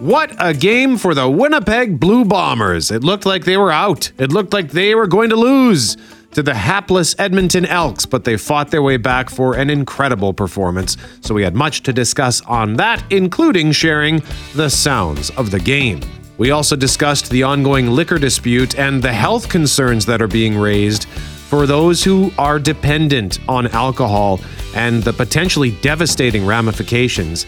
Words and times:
What 0.00 0.36
a 0.38 0.52
game 0.52 0.98
for 0.98 1.14
the 1.14 1.28
Winnipeg 1.28 1.98
Blue 1.98 2.26
Bombers. 2.26 2.90
It 2.90 3.02
looked 3.02 3.24
like 3.24 3.46
they 3.46 3.56
were 3.56 3.72
out. 3.72 4.12
It 4.18 4.30
looked 4.30 4.52
like 4.52 4.70
they 4.70 4.94
were 4.94 5.06
going 5.06 5.30
to 5.30 5.36
lose 5.36 5.96
to 6.32 6.42
the 6.42 6.52
hapless 6.52 7.16
Edmonton 7.18 7.64
Elks, 7.64 8.04
but 8.04 8.24
they 8.24 8.36
fought 8.36 8.70
their 8.70 8.82
way 8.82 8.98
back 8.98 9.30
for 9.30 9.56
an 9.56 9.70
incredible 9.70 10.34
performance. 10.34 10.98
So 11.22 11.34
we 11.34 11.42
had 11.42 11.54
much 11.54 11.82
to 11.84 11.94
discuss 11.94 12.42
on 12.42 12.74
that, 12.74 13.02
including 13.10 13.72
sharing 13.72 14.22
the 14.54 14.68
sounds 14.68 15.30
of 15.30 15.50
the 15.50 15.60
game. 15.60 16.00
We 16.36 16.50
also 16.50 16.76
discussed 16.76 17.30
the 17.30 17.44
ongoing 17.44 17.90
liquor 17.90 18.18
dispute 18.18 18.78
and 18.78 19.02
the 19.02 19.14
health 19.14 19.48
concerns 19.48 20.04
that 20.06 20.20
are 20.20 20.28
being 20.28 20.58
raised 20.58 21.08
for 21.08 21.66
those 21.66 22.04
who 22.04 22.30
are 22.36 22.58
dependent 22.58 23.38
on 23.48 23.68
alcohol 23.68 24.40
and 24.74 25.02
the 25.02 25.14
potentially 25.14 25.70
devastating 25.80 26.44
ramifications 26.44 27.46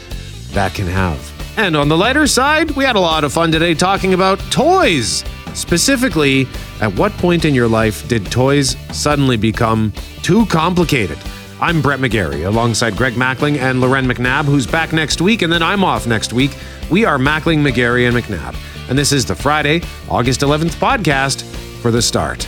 that 0.54 0.72
can 0.72 0.86
have. 0.86 1.37
And 1.58 1.76
on 1.76 1.88
the 1.88 1.96
lighter 1.96 2.28
side, 2.28 2.70
we 2.70 2.84
had 2.84 2.94
a 2.94 3.00
lot 3.00 3.24
of 3.24 3.32
fun 3.32 3.50
today 3.50 3.74
talking 3.74 4.14
about 4.14 4.38
toys. 4.48 5.24
Specifically, 5.54 6.46
at 6.80 6.94
what 6.94 7.10
point 7.14 7.44
in 7.44 7.52
your 7.52 7.66
life 7.66 8.06
did 8.06 8.30
toys 8.30 8.76
suddenly 8.96 9.36
become 9.36 9.92
too 10.22 10.46
complicated? 10.46 11.18
I'm 11.60 11.82
Brett 11.82 11.98
McGarry 11.98 12.46
alongside 12.46 12.96
Greg 12.96 13.14
Mackling 13.14 13.56
and 13.56 13.80
Loren 13.80 14.06
McNabb, 14.06 14.44
who's 14.44 14.68
back 14.68 14.92
next 14.92 15.20
week, 15.20 15.42
and 15.42 15.52
then 15.52 15.64
I'm 15.64 15.82
off 15.82 16.06
next 16.06 16.32
week. 16.32 16.52
We 16.92 17.04
are 17.04 17.18
Mackling, 17.18 17.68
McGarry, 17.68 18.06
and 18.06 18.16
McNabb. 18.16 18.54
And 18.88 18.96
this 18.96 19.10
is 19.10 19.26
the 19.26 19.34
Friday, 19.34 19.82
August 20.08 20.42
11th 20.42 20.76
podcast 20.76 21.42
for 21.82 21.90
the 21.90 22.00
start. 22.00 22.46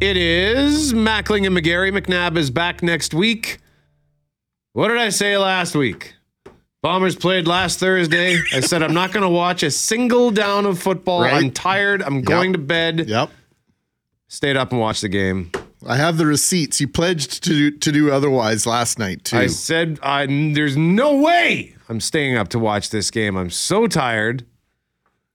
It 0.00 0.16
is 0.16 0.92
Mackling 0.92 1.44
and 1.44 1.56
McGarry. 1.56 1.90
McNabb 1.90 2.36
is 2.36 2.50
back 2.50 2.84
next 2.84 3.12
week. 3.12 3.58
What 4.72 4.88
did 4.88 4.98
I 4.98 5.08
say 5.08 5.36
last 5.36 5.74
week? 5.74 6.14
Bombers 6.82 7.16
played 7.16 7.48
last 7.48 7.80
Thursday. 7.80 8.38
I 8.54 8.60
said 8.60 8.84
I'm 8.84 8.94
not 8.94 9.12
going 9.12 9.24
to 9.24 9.28
watch 9.28 9.64
a 9.64 9.72
single 9.72 10.30
down 10.30 10.66
of 10.66 10.78
football. 10.78 11.22
Right. 11.22 11.34
I'm 11.34 11.50
tired. 11.50 12.00
I'm 12.02 12.22
going 12.22 12.52
to 12.52 12.60
bed. 12.60 13.08
Yep. 13.08 13.30
Stayed 14.28 14.56
up 14.56 14.70
and 14.70 14.80
watched 14.80 15.02
the 15.02 15.08
game. 15.08 15.50
I 15.84 15.96
have 15.96 16.16
the 16.16 16.26
receipts. 16.26 16.80
You 16.80 16.86
pledged 16.86 17.42
to 17.42 17.50
do, 17.50 17.70
to 17.72 17.90
do 17.90 18.12
otherwise 18.12 18.66
last 18.66 19.00
night 19.00 19.24
too. 19.24 19.36
I 19.36 19.46
said 19.48 19.98
I, 20.00 20.26
there's 20.26 20.76
no 20.76 21.16
way 21.16 21.74
I'm 21.88 21.98
staying 21.98 22.36
up 22.36 22.50
to 22.50 22.60
watch 22.60 22.90
this 22.90 23.10
game. 23.10 23.36
I'm 23.36 23.50
so 23.50 23.88
tired. 23.88 24.46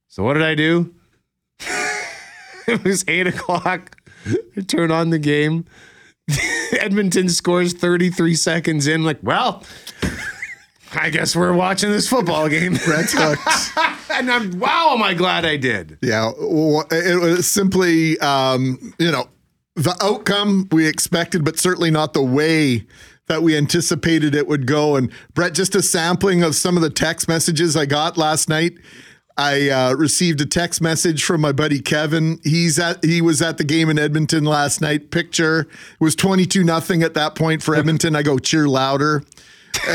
So 0.08 0.24
what 0.24 0.36
did 0.36 0.44
I 0.44 0.56
do? 0.56 0.96
it 2.66 2.82
was 2.86 3.04
eight 3.10 3.28
o'clock. 3.28 3.98
Turn 4.68 4.92
on 4.92 5.10
the 5.10 5.20
game. 5.20 5.66
Edmonton 6.80 7.30
scores 7.30 7.74
33 7.74 8.36
seconds 8.36 8.88
in. 8.88 9.04
Like, 9.04 9.20
well, 9.22 9.64
I 10.94 11.10
guess 11.10 11.36
we're 11.36 11.54
watching 11.54 11.92
this 11.92 12.08
football 12.08 12.50
game. 12.50 12.74
Brett's 12.86 13.14
hooked. 13.16 14.12
and 14.12 14.32
I'm 14.32 14.60
wow, 14.60 14.94
am 14.94 15.04
I 15.04 15.14
glad 15.14 15.46
I 15.46 15.58
did. 15.58 15.98
yeah, 16.02 16.32
it 16.38 17.22
was 17.22 17.48
simply, 17.48 18.20
um, 18.20 18.94
you 19.00 19.12
know, 19.12 19.28
the 19.76 19.96
outcome 20.02 20.68
we 20.72 20.88
expected, 20.88 21.44
but 21.44 21.58
certainly 21.58 21.90
not 21.92 22.14
the 22.14 22.22
way 22.24 22.86
that 23.28 23.42
we 23.42 23.58
anticipated 23.58 24.36
it 24.36 24.48
would 24.48 24.68
go. 24.68 24.96
And 24.96 25.12
Brett, 25.34 25.54
just 25.54 25.76
a 25.76 25.82
sampling 25.82 26.44
of 26.44 26.56
some 26.56 26.76
of 26.76 26.84
the 26.84 26.90
text 26.90 27.28
messages 27.28 27.76
I 27.76 27.86
got 27.86 28.18
last 28.18 28.50
night. 28.50 28.74
I 29.38 29.70
uh, 29.70 29.94
received 29.96 30.42
a 30.42 30.46
text 30.46 30.80
message 30.82 31.24
from 31.24 31.42
my 31.42 31.52
buddy 31.52 31.80
Kevin. 31.80 32.40
He's 32.44 32.78
at 32.80 33.04
he 33.04 33.22
was 33.22 33.42
at 33.42 33.58
the 33.58 33.64
game 33.64 33.90
in 33.90 33.98
Edmonton 33.98 34.44
last 34.44 34.80
night. 34.82 35.10
Picture 35.12 35.62
it 35.62 35.68
was 36.00 36.16
twenty 36.16 36.46
two 36.46 36.64
nothing 36.64 37.02
at 37.04 37.14
that 37.16 37.34
point 37.36 37.64
for 37.64 37.76
Edmonton. 37.80 38.16
I 38.16 38.22
go 38.24 38.38
cheer 38.38 38.68
louder. 38.68 39.24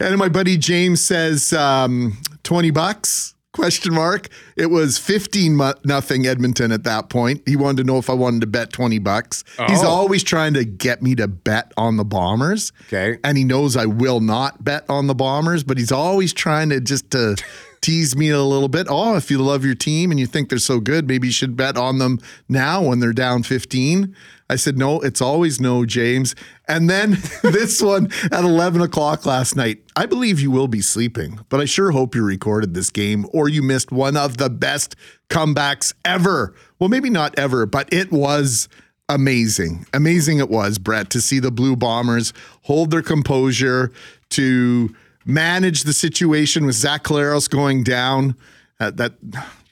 and 0.00 0.18
my 0.18 0.28
buddy 0.28 0.56
James 0.56 1.00
says 1.04 1.52
um, 1.52 2.18
20 2.42 2.70
bucks 2.72 3.34
question 3.52 3.94
mark 3.94 4.26
it 4.56 4.66
was 4.66 4.98
15 4.98 5.54
mu- 5.56 5.72
nothing 5.84 6.26
edmonton 6.26 6.72
at 6.72 6.82
that 6.82 7.08
point 7.08 7.40
he 7.46 7.54
wanted 7.54 7.76
to 7.76 7.84
know 7.84 7.98
if 7.98 8.10
i 8.10 8.12
wanted 8.12 8.40
to 8.40 8.48
bet 8.48 8.72
20 8.72 8.98
bucks 8.98 9.44
he's 9.68 9.80
Oh. 9.84 9.86
always 9.88 10.24
trying 10.24 10.54
to 10.54 10.64
get 10.64 11.02
me 11.04 11.14
to 11.14 11.28
bet 11.28 11.70
on 11.76 11.96
the 11.96 12.04
bombers 12.04 12.72
Okay. 12.88 13.16
and 13.22 13.38
he 13.38 13.44
knows 13.44 13.76
i 13.76 13.86
will 13.86 14.18
not 14.18 14.64
bet 14.64 14.84
on 14.88 15.06
the 15.06 15.14
bombers 15.14 15.62
but 15.62 15.78
he's 15.78 15.92
always 15.92 16.32
trying 16.32 16.68
to 16.70 16.80
just 16.80 17.12
to 17.12 17.36
tease 17.84 18.16
me 18.16 18.30
a 18.30 18.40
little 18.40 18.68
bit 18.68 18.86
oh 18.88 19.14
if 19.14 19.30
you 19.30 19.36
love 19.36 19.62
your 19.62 19.74
team 19.74 20.10
and 20.10 20.18
you 20.18 20.26
think 20.26 20.48
they're 20.48 20.58
so 20.58 20.80
good 20.80 21.06
maybe 21.06 21.26
you 21.26 21.32
should 21.32 21.54
bet 21.54 21.76
on 21.76 21.98
them 21.98 22.18
now 22.48 22.82
when 22.82 22.98
they're 22.98 23.12
down 23.12 23.42
15 23.42 24.16
I 24.50 24.56
said, 24.56 24.76
no, 24.76 25.00
it's 25.00 25.22
always 25.22 25.58
no, 25.58 25.86
James. 25.86 26.34
And 26.68 26.88
then 26.88 27.12
this 27.42 27.80
one 27.80 28.10
at 28.30 28.44
11 28.44 28.82
o'clock 28.82 29.24
last 29.24 29.56
night. 29.56 29.82
I 29.96 30.06
believe 30.06 30.38
you 30.38 30.50
will 30.50 30.68
be 30.68 30.82
sleeping, 30.82 31.40
but 31.48 31.60
I 31.60 31.64
sure 31.64 31.92
hope 31.92 32.14
you 32.14 32.22
recorded 32.22 32.74
this 32.74 32.90
game 32.90 33.26
or 33.32 33.48
you 33.48 33.62
missed 33.62 33.90
one 33.90 34.16
of 34.16 34.36
the 34.36 34.50
best 34.50 34.96
comebacks 35.30 35.94
ever. 36.04 36.54
Well, 36.78 36.90
maybe 36.90 37.08
not 37.08 37.38
ever, 37.38 37.64
but 37.64 37.90
it 37.92 38.12
was 38.12 38.68
amazing. 39.08 39.86
Amazing 39.94 40.38
it 40.38 40.50
was, 40.50 40.78
Brett, 40.78 41.08
to 41.10 41.20
see 41.20 41.38
the 41.38 41.50
Blue 41.50 41.74
Bombers 41.74 42.32
hold 42.62 42.90
their 42.90 43.02
composure, 43.02 43.92
to 44.30 44.94
manage 45.24 45.82
the 45.82 45.92
situation 45.92 46.66
with 46.66 46.74
Zach 46.74 47.04
Collaros 47.04 47.48
going 47.48 47.82
down. 47.82 48.36
Uh, 48.80 48.90
that 48.90 49.14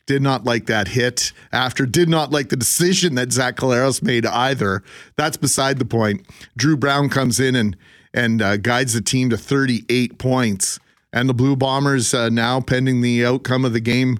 did 0.07 0.23
not 0.23 0.45
like 0.45 0.67
that 0.67 0.89
hit 0.89 1.33
after, 1.53 1.87
did 1.87 2.09
not 2.09 2.31
like 2.31 2.49
the 2.49 2.57
decision 2.57 3.15
that 3.15 3.33
Zach 3.33 3.57
Collaros 3.57 4.03
made 4.03 4.27
either. 4.27 4.83
That's 5.17 5.37
beside 5.37 5.79
the 5.79 5.85
point. 5.85 6.27
Drew 6.57 6.77
Brown 6.77 7.09
comes 7.09 7.41
in 7.41 7.55
and 7.55 7.77
and 8.15 8.43
uh, 8.43 8.59
guides 8.59 8.93
the 8.93 9.01
team 9.01 9.31
to 9.31 9.39
38 9.39 10.19
points. 10.19 10.79
And 11.15 11.29
the 11.29 11.35
Blue 11.35 11.57
Bombers 11.57 12.13
uh, 12.13 12.29
now 12.29 12.61
pending 12.61 13.01
the 13.01 13.25
outcome 13.25 13.65
of 13.65 13.73
the 13.73 13.81
game 13.81 14.19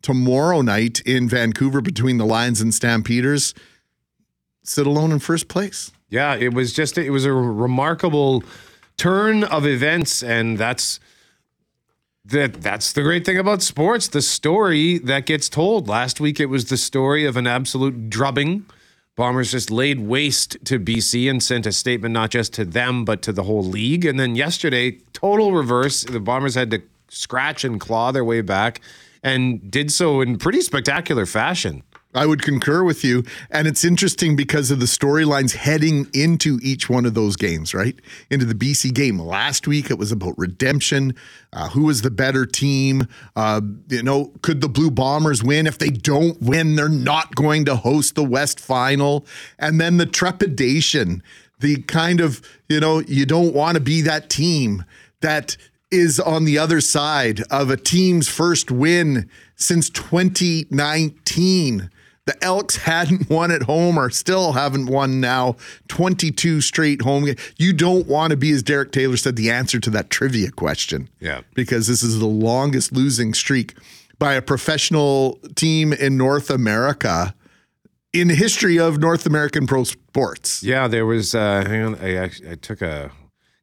tomorrow 0.00 0.62
night 0.62 1.00
in 1.00 1.28
Vancouver 1.28 1.80
between 1.80 2.18
the 2.18 2.24
Lions 2.24 2.60
and 2.60 2.72
Stampeders 2.72 3.52
sit 4.64 4.86
alone 4.86 5.12
in 5.12 5.18
first 5.18 5.48
place. 5.48 5.90
Yeah, 6.08 6.36
it 6.36 6.52
was 6.54 6.72
just 6.72 6.98
it 6.98 7.10
was 7.10 7.24
a 7.24 7.32
remarkable 7.32 8.44
turn 9.02 9.42
of 9.42 9.66
events, 9.66 10.22
and 10.22 10.56
that's 10.56 11.00
that 12.24 12.62
that's 12.62 12.92
the 12.92 13.02
great 13.02 13.24
thing 13.26 13.36
about 13.36 13.60
sports. 13.60 14.06
The 14.06 14.22
story 14.22 14.98
that 14.98 15.26
gets 15.26 15.48
told. 15.48 15.88
Last 15.88 16.20
week 16.20 16.38
it 16.38 16.46
was 16.46 16.66
the 16.66 16.76
story 16.76 17.24
of 17.24 17.36
an 17.36 17.48
absolute 17.48 18.08
drubbing. 18.08 18.64
Bombers 19.16 19.50
just 19.50 19.72
laid 19.72 19.98
waste 19.98 20.56
to 20.66 20.78
BC 20.78 21.28
and 21.28 21.42
sent 21.42 21.66
a 21.66 21.72
statement 21.72 22.14
not 22.14 22.30
just 22.30 22.52
to 22.54 22.64
them 22.64 23.04
but 23.04 23.22
to 23.22 23.32
the 23.32 23.42
whole 23.42 23.64
league. 23.64 24.04
And 24.04 24.20
then 24.20 24.36
yesterday, 24.36 24.92
total 25.12 25.50
reverse. 25.50 26.04
The 26.04 26.20
Bombers 26.20 26.54
had 26.54 26.70
to 26.70 26.80
scratch 27.08 27.64
and 27.64 27.80
claw 27.80 28.12
their 28.12 28.24
way 28.24 28.40
back 28.40 28.80
and 29.24 29.68
did 29.68 29.90
so 29.90 30.20
in 30.20 30.38
pretty 30.38 30.60
spectacular 30.60 31.26
fashion. 31.26 31.82
I 32.14 32.26
would 32.26 32.42
concur 32.42 32.84
with 32.84 33.04
you. 33.04 33.24
And 33.50 33.66
it's 33.66 33.84
interesting 33.84 34.36
because 34.36 34.70
of 34.70 34.80
the 34.80 34.86
storylines 34.86 35.54
heading 35.54 36.08
into 36.12 36.58
each 36.62 36.90
one 36.90 37.06
of 37.06 37.14
those 37.14 37.36
games, 37.36 37.72
right? 37.74 37.98
Into 38.30 38.44
the 38.44 38.54
BC 38.54 38.92
game. 38.92 39.18
Last 39.18 39.66
week, 39.66 39.90
it 39.90 39.98
was 39.98 40.12
about 40.12 40.34
redemption. 40.36 41.14
Uh, 41.52 41.70
who 41.70 41.84
was 41.84 42.02
the 42.02 42.10
better 42.10 42.44
team? 42.44 43.06
Uh, 43.34 43.62
you 43.88 44.02
know, 44.02 44.30
could 44.42 44.60
the 44.60 44.68
Blue 44.68 44.90
Bombers 44.90 45.42
win? 45.42 45.66
If 45.66 45.78
they 45.78 45.88
don't 45.88 46.40
win, 46.42 46.76
they're 46.76 46.88
not 46.88 47.34
going 47.34 47.64
to 47.64 47.76
host 47.76 48.14
the 48.14 48.24
West 48.24 48.60
Final. 48.60 49.24
And 49.58 49.80
then 49.80 49.96
the 49.96 50.06
trepidation, 50.06 51.22
the 51.60 51.80
kind 51.82 52.20
of, 52.20 52.42
you 52.68 52.80
know, 52.80 53.00
you 53.00 53.24
don't 53.24 53.54
want 53.54 53.76
to 53.76 53.80
be 53.80 54.02
that 54.02 54.28
team 54.28 54.84
that 55.20 55.56
is 55.90 56.20
on 56.20 56.44
the 56.44 56.58
other 56.58 56.80
side 56.80 57.42
of 57.50 57.70
a 57.70 57.76
team's 57.76 58.28
first 58.28 58.70
win 58.70 59.28
since 59.56 59.90
2019. 59.90 61.90
The 62.26 62.42
Elks 62.42 62.76
hadn't 62.76 63.28
won 63.30 63.50
at 63.50 63.62
home 63.62 63.98
or 63.98 64.10
still 64.10 64.52
haven't 64.52 64.86
won 64.86 65.20
now 65.20 65.56
22 65.88 66.60
straight 66.60 67.02
home 67.02 67.24
games. 67.24 67.40
You 67.56 67.72
don't 67.72 68.06
want 68.06 68.30
to 68.30 68.36
be, 68.36 68.52
as 68.52 68.62
Derek 68.62 68.92
Taylor 68.92 69.16
said, 69.16 69.36
the 69.36 69.50
answer 69.50 69.80
to 69.80 69.90
that 69.90 70.10
trivia 70.10 70.50
question. 70.50 71.08
Yeah. 71.20 71.42
Because 71.54 71.86
this 71.86 72.02
is 72.02 72.18
the 72.18 72.26
longest 72.26 72.92
losing 72.92 73.34
streak 73.34 73.74
by 74.18 74.34
a 74.34 74.42
professional 74.42 75.40
team 75.56 75.92
in 75.92 76.16
North 76.16 76.48
America 76.48 77.34
in 78.12 78.28
the 78.28 78.34
history 78.34 78.78
of 78.78 78.98
North 78.98 79.26
American 79.26 79.66
pro 79.66 79.84
sports. 79.84 80.62
Yeah, 80.62 80.86
there 80.88 81.06
was. 81.06 81.34
Uh, 81.34 81.64
hang 81.66 81.82
on, 81.82 81.94
I, 81.96 82.24
I 82.24 82.54
took 82.54 82.82
a. 82.82 83.10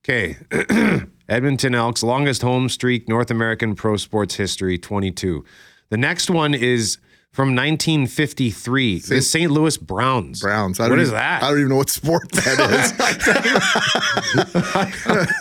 Okay, 0.03 0.37
Edmonton 1.29 1.75
Elks 1.75 2.03
longest 2.03 2.41
home 2.41 2.67
streak 2.67 3.07
North 3.07 3.29
American 3.31 3.75
pro 3.75 3.95
sports 3.95 4.35
history, 4.35 4.77
twenty 4.77 5.11
two. 5.11 5.45
The 5.89 5.97
next 5.97 6.29
one 6.29 6.53
is 6.53 6.97
from 7.39 7.55
1953. 7.55 8.99
the 8.99 9.21
St. 9.21 9.49
Louis 9.49 9.77
Browns. 9.77 10.41
Browns. 10.41 10.77
I 10.77 10.83
What 10.83 10.89
don't 10.89 10.99
is 10.99 11.07
even- 11.07 11.19
that? 11.19 11.41
I 11.41 11.47
don't 11.49 11.59
even 11.59 11.69
know 11.69 11.77
what 11.77 11.89
sport 11.89 12.29
that 12.33 12.59
is. 14.35 14.45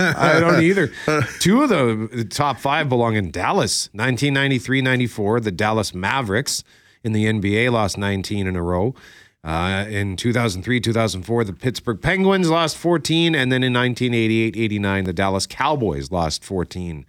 I 0.17 0.39
don't 0.39 0.62
either. 0.62 0.93
Two 1.41 1.62
of 1.62 1.71
the 1.71 2.25
top 2.25 2.59
five 2.61 2.89
belong 2.89 3.17
in 3.17 3.33
Dallas. 3.33 3.89
1993 3.95 4.81
94, 4.81 5.41
the 5.41 5.50
Dallas 5.50 5.93
Mavericks 5.93 6.62
in 7.03 7.11
the 7.15 7.25
NBA 7.25 7.73
lost 7.73 7.99
19 7.99 8.47
in 8.47 8.55
a 8.55 8.62
row. 8.62 8.95
Uh, 9.43 9.85
in 9.89 10.15
2003 10.17 10.79
2004, 10.81 11.43
the 11.43 11.53
Pittsburgh 11.53 12.00
Penguins 12.00 12.49
lost 12.49 12.77
14. 12.77 13.35
And 13.35 13.50
then 13.50 13.65
in 13.65 13.73
1988 13.73 14.56
89, 14.56 15.03
the 15.05 15.12
Dallas 15.12 15.49
Cowboys 15.49 16.12
lost 16.12 16.45
14 16.45 17.05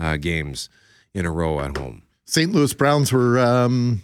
uh, 0.00 0.16
games 0.16 0.68
in 1.14 1.26
a 1.26 1.30
row 1.30 1.60
at 1.60 1.76
home. 1.76 2.02
St. 2.24 2.50
Louis 2.50 2.74
Browns 2.74 3.12
were 3.12 3.38
um, 3.38 4.02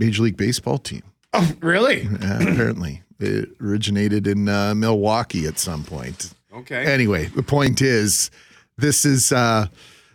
Major 0.00 0.22
League 0.22 0.36
Baseball 0.36 0.78
team. 0.78 1.02
Oh, 1.32 1.52
really? 1.60 2.08
Uh, 2.08 2.38
apparently, 2.40 3.02
it 3.20 3.50
originated 3.60 4.26
in 4.26 4.48
uh, 4.48 4.74
Milwaukee 4.74 5.46
at 5.46 5.58
some 5.58 5.84
point. 5.84 6.32
Okay. 6.52 6.84
Anyway, 6.92 7.26
the 7.26 7.42
point 7.42 7.80
is, 7.80 8.30
this 8.76 9.04
is 9.04 9.30
uh, 9.30 9.66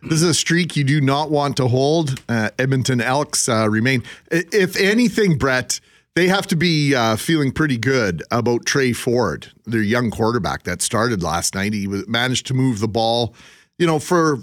this 0.02 0.22
is 0.22 0.24
a 0.24 0.34
streak 0.34 0.76
you 0.76 0.84
do 0.84 1.00
not 1.00 1.32
want 1.32 1.56
to 1.58 1.68
hold. 1.68 2.22
Uh, 2.28 2.50
Edmonton 2.60 3.00
Elks 3.00 3.48
uh, 3.48 3.70
remain. 3.70 4.04
If 4.32 4.76
anything, 4.76 5.38
Brett, 5.38 5.80
they 6.16 6.28
have 6.28 6.48
to 6.48 6.56
be 6.56 6.94
uh, 6.94 7.16
feeling 7.16 7.52
pretty 7.52 7.78
good 7.78 8.24
about 8.32 8.66
Tre 8.66 8.92
Ford, 8.92 9.52
their 9.66 9.82
young 9.82 10.12
quarterback 10.12 10.64
that 10.64 10.82
started 10.82 11.24
last 11.24 11.56
night. 11.56 11.74
He 11.74 11.88
managed 11.88 12.48
to 12.48 12.54
move 12.54 12.80
the 12.80 12.88
ball, 12.88 13.34
you 13.78 13.88
know, 13.88 14.00
for 14.00 14.40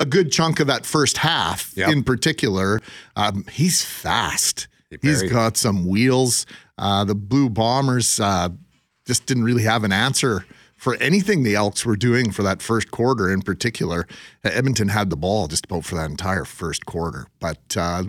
a 0.00 0.06
good 0.06 0.32
chunk 0.32 0.60
of 0.60 0.66
that 0.66 0.84
first 0.86 1.18
half 1.18 1.72
Yep. 1.76 1.88
in 1.90 2.02
particular. 2.02 2.80
Um, 3.16 3.44
he's 3.50 3.84
fast. 3.84 4.68
He's 5.02 5.22
got 5.24 5.56
some 5.56 5.86
wheels. 5.86 6.46
Uh, 6.78 7.04
the 7.04 7.14
Blue 7.14 7.48
Bombers 7.50 8.20
uh, 8.20 8.50
just 9.06 9.26
didn't 9.26 9.44
really 9.44 9.64
have 9.64 9.82
an 9.84 9.92
answer 9.92 10.44
for 10.76 10.94
anything 10.96 11.42
the 11.42 11.54
Elks 11.54 11.84
were 11.86 11.96
doing 11.96 12.30
for 12.30 12.42
that 12.42 12.60
first 12.62 12.90
quarter 12.90 13.32
in 13.32 13.42
particular. 13.42 14.06
Edmonton 14.44 14.88
had 14.88 15.10
the 15.10 15.16
ball 15.16 15.48
just 15.48 15.64
about 15.64 15.84
for 15.84 15.94
that 15.96 16.10
entire 16.10 16.44
first 16.44 16.86
quarter. 16.86 17.26
But 17.40 17.76
uh, 17.76 18.04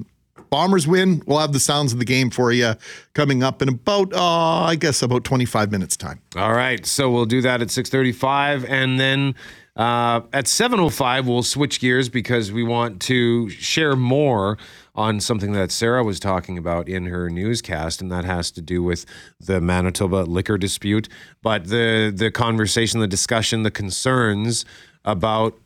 Bombers 0.51 0.87
win. 0.87 1.23
We'll 1.25 1.39
have 1.39 1.53
the 1.53 1.59
sounds 1.59 1.91
of 1.93 1.99
the 1.99 2.05
game 2.05 2.29
for 2.29 2.51
you 2.51 2.75
coming 3.13 3.41
up 3.43 3.61
in 3.61 3.69
about, 3.69 4.13
uh, 4.13 4.63
I 4.63 4.75
guess, 4.75 5.01
about 5.01 5.23
25 5.23 5.71
minutes' 5.71 5.97
time. 5.97 6.21
All 6.35 6.53
right, 6.53 6.85
so 6.85 7.09
we'll 7.09 7.25
do 7.25 7.41
that 7.41 7.61
at 7.61 7.69
6:35 7.69 8.63
and 8.69 8.99
then 8.99 9.33
uh, 9.75 10.21
at 10.31 10.45
7:05 10.45 11.25
we'll 11.25 11.43
switch 11.43 11.79
gears 11.79 12.07
because 12.07 12.51
we 12.51 12.63
want 12.63 13.01
to 13.03 13.49
share 13.49 13.95
more 13.95 14.57
on 14.95 15.19
something 15.19 15.51
that 15.51 15.71
Sarah 15.71 16.03
was 16.03 16.19
talking 16.19 16.57
about 16.57 16.87
in 16.87 17.07
her 17.07 17.29
newscast 17.29 18.01
and 18.01 18.09
that 18.11 18.23
has 18.23 18.51
to 18.51 18.61
do 18.61 18.81
with 18.81 19.05
the 19.39 19.59
Manitoba 19.59 20.23
liquor 20.23 20.57
dispute, 20.57 21.09
but 21.41 21.65
the 21.65 22.13
the 22.15 22.31
conversation, 22.31 23.01
the 23.01 23.07
discussion, 23.07 23.63
the 23.63 23.71
concerns 23.71 24.63
about 25.03 25.57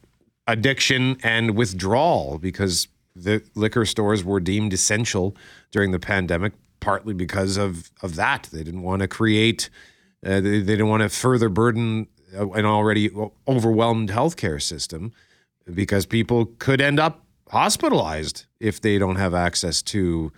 addiction 0.48 1.18
and 1.22 1.56
withdrawal 1.56 2.40
because 2.40 2.88
the 3.16 3.44
liquor 3.54 3.86
stores 3.86 4.24
were 4.24 4.40
deemed 4.40 4.74
essential 4.74 5.36
during 5.72 5.92
the 5.92 6.00
pandemic 6.00 6.54
partly 6.80 7.14
because 7.14 7.58
of 7.58 7.92
of 8.02 8.16
that. 8.16 8.50
They 8.52 8.64
didn't 8.64 8.82
want 8.82 9.02
to 9.02 9.08
create 9.08 9.70
uh, 10.26 10.42
they, 10.42 10.60
they 10.60 10.74
didn't 10.74 10.88
want 10.88 11.04
to 11.04 11.10
further 11.10 11.50
burden 11.50 12.08
an 12.34 12.66
already 12.66 13.10
overwhelmed 13.48 14.10
healthcare 14.10 14.62
system 14.62 15.12
because 15.74 16.06
people 16.06 16.46
could 16.60 16.81
end 16.81 17.00
up 17.00 17.24
hospitalized 17.50 18.46
if 18.60 18.80
they 18.81 18.98
don't 18.98 19.16
have 19.16 19.34
access 19.34 19.81
to 19.81 20.31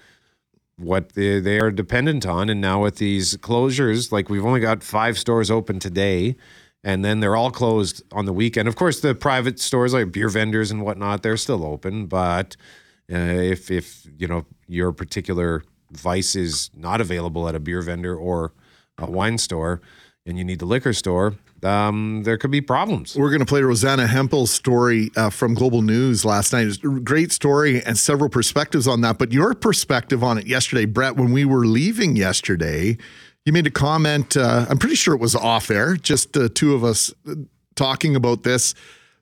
what 0.78 1.14
they, 1.14 1.40
they 1.40 1.60
are 1.60 1.72
dependent 1.72 2.26
on. 2.26 2.50
And 2.50 2.62
now 2.62 2.82
with 2.82 2.98
these 2.98 3.38
closures, 3.38 4.12
like 4.12 4.30
we've 4.30 4.46
only 4.46 4.60
got 4.60 4.84
five 4.84 5.18
stores 5.18 5.52
open 5.52 5.80
today, 5.80 6.36
and 6.84 7.06
then 7.06 7.20
they're 7.20 7.36
all 7.36 7.52
closed 7.52 8.02
on 8.12 8.26
the 8.26 8.34
weekend. 8.34 8.68
Of 8.68 8.76
course, 8.76 9.02
the 9.02 9.14
private 9.14 9.60
stores 9.60 9.94
like 9.94 10.12
beer 10.12 10.30
vendors 10.30 10.72
and 10.72 10.82
whatnot, 10.84 11.22
they're 11.22 11.38
still 11.38 11.64
open. 11.64 12.08
But 12.08 12.56
uh, 13.12 13.18
if 13.18 13.70
if 13.70 14.08
you 14.18 14.28
know 14.28 14.46
your 14.68 14.92
particular 14.92 15.64
vice 15.92 16.36
is 16.36 16.72
not 16.74 17.02
available 17.02 17.48
at 17.48 17.56
a 17.56 17.60
beer 17.60 17.82
vendor 17.82 18.16
or 18.16 18.54
a 18.98 19.10
wine 19.10 19.38
store, 19.38 19.82
and 20.26 20.38
you 20.38 20.44
need 20.44 20.60
the 20.60 20.66
liquor 20.66 20.94
store, 20.94 21.36
um, 21.64 22.24
there 22.24 22.38
could 22.38 22.52
be 22.52 22.62
problems. 22.62 23.16
We're 23.16 23.30
going 23.30 23.40
to 23.40 23.46
play 23.46 23.62
Rosanna 23.62 24.08
Hempel's 24.08 24.52
story 24.52 25.12
uh, 25.16 25.30
from 25.30 25.54
Global 25.54 25.82
News 25.82 26.26
last 26.26 26.54
night. 26.54 26.64
It 26.64 26.66
was 26.66 26.98
a 26.98 27.00
great 27.02 27.32
story 27.32 27.84
and 27.84 27.98
several 27.98 28.30
perspectives 28.30 28.88
on 28.88 29.02
that. 29.02 29.18
But 29.18 29.32
your 29.32 29.54
perspective 29.54 30.24
on 30.24 30.38
it 30.38 30.48
yesterday, 30.48 30.86
Brett, 30.86 31.16
when 31.16 31.32
we 31.32 31.46
were 31.46 31.66
leaving 31.66 32.16
yesterday, 32.16 32.98
you 33.46 33.54
made 33.54 33.68
a 33.68 33.72
comment. 33.72 34.38
Uh, 34.38 34.66
I'm 34.70 34.78
pretty 34.78 34.96
sure 34.96 35.14
it 35.14 35.22
was 35.22 35.36
off 35.36 35.72
air, 35.72 35.96
just 35.96 36.34
the 36.34 36.50
two 36.50 36.74
of 36.74 36.84
us 36.84 37.14
uh, 37.28 37.36
talking 37.76 38.16
about 38.16 38.44
this 38.44 38.74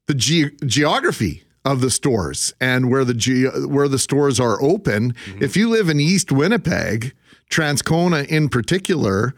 the 0.08 0.16
ge- 0.16 0.52
geography 0.66 1.44
of 1.66 1.82
the 1.82 1.92
stores 1.92 2.54
and 2.60 2.90
where 2.90 3.06
the 3.06 3.14
ge- 3.14 3.54
where 3.68 3.88
the 3.88 4.00
stores 4.00 4.40
are 4.40 4.62
open. 4.62 5.14
If 5.40 5.56
you 5.56 5.70
live 5.70 5.88
in 5.88 6.00
East 6.00 6.32
Winnipeg, 6.32 7.14
Transcona 7.52 8.26
in 8.28 8.50
particular, 8.50 9.36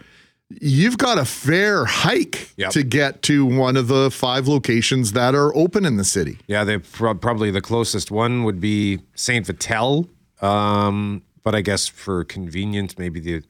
you've 0.62 0.98
got 0.98 1.18
a 1.18 1.26
fair 1.26 1.86
hike 1.86 2.50
Yep. 2.58 2.72
to 2.72 2.84
get 2.84 3.22
to 3.24 3.46
one 3.46 3.78
of 3.78 3.88
the 3.88 4.10
five 4.12 4.48
locations 4.48 5.14
that 5.14 5.36
are 5.36 5.56
open 5.56 5.86
in 5.86 5.98
the 5.98 6.04
city. 6.04 6.40
Yeah, 6.48 6.64
they 6.64 6.78
pro- 6.80 7.16
probably 7.16 7.52
the 7.52 7.62
closest 7.62 8.12
one 8.12 8.44
would 8.44 8.60
be 8.60 9.00
Saint 9.16 9.46
Vital. 9.48 10.10
Um, 10.42 11.22
but 11.44 11.56
I 11.56 11.62
guess 11.62 11.88
for 11.88 12.24
convenience, 12.24 12.98
maybe 12.98 13.20
the 13.20 13.42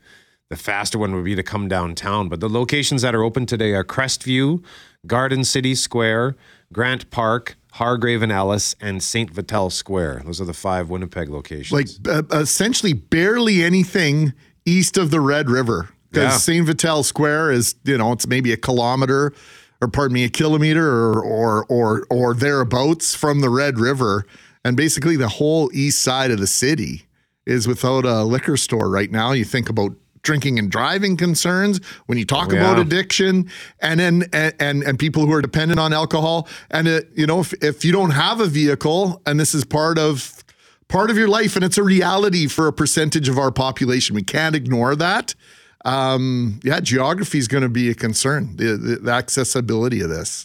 the 0.50 0.58
faster 0.58 1.00
one 1.00 1.16
would 1.16 1.24
be 1.24 1.34
to 1.36 1.44
come 1.44 1.70
downtown. 1.70 2.28
But 2.28 2.42
the 2.42 2.50
locations 2.50 3.02
that 3.04 3.16
are 3.16 3.24
open 3.24 3.46
today 3.46 3.72
are 3.74 3.86
Crestview, 3.86 4.62
Garden 5.08 5.46
City 5.46 5.74
Square, 5.76 6.36
Grant 6.74 7.10
Park, 7.10 7.56
Hargrave 7.74 8.22
and 8.22 8.34
Ellis, 8.34 8.76
and 8.82 9.02
Saint 9.02 9.30
Vital 9.32 9.70
Square. 9.70 10.24
Those 10.26 10.42
are 10.42 10.46
the 10.46 10.54
five 10.54 10.90
Winnipeg 10.90 11.30
locations. 11.30 11.72
Like 11.72 11.88
uh, 12.06 12.24
essentially 12.38 12.92
barely 12.92 13.64
anything 13.64 14.34
east 14.66 14.98
of 14.98 15.10
the 15.10 15.22
Red 15.22 15.50
River. 15.50 15.90
Because 16.12 16.34
Yeah. 16.34 16.38
St. 16.38 16.66
Vital 16.66 17.04
Square 17.04 17.52
is, 17.52 17.76
you 17.84 17.98
know, 17.98 18.12
it's 18.12 18.28
maybe 18.28 18.52
a 18.52 18.58
kilometer 18.58 19.34
or 19.82 19.88
pardon 19.88 20.14
me, 20.14 20.24
a 20.24 20.30
kilometer 20.30 20.86
or 20.88 21.22
or 21.24 21.66
or 21.70 22.06
or 22.10 22.34
thereabouts 22.34 23.16
from 23.16 23.42
the 23.42 23.50
Red 23.50 23.80
River. 23.80 24.26
And 24.64 24.78
basically 24.78 25.16
the 25.16 25.28
whole 25.30 25.72
east 25.74 26.02
side 26.02 26.30
of 26.32 26.40
the 26.40 26.48
city 26.48 27.08
is 27.46 27.68
without 27.68 28.06
a 28.06 28.24
liquor 28.24 28.58
store 28.58 28.90
right 28.90 29.10
now. 29.12 29.32
You 29.32 29.44
think 29.46 29.70
about 29.70 29.94
drinking 30.24 30.60
and 30.60 30.70
driving 30.70 31.18
concerns 31.18 31.80
when 32.06 32.20
you 32.20 32.26
talk 32.26 32.54
oh, 32.54 32.58
about 32.58 32.78
Yeah. 32.78 32.84
addiction 32.84 33.50
and 33.80 34.00
then 34.00 34.24
and, 34.32 34.54
and 34.60 34.84
and 34.84 35.00
people 35.00 35.26
who 35.26 35.34
are 35.34 35.42
dependent 35.42 35.80
on 35.80 35.94
alcohol 35.94 36.48
and 36.70 36.88
it, 36.88 37.10
you 37.16 37.26
know 37.26 37.40
if, 37.40 37.54
if 37.64 37.84
you 37.84 37.92
don't 37.92 38.12
have 38.12 38.40
a 38.40 38.46
vehicle 38.46 39.20
and 39.26 39.40
this 39.40 39.56
is 39.56 39.66
part 39.66 39.98
of 39.98 40.44
part 40.90 41.10
of 41.10 41.18
your 41.18 41.28
life 41.28 41.56
and 41.56 41.66
it's 41.66 41.80
a 41.80 41.84
reality 41.84 42.46
for 42.48 42.68
a 42.68 42.72
percentage 42.74 43.30
of 43.30 43.40
our 43.40 43.52
population 43.52 44.14
we 44.16 44.22
can't 44.22 44.56
ignore 44.56 44.96
that 44.96 45.34
um 45.86 46.60
yeah 46.64 46.80
geography 46.80 47.38
is 47.38 47.48
going 47.48 47.64
to 47.64 47.70
be 47.70 47.90
a 47.90 47.96
concern 47.96 48.56
the, 48.58 48.78
the, 48.78 48.96
the 48.98 49.12
accessibility 49.12 50.02
of 50.02 50.10
this 50.10 50.44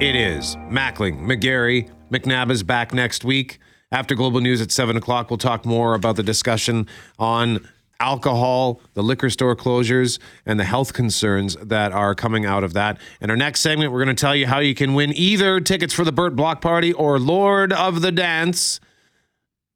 It 0.00 0.14
is. 0.14 0.54
Mackling, 0.70 1.22
McGarry, 1.22 1.90
McNabb 2.12 2.52
is 2.52 2.62
back 2.62 2.94
next 2.94 3.24
week. 3.24 3.58
After 3.90 4.14
Global 4.14 4.40
News 4.40 4.60
at 4.60 4.70
7 4.70 4.96
o'clock, 4.96 5.28
we'll 5.28 5.38
talk 5.38 5.66
more 5.66 5.94
about 5.94 6.14
the 6.14 6.22
discussion 6.22 6.86
on 7.18 7.66
alcohol, 7.98 8.80
the 8.94 9.02
liquor 9.02 9.28
store 9.28 9.56
closures, 9.56 10.20
and 10.46 10.60
the 10.60 10.64
health 10.64 10.92
concerns 10.92 11.56
that 11.56 11.90
are 11.90 12.14
coming 12.14 12.46
out 12.46 12.62
of 12.62 12.74
that. 12.74 13.00
In 13.20 13.28
our 13.28 13.36
next 13.36 13.60
segment, 13.60 13.90
we're 13.90 14.04
going 14.04 14.14
to 14.14 14.20
tell 14.20 14.36
you 14.36 14.46
how 14.46 14.60
you 14.60 14.72
can 14.72 14.94
win 14.94 15.12
either 15.16 15.58
tickets 15.58 15.92
for 15.92 16.04
the 16.04 16.12
Burt 16.12 16.36
Block 16.36 16.60
Party 16.60 16.92
or 16.92 17.18
Lord 17.18 17.72
of 17.72 18.00
the 18.00 18.12
Dance. 18.12 18.78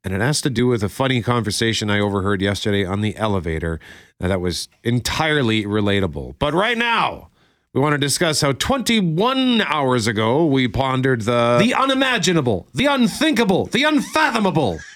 And 0.05 0.13
it 0.13 0.21
has 0.21 0.41
to 0.41 0.51
do 0.51 0.67
with 0.67 0.83
a 0.83 0.89
funny 0.89 1.23
conversation 1.23 1.89
I 1.89 2.01
overheard 2.01 2.43
yesterday 2.43 2.85
on 2.85 3.03
the 3.03 3.17
elevator 3.17 3.79
that 4.19 4.41
was 4.41 4.69
entirely 4.83 5.65
relatable. 5.65 6.35
But 6.41 6.55
right 6.55 6.77
now, 6.77 7.29
we 7.73 7.81
want 7.81 7.93
to 7.93 7.99
discuss 7.99 8.41
how 8.41 8.51
21 8.53 9.63
hours 9.63 10.09
ago 10.09 10.45
we 10.45 10.67
pondered 10.69 11.23
the 11.23 11.59
the 11.61 11.75
unimaginable, 11.75 12.67
the 12.75 12.87
unthinkable, 12.87 13.67
the 13.67 13.85
unfathomable. 13.85 14.81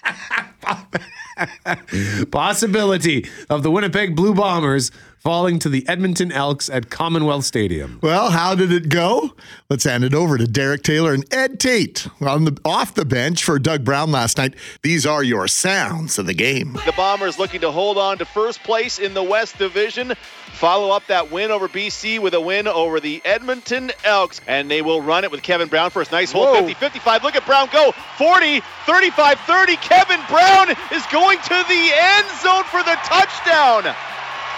Possibility 2.31 3.27
of 3.49 3.63
the 3.63 3.71
Winnipeg 3.71 4.17
Blue 4.17 4.35
Bombers 4.35 4.91
falling 5.27 5.59
to 5.59 5.69
the 5.69 5.85
Edmonton 5.89 6.31
Elks 6.31 6.71
at 6.71 6.89
Commonwealth 6.89 7.45
Stadium. 7.45 7.99
Well, 8.01 8.31
how 8.31 8.55
did 8.55 8.71
it 8.71 8.89
go? 8.89 9.35
Let's 9.69 9.83
hand 9.83 10.05
it 10.05 10.15
over 10.15 10.39
to 10.39 10.47
Derek 10.47 10.85
Taylor 10.85 11.13
and 11.13 11.25
Ed 11.35 11.59
Tait 11.59 12.07
on 12.21 12.45
the 12.45 12.57
off 12.65 12.95
the 12.95 13.05
bench 13.05 13.43
for 13.43 13.59
Doug 13.59 13.85
Brown 13.85 14.13
last 14.13 14.39
night. 14.39 14.55
These 14.83 15.05
are 15.05 15.25
your 15.25 15.49
sounds 15.49 16.17
of 16.21 16.27
the 16.27 16.33
game. 16.33 16.75
The 16.87 16.95
Bombers 16.97 17.41
looking 17.41 17.63
to 17.63 17.73
hold 17.73 17.99
on 17.99 18.19
to 18.19 18.25
first 18.25 18.63
place 18.63 19.01
in 19.01 19.15
the 19.15 19.23
West 19.25 19.59
Division. 19.59 20.15
Follow 20.53 20.95
up 20.95 21.05
that 21.09 21.33
win 21.33 21.51
over 21.51 21.67
BC 21.67 22.21
with 22.21 22.35
a 22.35 22.41
win 22.41 22.69
over 22.69 23.01
the 23.01 23.21
Edmonton 23.25 23.91
Elks. 24.05 24.41
And 24.47 24.71
they 24.71 24.81
will 24.81 25.03
run 25.03 25.25
it 25.25 25.33
with 25.33 25.43
Kevin 25.43 25.67
Brown 25.67 25.91
for 25.91 26.05
first. 26.05 26.13
Nice 26.13 26.31
hole, 26.31 26.55
50 26.55 26.75
55. 26.75 27.25
Look 27.25 27.35
at 27.35 27.45
Brown 27.45 27.69
go. 27.73 27.91
40, 28.17 28.61
35 28.87 29.41
30. 29.41 29.77
Kevin 29.79 30.21
Brown 30.29 30.71
is 30.93 31.05
going 31.11 31.39
to 31.41 31.65
the 31.67 31.91
end 31.93 32.27
zone 32.41 32.63
for 32.71 32.85
the 32.85 32.97
touchdown. 33.03 33.93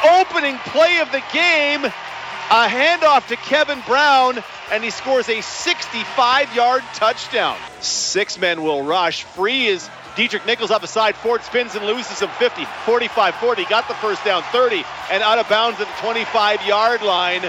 Opening 0.04 0.56
play 0.58 0.98
of 0.98 1.10
the 1.12 1.22
game. 1.32 1.84
A 1.84 2.66
handoff 2.66 3.26
to 3.28 3.36
Kevin 3.36 3.80
Brown, 3.86 4.42
and 4.72 4.82
he 4.82 4.90
scores 4.90 5.28
a 5.28 5.42
65 5.42 6.54
yard 6.54 6.82
touchdown. 6.94 7.58
Six 7.80 8.38
men 8.38 8.62
will 8.62 8.84
rush. 8.84 9.24
Free 9.24 9.66
is 9.66 9.88
Deatrick 10.16 10.46
Nichols 10.46 10.70
off 10.70 10.80
the 10.80 10.88
side. 10.88 11.14
Ford 11.14 11.42
spins 11.42 11.74
and 11.74 11.84
loses 11.84 12.20
him 12.20 12.28
50, 12.30 12.64
45, 12.86 13.34
40. 13.34 13.64
Got 13.66 13.86
the 13.86 13.94
first 13.94 14.24
down, 14.24 14.42
30, 14.44 14.82
and 15.10 15.22
out 15.22 15.38
of 15.38 15.48
bounds 15.48 15.80
at 15.80 15.86
the 15.86 15.92
25 16.00 16.66
yard 16.66 17.02
line. 17.02 17.42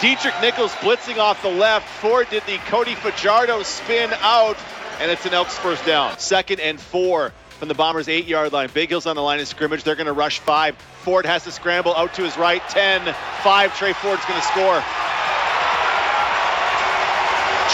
Deatrick 0.00 0.38
Nichols 0.42 0.72
blitzing 0.74 1.18
off 1.18 1.40
the 1.42 1.48
left. 1.48 1.88
Ford 2.00 2.28
did 2.28 2.42
the 2.46 2.58
Cody 2.66 2.94
Fajardo 2.94 3.62
spin 3.62 4.10
out, 4.20 4.58
and 5.00 5.10
it's 5.10 5.24
an 5.24 5.32
Elks 5.32 5.56
first 5.56 5.86
down. 5.86 6.18
Second 6.18 6.60
and 6.60 6.78
four 6.78 7.32
from 7.58 7.68
the 7.68 7.74
Bombers' 7.74 8.08
eight 8.08 8.26
yard 8.26 8.52
line. 8.52 8.68
Big 8.74 8.90
Hills 8.90 9.06
on 9.06 9.16
the 9.16 9.22
line 9.22 9.40
of 9.40 9.48
scrimmage. 9.48 9.84
They're 9.84 9.96
going 9.96 10.06
to 10.06 10.12
rush 10.12 10.40
five. 10.40 10.76
Ford 11.04 11.26
has 11.26 11.44
to 11.44 11.52
scramble 11.52 11.94
out 11.94 12.14
to 12.14 12.24
his 12.24 12.38
right. 12.38 12.66
10, 12.70 13.04
5. 13.44 13.76
Tre 13.76 13.92
Ford's 13.92 14.24
going 14.24 14.40
to 14.40 14.46
score. 14.46 14.80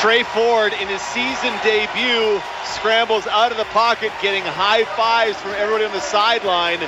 Tre 0.02 0.24
Ford, 0.34 0.72
in 0.72 0.88
his 0.88 1.00
season 1.00 1.54
debut, 1.62 2.42
scrambles 2.64 3.28
out 3.28 3.52
of 3.52 3.58
the 3.58 3.70
pocket, 3.70 4.10
getting 4.20 4.42
high 4.42 4.84
fives 4.96 5.38
from 5.38 5.52
everybody 5.52 5.84
on 5.84 5.92
the 5.92 6.00
sideline 6.00 6.80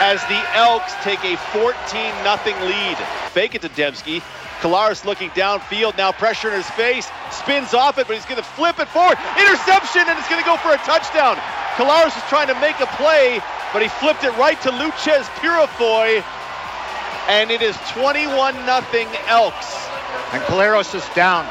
as 0.00 0.22
the 0.32 0.40
Elks 0.56 0.94
take 1.02 1.22
a 1.24 1.36
14 1.52 1.74
0 1.76 2.64
lead. 2.64 2.96
Fake 3.36 3.54
it 3.54 3.60
to 3.60 3.68
Demski. 3.68 4.22
Collaros 4.60 5.04
looking 5.04 5.28
downfield, 5.30 5.98
now 5.98 6.12
pressure 6.12 6.48
in 6.48 6.54
his 6.54 6.70
face, 6.70 7.10
spins 7.30 7.74
off 7.74 7.98
it, 7.98 8.08
but 8.08 8.16
he's 8.16 8.24
going 8.24 8.40
to 8.40 8.48
flip 8.56 8.80
it 8.80 8.88
forward. 8.88 9.18
Interception, 9.38 10.02
and 10.08 10.18
it's 10.18 10.28
going 10.28 10.40
to 10.40 10.48
go 10.48 10.56
for 10.56 10.72
a 10.72 10.78
touchdown. 10.78 11.36
Collaros 11.76 12.16
is 12.16 12.24
trying 12.26 12.48
to 12.48 12.58
make 12.58 12.80
a 12.80 12.86
play, 12.98 13.38
but 13.72 13.82
he 13.82 13.88
flipped 13.88 14.24
it 14.24 14.36
right 14.36 14.60
to 14.62 14.70
Loucheiz 14.70 15.24
Purifoy, 15.40 16.22
and 17.28 17.50
it 17.50 17.62
is 17.62 17.76
21 17.92 18.54
0 18.54 18.64
Elks. 19.26 19.88
And 20.32 20.42
Collaros 20.44 20.94
is 20.94 21.06
down. 21.14 21.46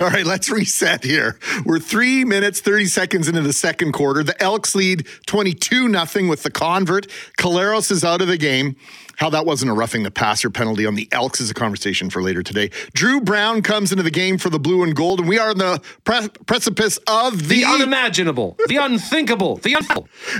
All 0.00 0.08
right, 0.10 0.26
let's 0.26 0.50
reset 0.50 1.04
here. 1.04 1.38
We're 1.64 1.78
three 1.78 2.24
minutes, 2.24 2.60
30 2.60 2.86
seconds 2.86 3.28
into 3.28 3.40
the 3.40 3.52
second 3.52 3.92
quarter. 3.92 4.24
The 4.24 4.40
Elks 4.42 4.74
lead 4.74 5.06
22 5.26 5.92
0 5.92 6.28
with 6.28 6.42
the 6.42 6.50
convert. 6.50 7.06
Collaros 7.38 7.92
is 7.92 8.02
out 8.02 8.20
of 8.20 8.26
the 8.26 8.36
game. 8.36 8.74
How 9.16 9.30
that 9.30 9.46
wasn't 9.46 9.70
a 9.70 9.74
roughing 9.74 10.02
the 10.02 10.10
passer 10.10 10.50
penalty 10.50 10.86
on 10.86 10.96
the 10.96 11.06
Elks 11.12 11.40
is 11.40 11.50
a 11.50 11.54
conversation 11.54 12.10
for 12.10 12.20
later 12.20 12.42
today. 12.42 12.70
Drew 12.94 13.20
Brown 13.20 13.62
comes 13.62 13.92
into 13.92 14.02
the 14.02 14.10
game 14.10 14.38
for 14.38 14.50
the 14.50 14.58
blue 14.58 14.82
and 14.82 14.96
gold, 14.96 15.20
and 15.20 15.28
we 15.28 15.38
are 15.38 15.50
on 15.50 15.58
the 15.58 15.80
pre- 16.02 16.28
precipice 16.46 16.98
of 17.06 17.48
the, 17.48 17.60
The 17.60 17.64
unimaginable, 17.64 18.56
the 18.66 18.78
unthinkable, 18.78 19.56
the 19.58 19.76
un- 19.76 19.86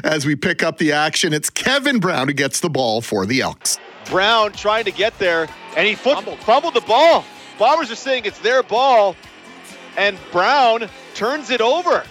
As 0.02 0.26
we 0.26 0.34
pick 0.34 0.64
up 0.64 0.78
the 0.78 0.90
action, 0.90 1.32
it's 1.32 1.50
Kevin 1.50 2.00
Brown 2.00 2.26
who 2.26 2.34
gets 2.34 2.58
the 2.58 2.70
ball 2.70 3.00
for 3.00 3.26
the 3.26 3.42
Elks. 3.42 3.78
Brown 4.06 4.50
trying 4.52 4.86
to 4.86 4.90
get 4.92 5.16
there, 5.20 5.46
and 5.76 5.86
he 5.86 5.94
fumbled. 5.94 6.40
fumbled 6.40 6.74
the 6.74 6.80
ball. 6.80 7.24
Bombers 7.60 7.92
are 7.92 7.96
saying 7.96 8.24
it's 8.24 8.40
their 8.40 8.64
ball, 8.64 9.14
and 9.96 10.18
Brown 10.30 10.88
turns 11.14 11.50
it 11.50 11.60
over. 11.60 12.04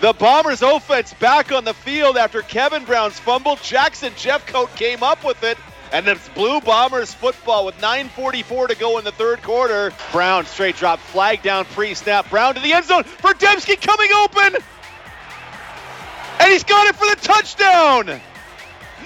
The 0.00 0.12
Bombers 0.12 0.60
offense 0.60 1.14
back 1.14 1.50
on 1.50 1.64
the 1.64 1.72
field 1.72 2.16
after 2.16 2.42
Kevin 2.42 2.84
Brown's 2.84 3.18
fumble. 3.18 3.56
Jackson 3.56 4.12
Jeffcoat 4.12 4.74
came 4.76 5.02
up 5.02 5.24
with 5.24 5.42
it, 5.42 5.56
and 5.92 6.06
it's 6.06 6.28
Blue 6.30 6.60
Bombers 6.60 7.14
football 7.14 7.64
with 7.64 7.76
9.44 7.78 8.68
to 8.68 8.74
go 8.76 8.98
in 8.98 9.04
the 9.04 9.12
third 9.12 9.42
quarter. 9.42 9.92
Brown 10.12 10.44
straight 10.44 10.76
drop, 10.76 10.98
flag 10.98 11.42
down 11.42 11.64
pre 11.66 11.94
snap. 11.94 12.28
Brown 12.28 12.54
to 12.54 12.60
the 12.60 12.72
end 12.72 12.84
zone 12.84 13.04
for 13.04 13.32
Demski 13.32 13.80
coming 13.80 14.10
open, 14.18 14.60
and 16.40 16.52
he's 16.52 16.64
got 16.64 16.86
it 16.86 16.96
for 16.96 17.06
the 17.06 17.16
touchdown. 17.16 18.20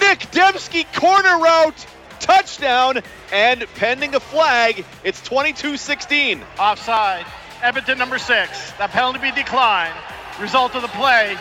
Nic 0.01 0.19
Demski 0.33 0.85
corner 0.99 1.39
route, 1.39 1.87
touchdown, 2.19 3.03
and 3.33 3.67
pending 3.75 4.15
a 4.15 4.21
flag, 4.21 4.85
it's 5.05 5.23
22 5.23 5.77
16. 5.77 6.43
Offside. 6.59 7.27
Edmonton 7.63 7.99
number 7.99 8.19
six. 8.19 8.73
That 8.73 8.91
penalty 8.91 9.19
be 9.19 9.33
declined. 9.33 9.95
Result 10.41 10.75
of 10.75 10.83
the 10.83 10.89
play 10.89 11.37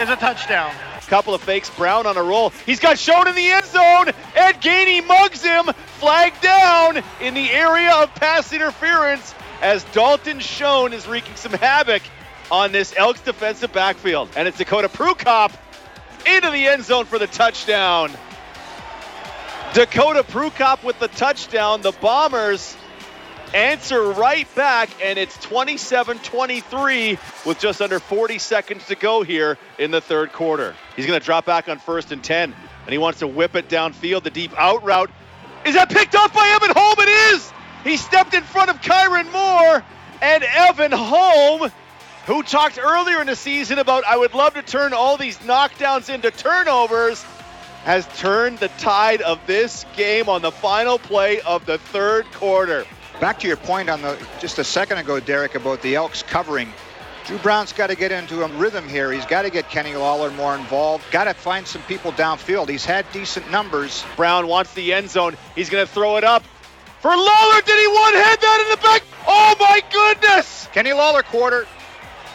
is 0.00 0.08
a 0.08 0.16
touchdown. 0.16 0.74
Couple 1.06 1.34
of 1.34 1.42
fakes, 1.42 1.68
Brown 1.70 2.06
on 2.06 2.16
a 2.16 2.22
roll. 2.22 2.50
He's 2.64 2.80
got 2.80 2.98
shown 2.98 3.28
in 3.28 3.34
the 3.34 3.48
end 3.48 3.66
zone. 3.66 4.08
Ed 4.34 4.62
Gainey 4.62 5.06
mugs 5.06 5.42
him, 5.42 5.66
flag 5.98 6.32
down 6.40 7.02
in 7.20 7.34
the 7.34 7.50
area 7.50 7.92
of 7.92 8.14
pass 8.14 8.52
interference 8.52 9.34
as 9.60 9.84
Dalton 9.92 10.40
Schoen 10.40 10.92
is 10.92 11.06
wreaking 11.06 11.36
some 11.36 11.52
havoc 11.52 12.02
on 12.50 12.72
this 12.72 12.94
Elks 12.96 13.20
defensive 13.20 13.72
backfield. 13.72 14.30
And 14.36 14.48
it's 14.48 14.58
Dakota 14.58 14.88
Prukop 14.88 15.52
into 16.26 16.50
the 16.50 16.66
end 16.66 16.84
zone 16.84 17.04
for 17.04 17.18
the 17.18 17.26
touchdown. 17.26 18.10
Dakota 19.74 20.22
Prukop 20.22 20.84
with 20.84 20.98
the 20.98 21.08
touchdown. 21.08 21.80
The 21.80 21.92
Bombers 21.92 22.76
answer 23.54 24.02
right 24.02 24.46
back, 24.54 24.90
and 25.02 25.18
it's 25.18 25.34
27 25.38 26.18
23 26.18 27.18
with 27.46 27.58
just 27.58 27.80
under 27.80 27.98
40 27.98 28.36
seconds 28.36 28.86
to 28.88 28.96
go 28.96 29.22
here 29.22 29.56
in 29.78 29.90
the 29.90 30.02
third 30.02 30.30
quarter. 30.32 30.74
He's 30.94 31.06
going 31.06 31.18
to 31.18 31.24
drop 31.24 31.46
back 31.46 31.70
on 31.70 31.78
first 31.78 32.12
and 32.12 32.22
10, 32.22 32.52
and 32.52 32.92
he 32.92 32.98
wants 32.98 33.20
to 33.20 33.26
whip 33.26 33.54
it 33.54 33.70
downfield. 33.70 34.24
The 34.24 34.30
deep 34.30 34.52
out 34.58 34.84
route. 34.84 35.10
Is 35.64 35.74
that 35.74 35.88
picked 35.88 36.14
off 36.16 36.34
by 36.34 36.48
Evan 36.48 36.76
Holm? 36.76 36.96
It 36.98 37.34
is! 37.34 37.50
He 37.82 37.96
stepped 37.96 38.34
in 38.34 38.42
front 38.42 38.68
of 38.68 38.82
Kyran 38.82 39.32
Moore, 39.32 39.82
and 40.20 40.44
Evan 40.44 40.92
Holm, 40.92 41.72
who 42.26 42.42
talked 42.42 42.78
earlier 42.78 43.22
in 43.22 43.26
the 43.26 43.36
season 43.36 43.78
about 43.78 44.04
I 44.04 44.18
would 44.18 44.34
love 44.34 44.52
to 44.52 44.62
turn 44.62 44.92
all 44.92 45.16
these 45.16 45.38
knockdowns 45.38 46.12
into 46.12 46.30
turnovers, 46.30 47.24
has 47.84 48.06
turned 48.18 48.58
the 48.58 48.68
tide 48.78 49.22
of 49.22 49.40
this 49.46 49.84
game 49.96 50.28
on 50.28 50.42
the 50.42 50.52
final 50.52 50.98
play 50.98 51.40
of 51.40 51.66
the 51.66 51.78
third 51.78 52.24
quarter. 52.32 52.84
Back 53.20 53.38
to 53.40 53.48
your 53.48 53.56
point 53.56 53.88
on 53.88 54.02
the 54.02 54.18
just 54.40 54.58
a 54.58 54.64
second 54.64 54.98
ago, 54.98 55.20
Derek, 55.20 55.54
about 55.54 55.82
the 55.82 55.94
Elks 55.94 56.22
covering. 56.22 56.72
Drew 57.26 57.38
Brown's 57.38 57.72
got 57.72 57.88
to 57.88 57.94
get 57.94 58.10
into 58.10 58.42
a 58.42 58.48
rhythm 58.48 58.88
here. 58.88 59.12
He's 59.12 59.26
got 59.26 59.42
to 59.42 59.50
get 59.50 59.68
Kenny 59.68 59.94
Lawler 59.94 60.30
more 60.32 60.56
involved. 60.56 61.04
Got 61.12 61.24
to 61.24 61.34
find 61.34 61.66
some 61.66 61.82
people 61.82 62.10
downfield. 62.12 62.68
He's 62.68 62.84
had 62.84 63.06
decent 63.12 63.48
numbers. 63.50 64.04
Brown 64.16 64.48
wants 64.48 64.74
the 64.74 64.92
end 64.92 65.08
zone. 65.08 65.36
He's 65.54 65.70
going 65.70 65.86
to 65.86 65.92
throw 65.92 66.16
it 66.16 66.24
up 66.24 66.42
for 67.00 67.10
Lawler. 67.10 67.60
Did 67.62 67.78
he 67.78 67.86
one 67.88 68.14
head 68.14 68.40
that 68.40 68.64
in 68.64 68.70
the 68.70 68.82
back? 68.82 69.02
Oh 69.26 69.54
my 69.60 69.82
goodness! 69.92 70.68
Kenny 70.72 70.92
Lawler 70.92 71.22
quarter. 71.22 71.66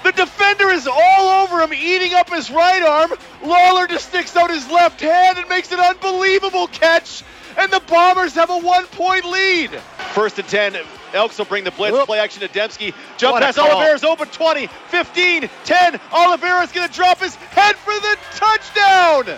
The 0.07 0.23
defender 0.23 0.69
is 0.69 0.87
all 0.87 1.43
over 1.43 1.59
him, 1.59 1.73
eating 1.73 2.13
up 2.13 2.29
his 2.29 2.49
right 2.49 2.81
arm. 2.81 3.11
Lawler 3.43 3.87
just 3.87 4.07
sticks 4.07 4.37
out 4.37 4.49
his 4.49 4.65
left 4.71 5.01
hand 5.01 5.37
and 5.37 5.49
makes 5.49 5.69
an 5.73 5.81
unbelievable 5.81 6.67
catch. 6.67 7.25
And 7.57 7.69
the 7.69 7.81
Bombers 7.81 8.33
have 8.35 8.49
a 8.49 8.57
one 8.57 8.85
point 8.85 9.25
lead. 9.25 9.71
First 10.13 10.39
and 10.39 10.47
10. 10.47 10.77
Elks 11.13 11.37
will 11.37 11.43
bring 11.43 11.65
the 11.65 11.71
blitz. 11.71 12.05
Play 12.05 12.19
action 12.19 12.39
to 12.39 12.47
Demski. 12.47 12.93
Jump 13.17 13.33
What 13.33 13.43
pass. 13.43 13.57
Oliveira's 13.57 14.05
open 14.05 14.29
20, 14.29 14.67
15, 14.67 15.49
10. 15.65 15.99
Oliveira's 16.13 16.71
going 16.71 16.87
to 16.87 16.93
drop 16.93 17.19
his 17.19 17.35
head 17.35 17.75
for 17.75 17.93
the 17.93 18.17
touchdown. 18.33 19.37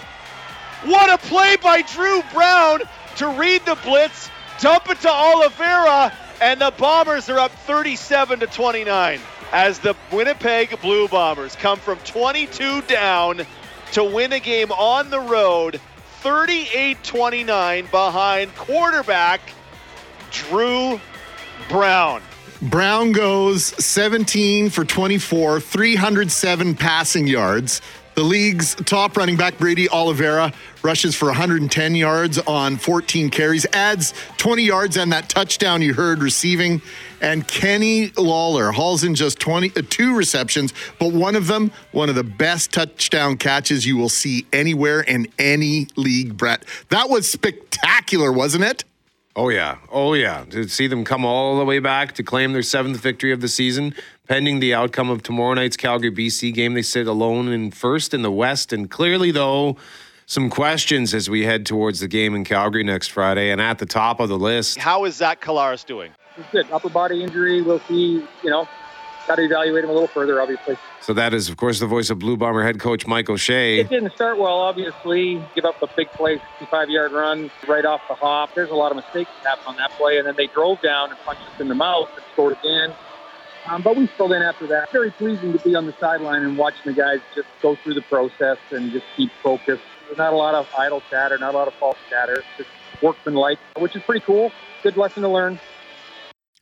What 0.85 1.09
a 1.09 1.17
play 1.17 1.55
by 1.55 1.81
Drew 1.81 2.21
Brown 2.31 2.81
to 3.15 3.27
read 3.29 3.65
the 3.65 3.75
blitz, 3.83 4.29
dump 4.59 4.87
it 4.87 5.01
to 5.01 5.09
Oliveira, 5.09 6.13
and 6.39 6.61
the 6.61 6.71
Bombers 6.77 7.27
are 7.27 7.39
up 7.39 7.51
37 7.51 8.41
to 8.41 8.45
29 8.45 9.19
as 9.51 9.79
the 9.79 9.95
Winnipeg 10.11 10.79
Blue 10.81 11.07
Bombers 11.07 11.55
come 11.55 11.79
from 11.79 11.97
22 11.99 12.81
down 12.83 13.45
to 13.93 14.03
win 14.03 14.33
a 14.33 14.39
game 14.39 14.71
on 14.71 15.09
the 15.09 15.19
road 15.19 15.79
38-29 16.21 17.89
behind 17.91 18.55
quarterback 18.55 19.41
Drew 20.31 20.99
Brown. 21.69 22.21
Brown 22.61 23.13
goes 23.13 23.63
17 23.83 24.69
for 24.69 24.83
24, 24.83 25.61
307 25.61 26.75
passing 26.75 27.25
yards. 27.25 27.81
The 28.15 28.23
league's 28.23 28.75
top 28.75 29.15
running 29.15 29.37
back, 29.37 29.57
Brady 29.57 29.87
Oliveira, 29.87 30.51
rushes 30.83 31.15
for 31.15 31.27
110 31.27 31.95
yards 31.95 32.37
on 32.39 32.75
14 32.75 33.29
carries, 33.29 33.65
adds 33.71 34.13
20 34.35 34.63
yards 34.63 34.97
and 34.97 35.13
that 35.13 35.29
touchdown 35.29 35.81
you 35.81 35.93
heard 35.93 36.21
receiving. 36.21 36.81
And 37.21 37.47
Kenny 37.47 38.11
Lawler 38.17 38.71
hauls 38.71 39.03
in 39.03 39.15
just 39.15 39.39
20, 39.39 39.71
uh, 39.75 39.81
two 39.89 40.15
receptions, 40.15 40.73
but 40.99 41.11
one 41.11 41.35
of 41.35 41.47
them, 41.47 41.71
one 41.91 42.09
of 42.09 42.15
the 42.15 42.23
best 42.23 42.71
touchdown 42.71 43.37
catches 43.37 43.85
you 43.85 43.97
will 43.97 44.09
see 44.09 44.45
anywhere 44.53 45.01
in 45.01 45.27
any 45.37 45.87
league, 45.95 46.37
Brett. 46.37 46.63
That 46.89 47.09
was 47.09 47.29
spectacular, 47.29 48.31
wasn't 48.31 48.63
it? 48.63 48.83
Oh 49.35 49.49
yeah, 49.49 49.77
oh 49.91 50.15
yeah. 50.15 50.43
To 50.49 50.67
see 50.67 50.87
them 50.87 51.05
come 51.05 51.23
all 51.23 51.57
the 51.59 51.65
way 51.65 51.79
back 51.79 52.13
to 52.15 52.23
claim 52.23 52.51
their 52.51 52.63
seventh 52.63 52.97
victory 52.97 53.31
of 53.31 53.41
the 53.41 53.47
season, 53.47 53.93
pending 54.27 54.59
the 54.59 54.73
outcome 54.73 55.09
of 55.09 55.23
tomorrow 55.23 55.53
night's 55.53 55.77
Calgary 55.77 56.11
BC 56.11 56.53
game, 56.53 56.73
they 56.73 56.81
sit 56.81 57.07
alone 57.07 57.47
in 57.47 57.71
first 57.71 58.13
in 58.13 58.21
the 58.21 58.31
West, 58.31 58.73
and 58.73 58.89
clearly 58.89 59.31
though. 59.31 59.77
Some 60.25 60.51
questions 60.51 61.15
as 61.15 61.27
we 61.27 61.43
head 61.43 61.65
towards 61.65 62.01
the 62.01 62.07
game 62.07 62.35
in 62.35 62.43
Calgary 62.43 62.83
next 62.83 63.07
Friday, 63.07 63.49
and 63.49 63.59
at 63.59 63.79
the 63.79 63.87
top 63.87 64.19
of 64.19 64.29
the 64.29 64.37
list. 64.37 64.77
How 64.77 65.05
is 65.05 65.15
Zach 65.15 65.41
Collaros 65.41 65.83
doing? 65.83 66.11
He's 66.39 66.47
good. 66.51 66.71
Upper 66.71 66.89
body 66.89 67.21
injury. 67.21 67.61
We'll 67.61 67.81
see. 67.81 68.25
You 68.43 68.49
know, 68.49 68.67
got 69.27 69.35
to 69.35 69.43
evaluate 69.43 69.83
him 69.83 69.89
a 69.89 69.93
little 69.93 70.07
further, 70.07 70.41
obviously. 70.41 70.77
So 71.01 71.13
that 71.13 71.33
is, 71.33 71.49
of 71.49 71.57
course, 71.57 71.79
the 71.79 71.85
voice 71.85 72.09
of 72.09 72.19
Blue 72.19 72.37
Bomber 72.37 72.63
head 72.63 72.79
coach 72.79 73.05
Mike 73.05 73.29
O'Shea. 73.29 73.79
It 73.79 73.89
didn't 73.89 74.13
start 74.13 74.37
well, 74.37 74.59
obviously. 74.59 75.43
Give 75.53 75.65
up 75.65 75.81
a 75.81 75.87
big 75.95 76.09
play, 76.11 76.35
65 76.59 76.89
yard 76.89 77.11
run 77.11 77.51
right 77.67 77.85
off 77.85 78.01
the 78.07 78.15
hop. 78.15 78.55
There's 78.55 78.69
a 78.69 78.75
lot 78.75 78.91
of 78.91 78.95
mistakes 78.95 79.29
that 79.43 79.49
happened 79.49 79.67
on 79.67 79.75
that 79.77 79.91
play, 79.91 80.17
and 80.17 80.25
then 80.25 80.35
they 80.37 80.47
drove 80.47 80.81
down 80.81 81.09
and 81.09 81.19
punched 81.25 81.41
us 81.41 81.59
in 81.59 81.67
the 81.67 81.75
mouth 81.75 82.09
and 82.15 82.23
scored 82.33 82.57
again. 82.63 82.93
Um, 83.67 83.81
but 83.81 83.97
we 83.97 84.07
filled 84.07 84.31
in 84.31 84.41
after 84.41 84.65
that. 84.67 84.91
Very 84.91 85.11
pleasing 85.11 85.51
to 85.51 85.59
be 85.59 85.75
on 85.75 85.85
the 85.85 85.93
sideline 85.99 86.43
and 86.43 86.57
watching 86.57 86.81
the 86.85 86.93
guys 86.93 87.19
just 87.35 87.49
go 87.61 87.75
through 87.75 87.95
the 87.95 88.01
process 88.03 88.57
and 88.71 88.91
just 88.91 89.05
keep 89.17 89.31
focused. 89.43 89.83
There's 90.07 90.17
not 90.17 90.33
a 90.33 90.37
lot 90.37 90.55
of 90.55 90.67
idle 90.77 91.03
chatter, 91.09 91.37
not 91.37 91.53
a 91.53 91.57
lot 91.57 91.67
of 91.67 91.73
false 91.75 91.97
chatter. 92.09 92.35
It's 92.35 92.47
just 92.57 92.69
workmanlike, 93.03 93.59
which 93.77 93.95
is 93.95 94.01
pretty 94.03 94.25
cool. 94.25 94.51
Good 94.81 94.97
lesson 94.97 95.21
to 95.23 95.29
learn. 95.29 95.59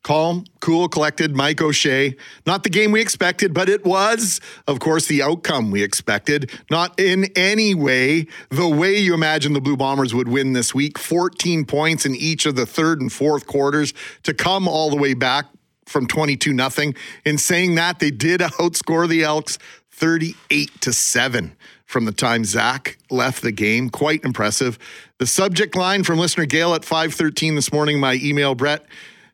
Calm, 0.07 0.45
cool, 0.61 0.87
collected, 0.87 1.35
Mike 1.35 1.61
O'Shea. 1.61 2.15
Not 2.45 2.63
the 2.63 2.69
game 2.69 2.93
we 2.93 3.01
expected, 3.01 3.53
but 3.53 3.67
it 3.67 3.83
was, 3.83 4.39
of 4.65 4.79
course, 4.79 5.05
the 5.07 5.21
outcome 5.21 5.69
we 5.69 5.83
expected. 5.83 6.49
Not 6.71 6.97
in 6.97 7.25
any 7.35 7.75
way 7.75 8.27
the 8.49 8.69
way 8.69 8.95
you 8.95 9.13
imagine 9.13 9.51
the 9.51 9.59
Blue 9.59 9.75
Bombers 9.75 10.15
would 10.15 10.29
win 10.29 10.53
this 10.53 10.73
week. 10.73 10.97
14 10.97 11.65
points 11.65 12.05
in 12.05 12.15
each 12.15 12.45
of 12.45 12.55
the 12.55 12.65
third 12.65 13.01
and 13.01 13.11
fourth 13.11 13.47
quarters 13.47 13.93
to 14.23 14.33
come 14.33 14.65
all 14.65 14.89
the 14.89 14.95
way 14.95 15.13
back 15.13 15.47
from 15.85 16.07
22 16.07 16.53
nothing. 16.53 16.95
In 17.25 17.37
saying 17.37 17.75
that, 17.75 17.99
they 17.99 18.09
did 18.09 18.39
outscore 18.61 19.09
the 19.09 19.23
Elks 19.23 19.59
38 19.91 20.79
to 20.79 20.93
7 20.93 21.53
from 21.85 22.05
the 22.05 22.13
time 22.13 22.45
Zach 22.45 22.97
left 23.11 23.41
the 23.41 23.51
game. 23.51 23.89
Quite 23.89 24.23
impressive. 24.23 24.79
The 25.17 25.27
subject 25.27 25.75
line 25.75 26.05
from 26.05 26.17
listener 26.17 26.45
Gail 26.45 26.75
at 26.75 26.85
513 26.85 27.55
this 27.55 27.73
morning, 27.73 27.99
my 27.99 28.13
email, 28.23 28.55
Brett. 28.55 28.85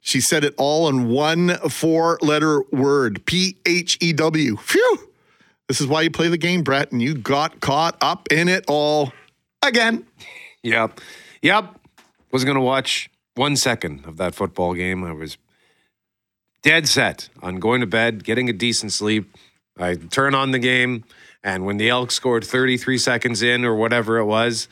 She 0.05 0.19
said 0.19 0.43
it 0.43 0.53
all 0.57 0.89
in 0.89 1.07
one 1.07 1.55
four 1.69 2.19
letter 2.21 2.61
word 2.71 3.25
P 3.25 3.55
H 3.65 3.97
E 4.01 4.11
W. 4.11 4.57
Phew. 4.57 5.09
This 5.69 5.79
is 5.79 5.87
why 5.87 6.01
you 6.01 6.11
play 6.11 6.27
the 6.27 6.37
game, 6.37 6.61
Brett, 6.61 6.91
and 6.91 7.01
you 7.01 7.15
got 7.15 7.61
caught 7.61 7.95
up 8.01 8.27
in 8.29 8.49
it 8.49 8.65
all 8.67 9.13
again. 9.65 10.05
Yep. 10.61 10.99
Yep. 11.41 11.79
Wasn't 12.33 12.45
going 12.45 12.57
to 12.57 12.61
watch 12.61 13.09
one 13.35 13.55
second 13.55 14.05
of 14.05 14.17
that 14.17 14.35
football 14.35 14.73
game. 14.73 15.05
I 15.05 15.13
was 15.13 15.37
dead 16.63 16.89
set 16.89 17.29
on 17.41 17.59
going 17.59 17.79
to 17.79 17.87
bed, 17.87 18.25
getting 18.25 18.49
a 18.49 18.53
decent 18.53 18.91
sleep. 18.91 19.33
I 19.79 19.95
turn 19.95 20.35
on 20.35 20.51
the 20.51 20.59
game, 20.59 21.05
and 21.45 21.65
when 21.65 21.77
the 21.77 21.87
Elks 21.87 22.13
scored 22.13 22.43
33 22.43 22.97
seconds 22.97 23.41
in 23.41 23.63
or 23.63 23.73
whatever 23.73 24.17
it 24.17 24.25
was, 24.25 24.67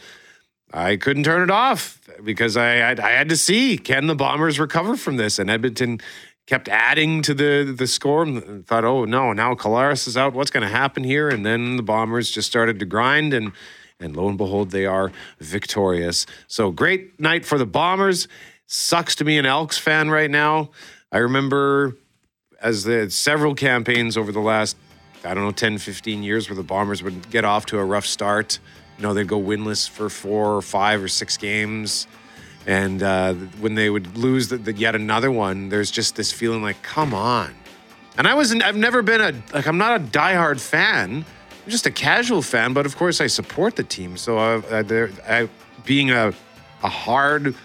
I 0.73 0.95
couldn't 0.95 1.23
turn 1.23 1.41
it 1.41 1.51
off 1.51 1.99
because 2.23 2.55
I 2.55 2.67
had, 2.69 2.99
I 2.99 3.11
had 3.11 3.29
to 3.29 3.37
see 3.37 3.77
can 3.77 4.07
the 4.07 4.15
Bombers 4.15 4.59
recover 4.59 4.95
from 4.95 5.17
this, 5.17 5.37
and 5.37 5.49
Edmonton 5.49 5.99
kept 6.47 6.67
adding 6.69 7.21
to 7.23 7.33
the 7.33 7.73
the 7.77 7.87
score. 7.87 8.23
And 8.23 8.65
thought, 8.65 8.85
oh 8.85 9.05
no, 9.05 9.33
now 9.33 9.53
Collaros 9.53 10.07
is 10.07 10.17
out. 10.17 10.33
What's 10.33 10.51
going 10.51 10.63
to 10.63 10.73
happen 10.73 11.03
here? 11.03 11.29
And 11.29 11.45
then 11.45 11.75
the 11.75 11.83
Bombers 11.83 12.31
just 12.31 12.47
started 12.47 12.79
to 12.79 12.85
grind, 12.85 13.33
and 13.33 13.51
and 13.99 14.15
lo 14.15 14.27
and 14.27 14.37
behold, 14.37 14.71
they 14.71 14.85
are 14.85 15.11
victorious. 15.39 16.25
So 16.47 16.71
great 16.71 17.19
night 17.19 17.45
for 17.45 17.57
the 17.57 17.65
Bombers. 17.65 18.27
Sucks 18.67 19.15
to 19.15 19.25
be 19.25 19.37
an 19.37 19.45
Elks 19.45 19.77
fan 19.77 20.09
right 20.09 20.31
now. 20.31 20.71
I 21.11 21.17
remember 21.17 21.97
as 22.61 22.85
the 22.85 23.09
several 23.09 23.53
campaigns 23.53 24.15
over 24.15 24.31
the 24.31 24.39
last 24.39 24.77
I 25.23 25.33
don't 25.33 25.43
know 25.43 25.51
10 25.51 25.77
15 25.77 26.23
years 26.23 26.49
where 26.49 26.55
the 26.55 26.63
Bombers 26.63 27.03
would 27.03 27.29
get 27.29 27.43
off 27.43 27.65
to 27.67 27.79
a 27.79 27.83
rough 27.83 28.05
start 28.05 28.59
you 29.01 29.07
know, 29.07 29.15
they'd 29.15 29.27
go 29.27 29.41
winless 29.41 29.89
for 29.89 30.09
four 30.09 30.55
or 30.55 30.61
five 30.61 31.01
or 31.01 31.07
six 31.07 31.35
games. 31.35 32.05
And 32.67 33.01
uh, 33.01 33.33
when 33.59 33.73
they 33.73 33.89
would 33.89 34.15
lose 34.15 34.49
the, 34.49 34.57
the 34.57 34.73
yet 34.73 34.93
another 34.93 35.31
one, 35.31 35.69
there's 35.69 35.89
just 35.89 36.15
this 36.15 36.31
feeling 36.31 36.61
like, 36.61 36.83
come 36.83 37.11
on. 37.11 37.55
And 38.19 38.27
I 38.27 38.35
wasn't, 38.35 38.61
I've 38.61 38.75
never 38.75 39.01
been 39.01 39.19
a, 39.19 39.33
like, 39.55 39.65
I'm 39.65 39.79
not 39.79 39.99
a 39.99 40.03
diehard 40.03 40.59
fan. 40.59 41.25
I'm 41.65 41.71
just 41.71 41.87
a 41.87 41.91
casual 41.91 42.43
fan, 42.43 42.73
but 42.73 42.85
of 42.85 42.95
course 42.95 43.19
I 43.19 43.25
support 43.25 43.75
the 43.75 43.83
team. 43.83 44.17
So 44.17 44.37
I, 44.37 44.61
I, 44.71 45.09
I, 45.27 45.49
being 45.83 46.11
a, 46.11 46.31
a 46.83 46.89
hard, 46.89 47.55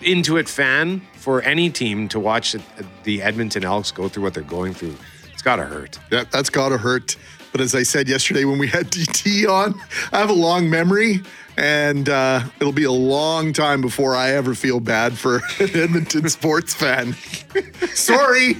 into 0.00 0.36
it 0.36 0.48
fan 0.48 1.02
for 1.14 1.42
any 1.42 1.70
team 1.70 2.06
to 2.10 2.20
watch 2.20 2.54
the 3.02 3.20
Edmonton 3.20 3.64
Elks 3.64 3.90
go 3.90 4.08
through 4.08 4.22
what 4.22 4.34
they're 4.34 4.44
going 4.44 4.74
through, 4.74 4.94
it's 5.32 5.42
got 5.42 5.56
to 5.56 5.64
hurt. 5.64 5.98
Yeah, 6.12 6.22
that's 6.30 6.50
got 6.50 6.68
to 6.68 6.78
hurt. 6.78 7.16
But 7.56 7.62
as 7.62 7.74
I 7.74 7.84
said 7.84 8.06
yesterday 8.06 8.44
when 8.44 8.58
we 8.58 8.66
had 8.68 8.86
DT 8.90 9.48
on, 9.48 9.80
I 10.12 10.18
have 10.18 10.28
a 10.28 10.34
long 10.34 10.68
memory, 10.68 11.22
and 11.56 12.06
uh, 12.06 12.42
it'll 12.60 12.70
be 12.70 12.84
a 12.84 12.92
long 12.92 13.54
time 13.54 13.80
before 13.80 14.14
I 14.14 14.32
ever 14.32 14.54
feel 14.54 14.78
bad 14.78 15.16
for 15.16 15.36
an 15.58 15.74
Edmonton 15.74 16.28
sports 16.28 16.74
fan. 16.74 17.14
sorry. 17.94 18.58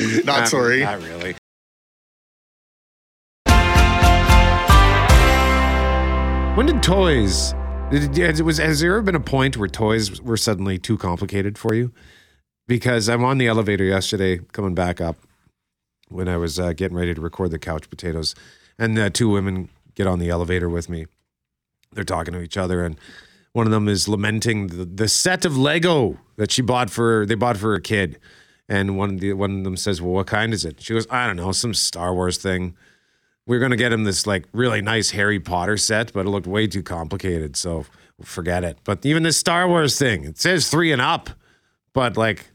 not, 0.00 0.24
not 0.24 0.48
sorry. 0.48 0.80
Not 0.80 1.00
really. 1.00 1.36
When 6.56 6.66
did 6.66 6.82
toys? 6.82 7.54
Did, 7.92 8.40
was 8.40 8.58
has 8.58 8.80
there 8.80 8.96
ever 8.96 9.02
been 9.02 9.14
a 9.14 9.20
point 9.20 9.56
where 9.56 9.68
toys 9.68 10.20
were 10.20 10.36
suddenly 10.36 10.76
too 10.76 10.98
complicated 10.98 11.56
for 11.56 11.72
you? 11.72 11.92
Because 12.66 13.08
I'm 13.08 13.22
on 13.22 13.38
the 13.38 13.46
elevator 13.46 13.84
yesterday, 13.84 14.40
coming 14.50 14.74
back 14.74 15.00
up, 15.00 15.16
when 16.10 16.28
I 16.28 16.36
was 16.36 16.58
uh, 16.58 16.72
getting 16.72 16.96
ready 16.96 17.14
to 17.14 17.20
record 17.20 17.50
the 17.50 17.58
couch 17.58 17.88
potatoes, 17.88 18.34
and 18.78 18.98
uh, 18.98 19.10
two 19.10 19.28
women 19.28 19.68
get 19.94 20.06
on 20.06 20.18
the 20.18 20.30
elevator 20.30 20.68
with 20.68 20.88
me. 20.88 21.06
They're 21.92 22.04
talking 22.04 22.34
to 22.34 22.40
each 22.40 22.56
other, 22.56 22.84
and 22.84 22.96
one 23.52 23.66
of 23.66 23.72
them 23.72 23.88
is 23.88 24.08
lamenting 24.08 24.68
the, 24.68 24.84
the 24.84 25.08
set 25.08 25.44
of 25.44 25.56
Lego 25.56 26.18
that 26.36 26.50
she 26.50 26.62
bought 26.62 26.90
for 26.90 27.26
they 27.26 27.34
bought 27.34 27.56
for 27.56 27.72
her 27.72 27.80
kid, 27.80 28.18
and 28.68 28.96
one 28.96 29.14
of 29.14 29.20
the 29.20 29.32
one 29.32 29.58
of 29.58 29.64
them 29.64 29.76
says, 29.76 30.00
"Well, 30.00 30.12
what 30.12 30.26
kind 30.26 30.52
is 30.52 30.64
it?" 30.64 30.80
She 30.80 30.94
goes, 30.94 31.06
"I 31.10 31.26
don't 31.26 31.36
know, 31.36 31.52
some 31.52 31.74
Star 31.74 32.14
Wars 32.14 32.38
thing." 32.38 32.76
We 33.46 33.56
are 33.56 33.60
gonna 33.60 33.76
get 33.76 33.92
him 33.92 34.04
this 34.04 34.26
like 34.26 34.44
really 34.52 34.80
nice 34.82 35.10
Harry 35.10 35.40
Potter 35.40 35.76
set, 35.76 36.12
but 36.12 36.26
it 36.26 36.30
looked 36.30 36.46
way 36.46 36.66
too 36.66 36.82
complicated, 36.82 37.56
so 37.56 37.86
forget 38.22 38.62
it. 38.64 38.78
But 38.84 39.04
even 39.04 39.22
this 39.22 39.38
Star 39.38 39.66
Wars 39.66 39.98
thing, 39.98 40.24
it 40.24 40.38
says 40.38 40.68
three 40.68 40.92
and 40.92 41.02
up, 41.02 41.30
but 41.92 42.16
like 42.16 42.49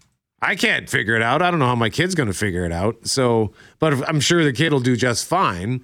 I 0.45 0.55
can't 0.55 0.89
figure 0.89 1.15
it 1.15 1.21
out. 1.21 1.41
I 1.41 1.49
don't 1.49 1.59
know 1.59 1.65
how 1.65 1.75
my 1.75 1.89
kid's 1.89 2.13
going 2.13 2.27
to 2.27 2.33
figure 2.33 2.65
it 2.65 2.71
out. 2.71 3.07
So, 3.07 3.53
but 3.79 4.07
I'm 4.07 4.19
sure 4.19 4.43
the 4.43 4.53
kid 4.53 4.71
will 4.71 4.79
do 4.79 4.95
just 4.95 5.25
fine. 5.25 5.83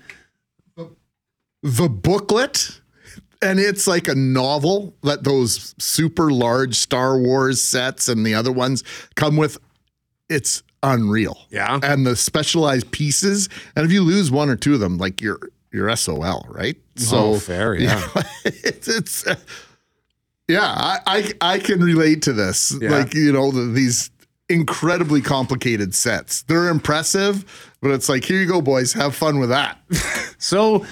The 1.63 1.89
booklet, 1.89 2.80
and 3.41 3.60
it's 3.60 3.88
like 3.88 4.08
a 4.08 4.15
novel 4.15 4.95
that 5.04 5.24
those 5.24 5.74
super 5.80 6.32
large 6.32 6.76
Star 6.76 7.17
Wars 7.17 7.62
sets 7.62 8.08
and 8.08 8.26
the 8.26 8.36
other 8.36 8.52
ones 8.52 8.84
come 9.15 9.36
with. 9.36 9.58
It's 10.30 10.63
unreal. 10.84 11.38
Yeah. 11.50 11.80
And 11.84 12.06
the 12.06 12.15
specialized 12.15 12.91
pieces. 12.91 13.50
And 13.76 13.86
if 13.86 13.91
you 13.91 14.02
lose 14.02 14.32
one 14.32 14.50
or 14.50 14.56
two 14.56 14.76
of 14.76 14.80
them, 14.80 14.97
like 14.97 15.21
you're 15.21 15.39
you're 15.71 15.95
SOL, 15.95 16.45
right? 16.50 16.78
So 16.97 17.17
oh, 17.17 17.39
fair, 17.39 17.74
yeah. 17.80 18.08
it's, 18.45 18.88
it's 18.88 19.28
uh, 19.28 19.36
yeah, 20.47 20.63
I, 20.63 21.00
I, 21.06 21.54
I 21.54 21.60
can 21.60 21.82
relate 21.82 22.24
to 22.24 22.34
this. 22.34 22.76
Yeah. 22.82 22.89
Like 22.89 23.13
you 23.13 23.32
know 23.32 23.52
the, 23.52 23.71
these 23.71 24.11
incredibly 24.52 25.22
complicated 25.22 25.96
sets. 25.96 26.44
They're 26.44 26.70
impressive, 26.70 27.74
but 27.82 27.92
it's 27.92 28.10
like, 28.10 28.26
here 28.26 28.40
you 28.40 28.48
go, 28.48 28.62
boys, 28.62 28.94
have 28.94 29.16
fun 29.16 29.40
with 29.40 29.50
that. 29.50 29.80
so 30.38 30.86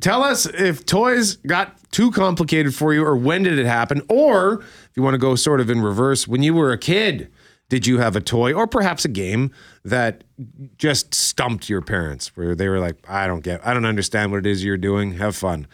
tell 0.00 0.22
us 0.22 0.46
if 0.46 0.84
toys 0.84 1.36
got 1.36 1.76
too 1.90 2.10
complicated 2.10 2.74
for 2.74 2.92
you, 2.92 3.04
or 3.04 3.16
when 3.16 3.42
did 3.42 3.58
it 3.58 3.66
happen? 3.66 4.02
Or 4.08 4.60
if 4.60 4.90
you 4.94 5.02
want 5.02 5.14
to 5.14 5.18
go 5.18 5.34
sort 5.34 5.60
of 5.60 5.70
in 5.70 5.80
reverse, 5.80 6.28
when 6.28 6.42
you 6.42 6.54
were 6.54 6.72
a 6.72 6.78
kid, 6.78 7.30
did 7.68 7.86
you 7.86 7.98
have 7.98 8.14
a 8.14 8.20
toy 8.20 8.52
or 8.52 8.66
perhaps 8.66 9.04
a 9.04 9.08
game 9.08 9.50
that 9.84 10.22
just 10.78 11.14
stumped 11.14 11.68
your 11.68 11.82
parents 11.82 12.36
where 12.36 12.54
they 12.54 12.68
were 12.68 12.78
like, 12.78 12.96
I 13.08 13.26
don't 13.26 13.40
get, 13.40 13.66
I 13.66 13.74
don't 13.74 13.86
understand 13.86 14.30
what 14.30 14.38
it 14.38 14.46
is 14.46 14.64
you're 14.64 14.76
doing. 14.76 15.14
Have 15.14 15.34
fun. 15.34 15.66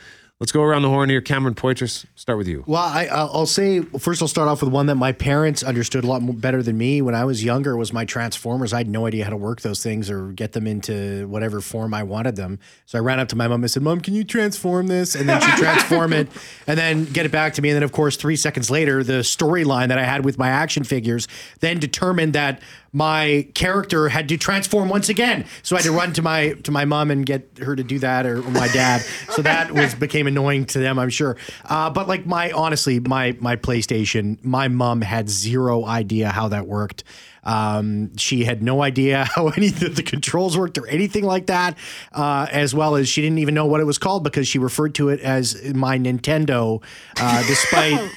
Let's 0.43 0.51
go 0.51 0.63
around 0.65 0.83
the 0.83 0.89
horn 0.89 1.09
here. 1.09 1.21
Cameron 1.21 1.55
Poitras, 1.55 2.05
start 2.17 2.37
with 2.37 2.49
you. 2.49 2.65
Well, 2.67 2.83
I, 2.83 3.05
I'll 3.05 3.31
I'll 3.33 3.47
say 3.47 3.81
first. 3.81 4.23
I'll 4.23 4.27
start 4.27 4.49
off 4.49 4.61
with 4.61 4.73
one 4.73 4.87
that 4.87 4.97
my 4.97 5.13
parents 5.13 5.63
understood 5.63 6.03
a 6.03 6.09
lot 6.09 6.21
more, 6.21 6.35
better 6.35 6.65
than 6.65 6.77
me 6.77 7.01
when 7.01 7.15
I 7.15 7.25
was 7.25 7.45
younger. 7.45 7.77
Was 7.77 7.93
my 7.93 8.05
Transformers? 8.05 8.73
I 8.73 8.79
had 8.79 8.89
no 8.89 9.07
idea 9.07 9.23
how 9.23 9.31
to 9.31 9.37
work 9.37 9.61
those 9.61 9.85
things 9.85 10.11
or 10.11 10.33
get 10.33 10.51
them 10.51 10.67
into 10.67 11.29
whatever 11.29 11.61
form 11.61 11.95
I 11.95 12.03
wanted 12.03 12.35
them. 12.35 12.59
So 12.87 12.99
I 12.99 13.03
ran 13.03 13.21
up 13.21 13.29
to 13.29 13.37
my 13.37 13.47
mom 13.47 13.63
and 13.63 13.71
said, 13.71 13.85
"Mom, 13.85 14.01
can 14.01 14.15
you 14.15 14.25
transform 14.25 14.89
this?" 14.89 15.15
And 15.15 15.29
then 15.29 15.41
she 15.41 15.51
transform 15.63 16.13
it, 16.13 16.27
and 16.67 16.77
then 16.77 17.05
get 17.05 17.25
it 17.25 17.31
back 17.31 17.55
to 17.55 17.63
me. 17.63 17.69
And 17.69 17.77
then, 17.77 17.85
of 17.85 17.93
course, 17.93 18.17
three 18.17 18.35
seconds 18.35 18.69
later, 18.69 19.05
the 19.05 19.21
storyline 19.21 19.87
that 19.91 19.99
I 19.99 20.05
had 20.05 20.25
with 20.25 20.39
my 20.39 20.49
action 20.49 20.83
figures 20.83 21.29
then 21.61 21.79
determined 21.79 22.33
that 22.33 22.61
my 22.93 23.49
character 23.55 24.09
had 24.09 24.29
to 24.29 24.37
transform 24.37 24.89
once 24.89 25.09
again. 25.09 25.47
So 25.63 25.77
I 25.77 25.81
had 25.81 25.87
to 25.87 25.93
run 25.93 26.13
to 26.15 26.23
my 26.23 26.53
to 26.65 26.71
my 26.71 26.85
mom 26.85 27.11
and 27.11 27.25
get 27.25 27.59
her 27.59 27.75
to 27.75 27.83
do 27.83 27.99
that, 28.01 28.27
or 28.27 28.43
my 28.43 28.69
dad. 28.69 29.03
So 29.31 29.43
that 29.43 29.73
was 29.73 29.95
became 29.95 30.27
annoying 30.27 30.67
to 30.67 30.79
them, 30.79 30.99
I'm 30.99 31.11
sure. 31.11 31.37
Uh, 31.65 31.91
but 31.91 32.07
like 32.07 32.27
my 32.27 32.51
honestly, 32.51 33.01
my 33.01 33.37
my 33.41 33.57
PlayStation, 33.57 34.43
my 34.45 34.69
mom 34.69 35.01
had 35.01 35.31
zero 35.31 35.85
idea 35.87 36.29
how 36.29 36.49
that 36.49 36.67
worked. 36.67 37.05
Um, 37.45 38.17
she 38.17 38.45
had 38.45 38.63
no 38.63 38.83
idea 38.83 39.25
how 39.35 39.49
any 39.49 39.69
of 39.69 39.97
the 39.97 40.03
controls 40.03 40.57
worked 40.57 40.79
or 40.79 40.87
anything 40.87 41.25
like 41.25 41.47
that, 41.47 41.77
uh, 42.13 42.47
as 42.51 42.75
well 42.75 42.95
as 42.97 43.09
she 43.09 43.23
didn't 43.23 43.39
even 43.39 43.55
know 43.55 43.67
what 43.67 43.81
it 43.81 43.85
was 43.85 43.99
called 43.99 44.23
because 44.23 44.47
she 44.47 44.59
referred 44.59 44.95
to 44.97 45.09
it 45.09 45.21
as 45.21 45.73
my 45.75 45.99
Nintendo, 45.99 46.83
uh, 47.19 47.43
despite 47.47 48.11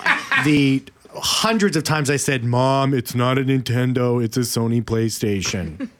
the 0.44 0.84
hundreds 1.15 1.75
of 1.78 1.84
times 1.84 2.10
I 2.10 2.17
said, 2.17 2.43
Mom, 2.43 2.93
it's 2.93 3.15
not 3.15 3.38
a 3.38 3.41
Nintendo, 3.41 4.23
it's 4.23 4.38
a 4.38 4.41
Sony 4.41 4.84
PlayStation. 4.84 5.89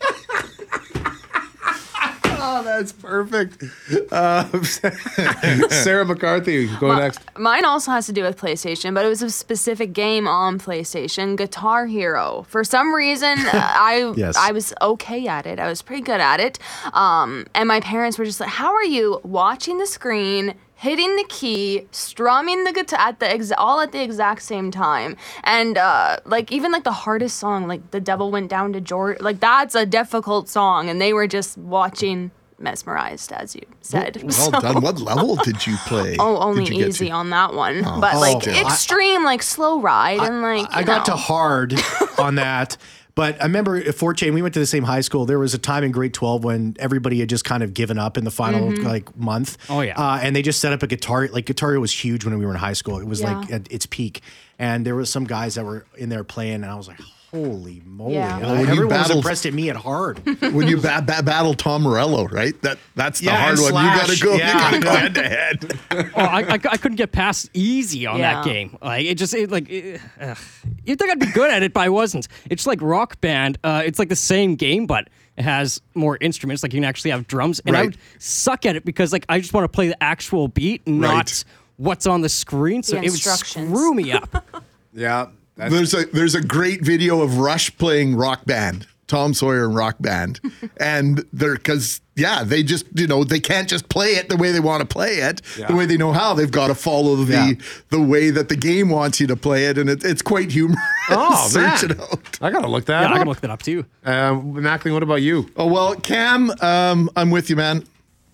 Oh, 2.47 2.63
that's 2.63 2.93
perfect. 2.93 3.63
Uh, 4.12 4.62
Sarah 5.69 6.06
McCarthy, 6.06 6.67
go 6.78 6.95
next. 6.95 7.19
Mine 7.38 7.65
also 7.65 7.91
has 7.91 8.06
to 8.06 8.13
do 8.13 8.23
with 8.23 8.38
PlayStation, 8.39 8.93
but 8.93 9.04
it 9.04 9.10
was 9.10 9.21
a 9.21 9.30
specific 9.30 9.91
game 9.91 10.25
on 10.28 10.60
PlayStation, 10.60 11.36
Guitar 11.36 11.86
Hero. 11.86 12.45
For 12.47 12.63
some 12.63 12.93
reason, 12.93 13.39
uh, 13.39 13.49
I 13.54 14.13
Yes. 14.15 14.38
I 14.38 14.51
was 14.51 14.73
okay 14.82 15.28
at 15.28 15.45
it. 15.45 15.60
I 15.60 15.67
was 15.67 15.82
pretty 15.82 16.04
good 16.04 16.21
at 16.21 16.39
it. 16.39 16.60
Um, 16.93 17.45
and 17.56 17.67
my 17.67 17.80
parents 17.82 18.17
were 18.17 18.25
just 18.25 18.39
like, 18.39 18.49
"How 18.49 18.73
are 18.73 18.86
you 18.86 19.19
watching 19.23 19.78
the 19.80 19.88
screen?" 19.88 20.54
Hitting 20.78 21.16
the 21.16 21.24
key, 21.30 21.88
strumming 21.92 22.66
the 22.66 22.74
guitar 22.74 23.00
at 23.00 23.20
the 23.22 23.30
ex- 23.32 23.52
all 23.58 23.80
at 23.80 23.92
the 23.94 24.04
exact 24.04 24.42
same 24.42 24.72
time, 24.72 25.16
and 25.46 25.78
uh, 25.78 26.18
like 26.26 26.52
even 26.52 26.72
like 26.72 26.84
the 26.84 26.92
hardest 26.92 27.38
song, 27.38 27.66
like 27.68 27.92
"The 27.92 28.02
Devil 28.02 28.30
Went 28.30 28.50
Down 28.50 28.74
to 28.74 28.82
George," 28.82 29.20
like 29.22 29.40
that's 29.40 29.74
a 29.74 29.86
difficult 29.86 30.50
song, 30.50 30.90
and 30.90 31.00
they 31.00 31.14
were 31.14 31.28
just 31.28 31.58
watching, 31.58 32.30
mesmerized, 32.60 33.32
as 33.32 33.56
you 33.56 33.62
said. 33.80 34.18
Well 34.22 34.32
So- 34.52 34.52
done. 34.52 34.82
What 34.82 35.00
level 35.00 35.38
did 35.38 35.66
you 35.66 35.78
play? 35.88 36.18
Oh, 36.20 36.38
only 36.40 36.66
Did 36.66 36.74
you 36.74 36.80
get 36.80 36.88
easy 36.90 37.10
on 37.10 37.30
that 37.30 37.54
one. 37.54 37.82
but 37.82 38.16
like 38.18 38.38
okay. 38.38 38.60
extreme, 38.62 39.24
like 39.24 39.44
slow 39.44 39.80
ride 39.80 40.20
and 40.20 40.42
like. 40.42 40.68
I 40.72 40.82
you 40.82 40.86
got 40.86 41.06
to 41.06 41.16
hard 41.16 41.74
on 42.20 42.36
that. 42.36 42.76
But 43.15 43.39
I 43.41 43.45
remember 43.45 43.78
at 43.78 43.95
Fort 43.95 44.17
Chain, 44.17 44.34
we 44.34 44.41
went 44.41 44.54
to 44.56 44.60
the 44.60 44.65
same 44.65 44.84
high 44.84 44.99
school. 45.01 45.25
There 45.25 45.39
was 45.39 45.54
a 45.54 45.58
time 45.58 45.86
in 45.86 45.91
grade 45.91 46.13
12 46.13 46.43
when 46.43 46.75
everybody 46.80 47.19
had 47.21 47.30
just 47.30 47.45
kind 47.45 47.63
of 47.63 47.73
given 47.73 47.97
up 47.97 48.17
in 48.17 48.25
the 48.25 48.32
final 48.32 48.71
Mm-hmm. 48.71 48.84
like 48.86 49.15
month. 49.17 49.58
Oh, 49.69 49.80
yeah. 49.82 49.97
Uh, 49.97 50.19
and 50.21 50.36
they 50.36 50.41
just 50.41 50.60
set 50.60 50.73
up 50.73 50.84
a 50.84 50.88
guitar. 50.88 51.28
Like 51.32 51.45
Guitar 51.45 51.80
was 51.80 51.91
huge 51.93 52.25
when 52.25 52.38
we 52.38 52.45
were 52.45 52.51
in 52.51 52.58
high 52.58 52.73
school. 52.73 52.99
It 52.99 53.08
was 53.08 53.23
like 53.23 53.49
at 53.51 53.71
its 53.71 53.86
peak. 53.86 54.21
And 54.60 54.86
there 54.86 54.95
was 54.95 55.10
some 55.10 55.23
guys 55.23 55.56
that 55.56 55.63
were 55.65 55.86
in 55.97 56.10
there 56.10 56.23
playing, 56.23 56.56
and 56.56 56.65
I 56.65 56.75
was 56.75 56.88
like, 56.88 56.99
holy 57.36 57.82
moly. 57.86 58.13
Yeah. 58.13 58.39
Well, 58.39 58.52
when 58.56 58.65
you 58.65 58.71
everyone 58.71 58.98
was 59.00 59.12
impressed 59.12 59.45
at 59.45 59.54
me 59.54 59.69
at 59.69 59.76
hard. 59.76 60.19
when 60.54 60.67
you 60.67 60.78
ba- 60.78 61.04
ba- 61.06 61.21
battle 61.24 61.54
Tom 61.54 61.84
Morello, 61.84 62.28
right? 62.28 62.60
That 62.62 62.78
that's 62.95 63.19
the 63.19 63.26
Yeah, 63.28 63.36
hard 63.38 63.60
one. 63.60 63.69
Slash, 63.71 64.21
you 64.21 64.26
gotta 64.26 64.38
go. 64.38 64.43
yeah. 64.43 64.71
You 64.71 64.80
gotta 64.82 64.84
go 64.84 64.91
head 64.95 65.15
to 65.15 65.24
head. 65.28 65.80
oh, 66.15 66.21
I, 66.21 66.39
I, 66.41 66.54
I 66.54 66.78
couldn't 66.78 66.95
get 66.95 67.12
past 67.12 67.50
easy 67.54 68.06
on 68.06 68.19
Yeah. 68.19 68.36
that 68.36 68.45
game. 68.45 68.78
Like 68.82 69.06
it 69.06 69.15
just 69.15 69.34
it, 69.34 69.52
like 69.52 69.69
it, 69.69 70.00
ugh. 70.21 70.38
you'd 70.86 70.98
think 71.00 71.12
I'd 71.12 71.19
be 71.19 71.32
good 71.32 71.52
at 71.52 71.62
it, 71.63 71.74
but 71.74 71.82
I 71.82 71.89
wasn't. 71.89 72.28
It's 72.50 72.65
like 72.65 72.82
Rock 72.82 73.19
Band. 73.21 73.58
Uh, 73.63 73.84
it's 73.86 74.00
like 74.00 74.10
the 74.10 74.15
same 74.15 74.56
game, 74.56 74.86
but 74.88 75.10
it 75.38 75.43
has 75.43 75.82
more 75.93 76.17
instruments. 76.21 76.63
Like 76.63 76.74
you 76.74 76.78
can 76.78 76.86
actually 76.86 77.12
have 77.12 77.28
drums, 77.28 77.60
and 77.65 77.76
I 77.76 77.84
would 77.84 77.98
suck 78.19 78.65
at 78.65 78.76
it 78.78 78.86
because 78.86 79.12
like 79.12 79.26
I 79.30 79.39
just 79.39 79.54
want 79.54 79.65
to 79.65 79.69
play 79.69 79.88
the 79.89 80.02
actual 80.02 80.48
beat, 80.48 80.88
not 80.88 81.13
Right. 81.15 81.43
what's 81.78 82.08
on 82.08 82.21
the 82.21 82.30
screen. 82.30 82.84
So 82.84 82.93
The 82.93 82.98
it 83.00 83.02
would 83.02 83.12
instructions. 83.12 83.67
screw 83.69 83.93
me 83.93 84.12
up. 84.13 84.45
Yeah. 84.98 85.28
That's, 85.58 85.74
There's 85.74 85.94
a 85.94 86.06
there's 86.08 86.36
a 86.36 86.41
great 86.41 86.82
video 86.84 87.22
of 87.22 87.38
Rush 87.38 87.76
playing 87.78 88.15
Rock 88.18 88.44
Band, 88.46 88.88
Tom 89.08 89.34
Sawyer 89.34 89.65
and 89.65 89.76
Rock 89.76 89.96
Band, 90.00 90.39
and 90.78 91.24
they're 91.32 91.56
because 91.56 92.02
yeah, 92.18 92.44
they 92.44 92.62
just 92.62 92.86
you 92.94 93.08
know 93.08 93.24
they 93.24 93.39
can't 93.39 93.70
just 93.70 93.88
play 93.88 94.15
it 94.15 94.28
the 94.28 94.36
way 94.36 94.52
they 94.52 94.60
want 94.60 94.82
to 94.82 94.86
play 94.86 95.20
it, 95.20 95.41
Yeah. 95.58 95.68
the 95.68 95.76
way 95.76 95.86
they 95.86 95.96
know 95.96 96.12
how. 96.12 96.34
They've 96.34 96.52
got 96.52 96.68
to 96.68 96.76
follow 96.76 97.15
the 97.15 97.34
Yeah. 97.34 97.52
the 97.89 98.02
way 98.02 98.32
that 98.32 98.50
the 98.50 98.58
game 98.58 98.89
wants 98.89 99.22
you 99.22 99.28
to 99.28 99.38
play 99.38 99.65
it, 99.68 99.78
and 99.78 99.89
it, 99.89 100.04
it's 100.04 100.22
quite 100.22 100.52
humorous. 100.52 100.82
oh, 101.12 101.48
Search 101.50 101.84
man. 101.84 101.91
it 101.91 102.00
out. 102.02 102.38
I 102.41 102.50
got 102.52 102.62
to 102.62 102.68
look 102.68 102.84
that 102.86 103.02
Yeah, 103.04 103.08
I 103.08 103.12
up. 103.12 103.18
can 103.20 103.28
look 103.30 103.39
that 103.41 103.50
up 103.52 103.63
too. 103.63 103.86
Um, 104.04 104.56
Mackling, 104.56 104.91
what 104.94 105.04
about 105.04 105.22
you? 105.22 105.50
Oh 105.56 105.68
well, 105.68 105.96
Cam, 105.96 106.52
um, 106.62 107.10
I'm 107.15 107.32
with 107.32 107.50
you, 107.50 107.56
man. 107.56 107.86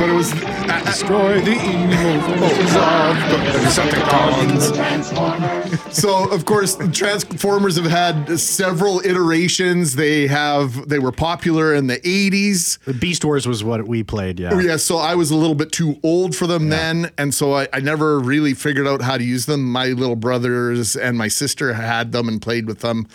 But 0.01 0.09
it 0.09 0.15
was 0.15 0.33
uh, 0.33 0.83
Destroy 0.87 1.41
the 1.43 1.53
evil 1.53 2.21
forces 2.39 2.75
of 2.75 3.17
the 3.31 3.37
Decepticons. 3.61 5.93
So, 5.93 6.27
of 6.31 6.47
course, 6.47 6.79
Transformers 6.93 7.77
have 7.77 7.85
had 7.85 8.41
several 8.41 9.01
iterations. 9.01 9.97
They 9.97 10.27
have 10.27 10.89
they 10.89 10.99
were 10.99 11.13
popular 11.13 11.75
in 11.75 11.87
the 11.87 11.99
80s. 11.99 12.79
the 12.85 12.95
Beast 12.95 13.27
Wars 13.27 13.47
was 13.47 13.63
what 13.63 13.87
we 13.87 14.03
played. 14.03 14.41
Yeah. 14.41 14.55
Oh, 14.55 14.59
yeah, 14.59 14.77
so 14.77 14.97
I 14.97 15.17
was 15.17 15.31
a 15.31 15.37
little 15.37 15.55
bit 15.55 15.71
too 15.71 16.01
old 16.03 16.35
for 16.35 16.47
them 16.47 16.71
then, 16.71 17.11
and 17.19 17.35
so 17.35 17.53
I, 17.53 17.69
I 17.73 17.81
never 17.81 18.19
really 18.19 18.55
figured 18.55 18.87
out 18.87 19.03
how 19.03 19.19
to 19.19 19.25
use 19.25 19.45
them. 19.45 19.71
My 19.71 19.89
little 19.89 20.17
brothers 20.17 20.97
and 20.97 21.19
my 21.19 21.29
sister 21.29 21.75
had 21.75 22.13
them 22.13 22.27
and 22.27 22.41
played 22.41 22.67
with 22.67 22.81
them. 22.81 23.07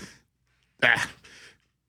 Ah. 0.83 1.09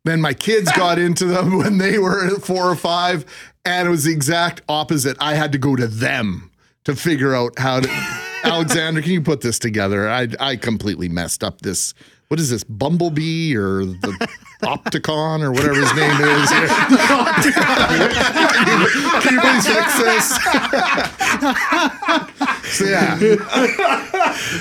Then 0.07 0.21
my 0.21 0.35
kids 0.35 0.71
got 0.73 0.99
into 1.01 1.27
them 1.27 1.59
when 1.59 1.79
they 1.79 1.99
were 1.99 2.39
four 2.39 2.71
or 2.71 2.77
five, 2.77 3.27
and 3.67 3.89
it 3.89 3.91
was 3.91 4.05
the 4.05 4.13
exact 4.13 4.63
opposite. 4.69 5.17
I 5.21 5.35
had 5.35 5.53
to 5.53 5.59
go 5.59 5.77
to 5.77 5.87
them 5.87 6.51
to 6.85 6.95
figure 6.95 7.35
out 7.35 7.59
how 7.59 7.81
to. 7.81 7.89
Alexander, 8.45 9.03
can 9.03 9.11
you 9.11 9.21
put 9.21 9.41
this 9.41 9.59
together? 9.59 10.09
I 10.09 10.29
I 10.39 10.57
completely 10.57 11.09
messed 11.09 11.43
up 11.43 11.61
this. 11.63 11.93
What 12.29 12.41
is 12.41 12.51
this, 12.51 12.65
Bumblebee 12.65 13.55
or 13.57 13.85
the 13.85 14.29
Opticon 14.63 15.43
or 15.43 15.53
whatever 15.53 15.75
his 15.75 15.95
name 15.95 16.11
is? 16.11 16.51
can 19.23 19.35
you 19.35 19.41
please 19.41 19.67
fix 19.69 19.99
this? 20.01 20.35
so 22.77 22.85
yeah, 22.85 23.17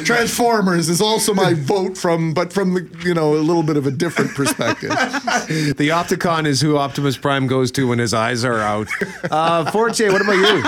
Transformers 0.06 0.90
is 0.90 1.02
also 1.02 1.34
my 1.34 1.56
vote 1.56 1.98
from, 1.98 2.36
but 2.36 2.54
from 2.54 2.76
the 2.76 2.88
you 3.04 3.16
know 3.16 3.34
a 3.34 3.42
little 3.42 3.64
bit 3.64 3.78
of 3.78 3.88
a 3.88 3.92
different 3.92 4.36
perspective. 4.36 4.92
The 4.92 5.90
Opticon 5.90 6.46
is 6.46 6.62
who 6.62 6.78
Optimus 6.78 7.18
Prime 7.18 7.48
goes 7.48 7.72
to 7.72 7.88
when 7.88 7.98
his 7.98 8.14
eyes 8.14 8.46
are 8.46 8.60
out. 8.60 8.88
Uh, 9.32 9.72
Forte, 9.72 10.08
what 10.10 10.22
about 10.22 10.34
you? 10.34 10.64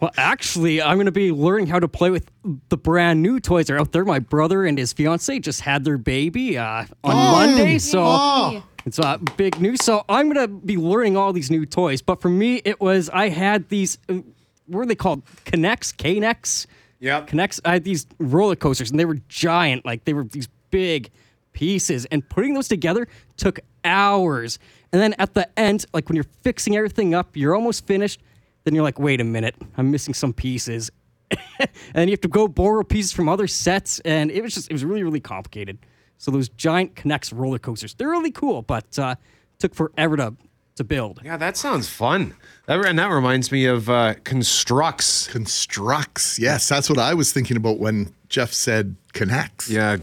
Well, 0.00 0.10
actually, 0.16 0.82
I'm 0.82 0.96
going 0.96 1.06
to 1.06 1.12
be 1.12 1.32
learning 1.32 1.68
how 1.68 1.80
to 1.80 1.88
play 1.88 2.10
with 2.10 2.30
the 2.68 2.76
brand 2.76 3.22
new 3.22 3.40
toys 3.40 3.66
that 3.66 3.74
are 3.74 3.80
out 3.80 3.92
there. 3.92 4.04
My 4.04 4.18
brother 4.18 4.64
and 4.64 4.76
his 4.76 4.92
fiance 4.92 5.38
just 5.38 5.62
had 5.62 5.84
their 5.84 5.96
baby 5.98 6.58
uh, 6.58 6.84
on 7.02 7.14
Monday, 7.14 7.78
so 7.78 8.62
it's 8.84 8.98
uh, 8.98 9.16
big 9.36 9.60
news. 9.60 9.82
So 9.82 10.04
I'm 10.08 10.30
going 10.30 10.46
to 10.46 10.48
be 10.48 10.76
learning 10.76 11.16
all 11.16 11.32
these 11.32 11.50
new 11.50 11.64
toys. 11.64 12.02
But 12.02 12.20
for 12.20 12.28
me, 12.28 12.60
it 12.64 12.80
was 12.80 13.08
I 13.10 13.30
had 13.30 13.68
these. 13.68 13.98
Uh, 14.08 14.18
what 14.66 14.80
are 14.82 14.86
they 14.86 14.94
called? 14.94 15.24
K'NEX, 15.44 15.94
K'NEX. 15.96 16.66
Yeah. 16.98 17.24
K'NEX. 17.24 17.60
I 17.64 17.74
had 17.74 17.84
these 17.84 18.06
roller 18.18 18.56
coasters, 18.56 18.90
and 18.90 19.00
they 19.00 19.04
were 19.04 19.20
giant. 19.28 19.86
Like 19.86 20.04
they 20.04 20.12
were 20.12 20.24
these 20.24 20.48
big 20.70 21.10
pieces, 21.52 22.04
and 22.06 22.28
putting 22.28 22.52
those 22.52 22.68
together 22.68 23.08
took 23.38 23.60
hours. 23.84 24.58
And 24.92 25.00
then 25.00 25.14
at 25.18 25.34
the 25.34 25.48
end, 25.58 25.86
like 25.94 26.08
when 26.08 26.16
you're 26.16 26.26
fixing 26.42 26.76
everything 26.76 27.14
up, 27.14 27.36
you're 27.36 27.54
almost 27.54 27.86
finished. 27.86 28.20
Then 28.66 28.74
you're 28.74 28.82
like, 28.82 28.98
wait 28.98 29.20
a 29.20 29.24
minute, 29.24 29.54
I'm 29.76 29.92
missing 29.92 30.12
some 30.12 30.32
pieces. 30.32 30.90
and 31.30 31.68
then 31.94 32.08
you 32.08 32.12
have 32.12 32.20
to 32.22 32.28
go 32.28 32.48
borrow 32.48 32.82
pieces 32.82 33.12
from 33.12 33.28
other 33.28 33.46
sets, 33.46 34.00
and 34.00 34.28
it 34.28 34.42
was 34.42 34.54
just 34.54 34.68
it 34.68 34.72
was 34.72 34.84
really 34.84 35.04
really 35.04 35.20
complicated. 35.20 35.78
So 36.18 36.32
those 36.32 36.48
giant 36.48 36.96
K'NEX 36.96 37.32
roller 37.32 37.60
coasters, 37.60 37.94
they're 37.94 38.10
really 38.10 38.32
cool, 38.32 38.62
but 38.62 38.98
uh, 38.98 39.14
took 39.60 39.72
forever 39.72 40.16
to 40.16 40.34
to 40.74 40.82
build. 40.82 41.20
Yeah, 41.24 41.36
that 41.36 41.56
sounds 41.56 41.88
fun. 41.88 42.34
That, 42.66 42.84
and 42.84 42.98
that 42.98 43.10
reminds 43.10 43.52
me 43.52 43.66
of 43.66 43.88
uh, 43.88 44.14
Construx. 44.24 45.30
Construx, 45.30 46.40
yes, 46.40 46.68
that's 46.68 46.90
what 46.90 46.98
I 46.98 47.14
was 47.14 47.32
thinking 47.32 47.56
about 47.56 47.78
when 47.78 48.12
Jeff 48.28 48.52
said 48.52 48.96
K'NEX. 49.16 49.70
Yeah, 49.70 49.96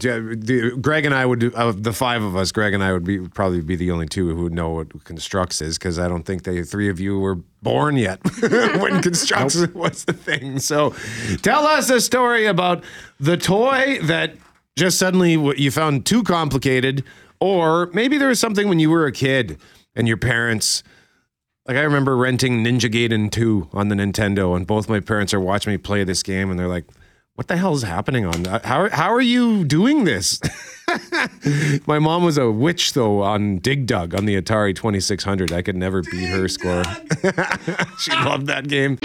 Greg 0.74 1.04
and 1.04 1.14
I 1.14 1.24
would, 1.24 1.38
do, 1.38 1.52
of 1.54 1.84
the 1.84 1.92
five 1.92 2.22
of 2.22 2.34
us, 2.36 2.50
Greg 2.50 2.74
and 2.74 2.82
I 2.82 2.92
would 2.92 3.04
be 3.04 3.20
probably 3.28 3.60
be 3.60 3.76
the 3.76 3.90
only 3.92 4.06
two 4.06 4.34
who 4.34 4.42
would 4.42 4.52
know 4.52 4.70
what 4.70 4.88
Construx 5.04 5.62
is 5.62 5.78
because 5.78 5.98
I 5.98 6.08
don't 6.08 6.24
think 6.24 6.42
the 6.42 6.64
three 6.64 6.88
of 6.88 6.98
you 6.98 7.20
were 7.20 7.36
born 7.62 7.96
yet 7.96 8.22
when 8.40 9.00
Construx 9.00 9.72
was 9.72 10.04
the 10.04 10.12
thing. 10.12 10.58
So 10.58 10.94
tell 11.42 11.64
us 11.66 11.90
a 11.90 12.00
story 12.00 12.46
about 12.46 12.82
the 13.20 13.36
toy 13.36 13.98
that 14.02 14.34
just 14.76 14.98
suddenly 14.98 15.32
you 15.32 15.70
found 15.70 16.04
too 16.06 16.24
complicated, 16.24 17.04
or 17.38 17.90
maybe 17.92 18.18
there 18.18 18.28
was 18.28 18.40
something 18.40 18.68
when 18.68 18.80
you 18.80 18.90
were 18.90 19.06
a 19.06 19.12
kid 19.12 19.58
and 19.94 20.08
your 20.08 20.16
parents. 20.16 20.82
Like 21.66 21.76
I 21.78 21.82
remember 21.82 22.16
renting 22.16 22.62
Ninja 22.62 22.90
Gaiden 22.92 23.30
2 23.30 23.70
on 23.72 23.88
the 23.88 23.94
Nintendo, 23.94 24.54
and 24.56 24.66
both 24.66 24.88
my 24.88 25.00
parents 25.00 25.32
are 25.32 25.40
watching 25.40 25.72
me 25.72 25.78
play 25.78 26.04
this 26.04 26.22
game, 26.22 26.50
and 26.50 26.58
they're 26.58 26.68
like, 26.68 26.84
"What 27.34 27.48
the 27.48 27.56
hell 27.56 27.74
is 27.74 27.82
happening 27.82 28.24
on 28.24 28.44
that? 28.44 28.64
How 28.64 28.88
how 28.90 29.12
are 29.12 29.20
you 29.20 29.64
doing 29.64 30.04
this?" 30.04 30.40
my 31.86 31.98
mom 31.98 32.22
was 32.22 32.38
a 32.38 32.50
witch 32.50 32.92
though 32.92 33.22
on 33.22 33.58
Dig 33.58 33.86
Dug 33.86 34.14
on 34.14 34.24
the 34.24 34.40
Atari 34.40 34.74
2600. 34.74 35.52
I 35.52 35.60
could 35.62 35.74
never 35.74 36.02
beat 36.02 36.28
her 36.28 36.46
score. 36.46 36.84
she 37.98 38.12
loved 38.12 38.46
that 38.46 38.68
game. 38.68 38.98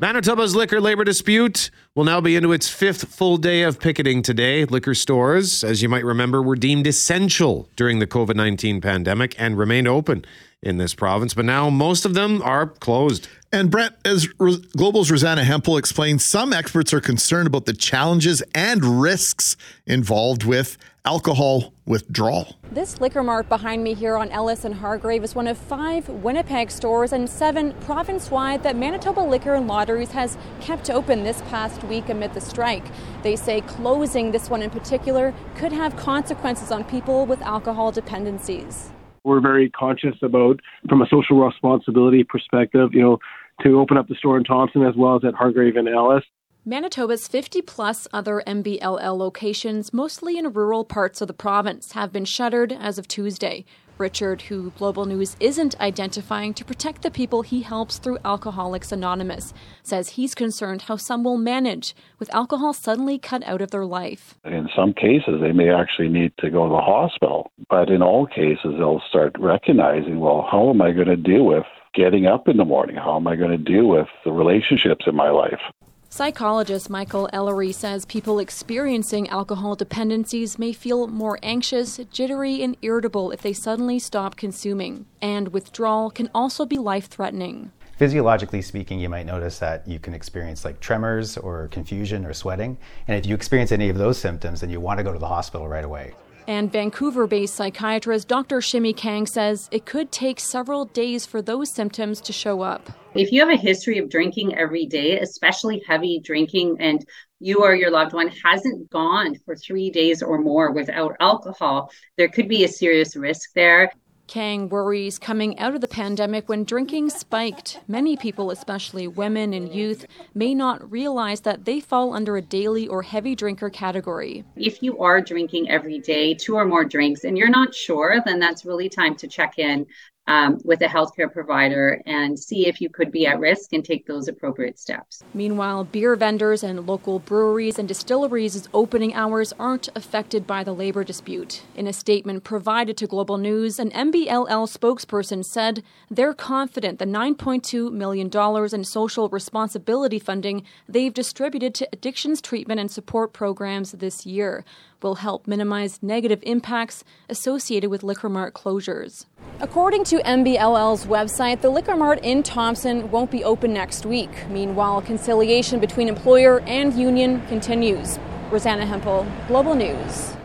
Manitoba's 0.00 0.54
liquor 0.54 0.80
labor 0.80 1.02
dispute 1.02 1.72
will 1.96 2.04
now 2.04 2.20
be 2.20 2.36
into 2.36 2.52
its 2.52 2.68
fifth 2.68 3.12
full 3.12 3.36
day 3.36 3.62
of 3.62 3.80
picketing 3.80 4.22
today. 4.22 4.64
Liquor 4.64 4.94
stores, 4.94 5.64
as 5.64 5.82
you 5.82 5.88
might 5.88 6.04
remember, 6.04 6.40
were 6.40 6.54
deemed 6.54 6.86
essential 6.86 7.68
during 7.74 7.98
the 7.98 8.06
COVID 8.06 8.36
19 8.36 8.80
pandemic 8.80 9.34
and 9.40 9.58
remained 9.58 9.88
open 9.88 10.24
in 10.62 10.78
this 10.78 10.94
province, 10.94 11.34
but 11.34 11.44
now 11.44 11.70
most 11.70 12.04
of 12.04 12.14
them 12.14 12.42
are 12.42 12.66
closed. 12.66 13.28
And 13.52 13.70
Brett, 13.70 13.94
as 14.04 14.28
Ro- 14.38 14.56
Global's 14.76 15.10
Rosanna 15.10 15.44
Hempel 15.44 15.76
explains, 15.76 16.24
some 16.24 16.52
experts 16.52 16.92
are 16.92 17.00
concerned 17.00 17.46
about 17.46 17.64
the 17.64 17.72
challenges 17.72 18.42
and 18.54 19.00
risks 19.00 19.56
involved 19.86 20.44
with 20.44 20.76
alcohol 21.04 21.72
withdrawal. 21.86 22.56
This 22.70 23.00
liquor 23.00 23.22
mart 23.22 23.48
behind 23.48 23.82
me 23.82 23.94
here 23.94 24.16
on 24.16 24.30
Ellis 24.30 24.64
and 24.66 24.74
Hargrave 24.74 25.24
is 25.24 25.34
one 25.34 25.46
of 25.46 25.56
five 25.56 26.06
Winnipeg 26.08 26.70
stores 26.70 27.12
and 27.12 27.30
seven 27.30 27.72
province 27.80 28.30
wide 28.30 28.62
that 28.64 28.76
Manitoba 28.76 29.20
Liquor 29.20 29.54
and 29.54 29.66
Lotteries 29.66 30.10
has 30.10 30.36
kept 30.60 30.90
open 30.90 31.22
this 31.22 31.40
past 31.42 31.82
week 31.84 32.10
amid 32.10 32.34
the 32.34 32.40
strike. 32.40 32.84
They 33.22 33.36
say 33.36 33.62
closing 33.62 34.32
this 34.32 34.50
one 34.50 34.60
in 34.60 34.68
particular 34.68 35.32
could 35.54 35.72
have 35.72 35.96
consequences 35.96 36.70
on 36.70 36.84
people 36.84 37.24
with 37.24 37.40
alcohol 37.40 37.90
dependencies. 37.90 38.90
We're 39.28 39.40
very 39.40 39.68
conscious 39.68 40.16
about, 40.22 40.60
from 40.88 41.02
a 41.02 41.06
social 41.06 41.38
responsibility 41.38 42.24
perspective, 42.24 42.94
you 42.94 43.02
know, 43.02 43.18
to 43.62 43.78
open 43.78 43.98
up 43.98 44.08
the 44.08 44.14
store 44.14 44.38
in 44.38 44.44
Thompson 44.44 44.82
as 44.84 44.94
well 44.96 45.16
as 45.16 45.24
at 45.24 45.34
Hargrave 45.34 45.76
and 45.76 45.86
Ellis. 45.86 46.24
Manitoba's 46.64 47.28
50 47.28 47.60
plus 47.62 48.08
other 48.12 48.42
MBLL 48.46 49.16
locations, 49.16 49.92
mostly 49.92 50.38
in 50.38 50.52
rural 50.52 50.84
parts 50.84 51.20
of 51.20 51.28
the 51.28 51.34
province, 51.34 51.92
have 51.92 52.10
been 52.10 52.24
shuttered 52.24 52.72
as 52.72 52.98
of 52.98 53.06
Tuesday. 53.06 53.66
Richard, 53.98 54.42
who 54.42 54.70
Global 54.78 55.04
News 55.04 55.36
isn't 55.40 55.80
identifying 55.80 56.54
to 56.54 56.64
protect 56.64 57.02
the 57.02 57.10
people 57.10 57.42
he 57.42 57.62
helps 57.62 57.98
through 57.98 58.18
Alcoholics 58.24 58.92
Anonymous, 58.92 59.52
says 59.82 60.10
he's 60.10 60.34
concerned 60.34 60.82
how 60.82 60.96
some 60.96 61.24
will 61.24 61.38
manage 61.38 61.94
with 62.18 62.32
alcohol 62.34 62.72
suddenly 62.72 63.18
cut 63.18 63.42
out 63.46 63.60
of 63.60 63.70
their 63.70 63.84
life. 63.84 64.36
In 64.44 64.68
some 64.74 64.92
cases, 64.92 65.40
they 65.40 65.52
may 65.52 65.70
actually 65.70 66.08
need 66.08 66.32
to 66.38 66.50
go 66.50 66.64
to 66.64 66.70
the 66.70 66.80
hospital, 66.80 67.50
but 67.68 67.90
in 67.90 68.02
all 68.02 68.26
cases, 68.26 68.74
they'll 68.78 69.02
start 69.08 69.34
recognizing, 69.38 70.20
well, 70.20 70.46
how 70.50 70.70
am 70.70 70.80
I 70.82 70.92
going 70.92 71.08
to 71.08 71.16
deal 71.16 71.44
with 71.44 71.64
getting 71.94 72.26
up 72.26 72.48
in 72.48 72.56
the 72.56 72.64
morning? 72.64 72.96
How 72.96 73.16
am 73.16 73.26
I 73.26 73.36
going 73.36 73.50
to 73.50 73.58
deal 73.58 73.86
with 73.86 74.08
the 74.24 74.32
relationships 74.32 75.06
in 75.06 75.16
my 75.16 75.30
life? 75.30 75.60
Psychologist 76.10 76.88
Michael 76.88 77.28
Ellery 77.34 77.70
says 77.70 78.06
people 78.06 78.38
experiencing 78.38 79.28
alcohol 79.28 79.76
dependencies 79.76 80.58
may 80.58 80.72
feel 80.72 81.06
more 81.06 81.38
anxious, 81.42 82.00
jittery, 82.10 82.62
and 82.62 82.78
irritable 82.80 83.30
if 83.30 83.42
they 83.42 83.52
suddenly 83.52 83.98
stop 83.98 84.34
consuming. 84.34 85.04
And 85.20 85.48
withdrawal 85.48 86.10
can 86.10 86.30
also 86.34 86.64
be 86.64 86.76
life 86.76 87.08
threatening. 87.08 87.72
Physiologically 87.98 88.62
speaking, 88.62 88.98
you 88.98 89.10
might 89.10 89.26
notice 89.26 89.58
that 89.58 89.86
you 89.86 89.98
can 89.98 90.14
experience 90.14 90.64
like 90.64 90.80
tremors 90.80 91.36
or 91.36 91.68
confusion 91.68 92.24
or 92.24 92.32
sweating. 92.32 92.78
And 93.06 93.18
if 93.18 93.26
you 93.26 93.34
experience 93.34 93.70
any 93.70 93.90
of 93.90 93.98
those 93.98 94.16
symptoms, 94.16 94.62
then 94.62 94.70
you 94.70 94.80
want 94.80 94.98
to 94.98 95.04
go 95.04 95.12
to 95.12 95.18
the 95.18 95.28
hospital 95.28 95.68
right 95.68 95.84
away. 95.84 96.14
And 96.48 96.72
Vancouver 96.72 97.26
based 97.26 97.56
psychiatrist 97.56 98.26
Dr. 98.26 98.60
Shimi 98.60 98.96
Kang 98.96 99.26
says 99.26 99.68
it 99.70 99.84
could 99.84 100.10
take 100.10 100.40
several 100.40 100.86
days 100.86 101.26
for 101.26 101.42
those 101.42 101.70
symptoms 101.70 102.22
to 102.22 102.32
show 102.32 102.62
up. 102.62 102.88
If 103.14 103.32
you 103.32 103.40
have 103.40 103.50
a 103.50 103.56
history 103.56 103.98
of 103.98 104.08
drinking 104.08 104.56
every 104.56 104.86
day, 104.86 105.18
especially 105.20 105.82
heavy 105.86 106.20
drinking, 106.20 106.78
and 106.80 107.04
you 107.38 107.62
or 107.62 107.74
your 107.74 107.90
loved 107.90 108.14
one 108.14 108.32
hasn't 108.42 108.88
gone 108.88 109.36
for 109.44 109.56
three 109.56 109.90
days 109.90 110.22
or 110.22 110.38
more 110.38 110.72
without 110.72 111.16
alcohol, 111.20 111.92
there 112.16 112.28
could 112.28 112.48
be 112.48 112.64
a 112.64 112.68
serious 112.68 113.14
risk 113.14 113.50
there. 113.54 113.92
Kang 114.28 114.68
worries 114.68 115.18
coming 115.18 115.58
out 115.58 115.74
of 115.74 115.80
the 115.80 115.88
pandemic 115.88 116.50
when 116.50 116.62
drinking 116.62 117.08
spiked. 117.08 117.80
Many 117.88 118.14
people, 118.14 118.50
especially 118.50 119.08
women 119.08 119.54
and 119.54 119.74
youth, 119.74 120.06
may 120.34 120.54
not 120.54 120.92
realize 120.92 121.40
that 121.40 121.64
they 121.64 121.80
fall 121.80 122.12
under 122.12 122.36
a 122.36 122.42
daily 122.42 122.86
or 122.86 123.00
heavy 123.00 123.34
drinker 123.34 123.70
category. 123.70 124.44
If 124.54 124.82
you 124.82 124.98
are 124.98 125.22
drinking 125.22 125.70
every 125.70 125.98
day, 125.98 126.34
two 126.34 126.56
or 126.56 126.66
more 126.66 126.84
drinks, 126.84 127.24
and 127.24 127.38
you're 127.38 127.48
not 127.48 127.74
sure, 127.74 128.22
then 128.26 128.38
that's 128.38 128.66
really 128.66 128.90
time 128.90 129.16
to 129.16 129.26
check 129.26 129.58
in 129.58 129.86
um, 130.28 130.58
with 130.62 130.82
a 130.82 130.86
healthcare 130.86 131.32
provider 131.32 132.00
and 132.06 132.38
see 132.38 132.68
if 132.68 132.80
you 132.80 132.90
could 132.90 133.10
be 133.10 133.26
at 133.26 133.40
risk 133.40 133.72
and 133.72 133.84
take 133.84 134.06
those 134.06 134.28
appropriate 134.28 134.78
steps. 134.78 135.24
Meanwhile, 135.34 135.84
beer 135.84 136.14
vendors 136.14 136.62
and 136.62 136.86
local 136.86 137.18
breweries 137.18 137.78
and 137.78 137.88
distilleries' 137.88 138.68
opening 138.74 139.14
hours 139.14 139.52
aren't 139.58 139.88
affected 139.96 140.46
by 140.46 140.62
the 140.62 140.74
labor 140.74 141.02
dispute. 141.02 141.62
In 141.74 141.86
a 141.86 141.92
statement 141.92 142.44
provided 142.44 142.96
to 142.98 143.06
Global 143.06 143.38
News, 143.38 143.78
an 143.78 143.90
MBLL 143.90 144.68
spokesperson 144.68 145.42
said 145.44 145.82
they're 146.10 146.34
confident 146.34 146.98
the 146.98 147.06
$9.2 147.06 147.90
million 147.90 148.28
in 148.74 148.84
social 148.84 149.28
responsibility 149.30 150.18
funding 150.18 150.62
they've 150.86 151.14
distributed 151.14 151.74
to 151.74 151.88
addictions 151.90 152.42
treatment 152.42 152.78
and 152.78 152.90
support 152.90 153.32
programs 153.32 153.92
this 153.92 154.26
year 154.26 154.64
will 155.02 155.16
help 155.16 155.46
minimize 155.46 156.02
negative 156.02 156.40
impacts 156.42 157.04
associated 157.28 157.88
with 157.88 158.02
liquor 158.02 158.28
mart 158.28 158.52
closures. 158.54 159.24
According 159.60 160.04
to 160.04 160.18
MBLL's 160.18 161.06
website, 161.06 161.62
the 161.62 161.68
liquor 161.68 161.96
mart 161.96 162.20
in 162.22 162.44
Thompson 162.44 163.10
won't 163.10 163.28
be 163.28 163.42
open 163.42 163.72
next 163.72 164.06
week. 164.06 164.30
Meanwhile, 164.48 165.02
conciliation 165.02 165.80
between 165.80 166.06
employer 166.06 166.60
and 166.60 166.94
union 166.94 167.44
continues. 167.48 168.20
Rosanna 168.52 168.86
Hempel, 168.86 169.26
Global 169.48 169.74
News. 169.74 170.36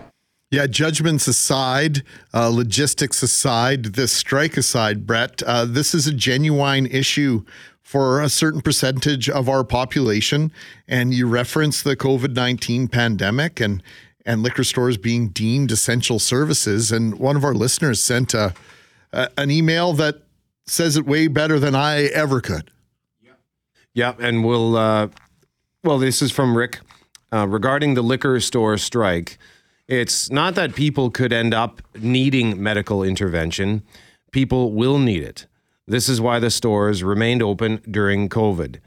Yeah, 0.49 0.65
judgments 0.65 1.27
aside, 1.27 2.01
uh, 2.33 2.47
logistics 2.47 3.21
aside, 3.21 3.85
this 3.93 4.11
strike 4.11 4.57
aside, 4.57 5.05
Brett, 5.05 5.43
uh, 5.43 5.65
this 5.65 5.93
is 5.93 6.07
a 6.07 6.13
genuine 6.13 6.87
issue 6.87 7.43
for 7.83 8.19
a 8.19 8.29
certain 8.29 8.61
percentage 8.61 9.29
of 9.29 9.47
our 9.47 9.63
population. 9.63 10.51
And 10.87 11.13
you 11.13 11.27
reference 11.27 11.83
the 11.83 11.95
COVID 11.95 12.33
19 12.33 12.87
pandemic 12.87 13.59
and, 13.59 13.83
and 14.25 14.41
liquor 14.41 14.63
stores 14.63 14.97
being 14.97 15.27
deemed 15.27 15.71
essential 15.71 16.17
services. 16.17 16.91
And 16.91 17.19
one 17.19 17.35
of 17.35 17.43
our 17.43 17.53
listeners 17.53 18.03
sent 18.03 18.33
a, 18.33 18.55
an 19.13 19.51
email 19.51 19.93
that 19.93 20.23
says 20.65 20.97
it 20.97 21.05
way 21.05 21.27
better 21.27 21.59
than 21.59 21.75
I 21.75 22.05
ever 22.05 22.41
could. 22.41 22.71
Yeah, 23.93 24.13
and 24.19 24.43
we'll. 24.43 24.75
Uh, 24.75 25.09
well, 25.83 25.99
this 25.99 26.21
is 26.21 26.31
from 26.31 26.57
Rick 26.57 26.79
uh, 27.31 27.47
regarding 27.47 27.93
the 27.93 28.01
liquor 28.01 28.39
store 28.39 28.77
strike. 28.77 29.37
It's 29.87 30.31
not 30.31 30.55
that 30.55 30.75
people 30.75 31.11
could 31.11 31.33
end 31.33 31.53
up 31.53 31.81
needing 31.99 32.61
medical 32.61 33.03
intervention. 33.03 33.83
People 34.31 34.71
will 34.71 34.97
need 34.97 35.21
it. 35.21 35.45
This 35.85 36.07
is 36.07 36.21
why 36.21 36.39
the 36.39 36.49
stores 36.49 37.03
remained 37.03 37.43
open 37.43 37.81
during 37.89 38.29
COVID. 38.29 38.79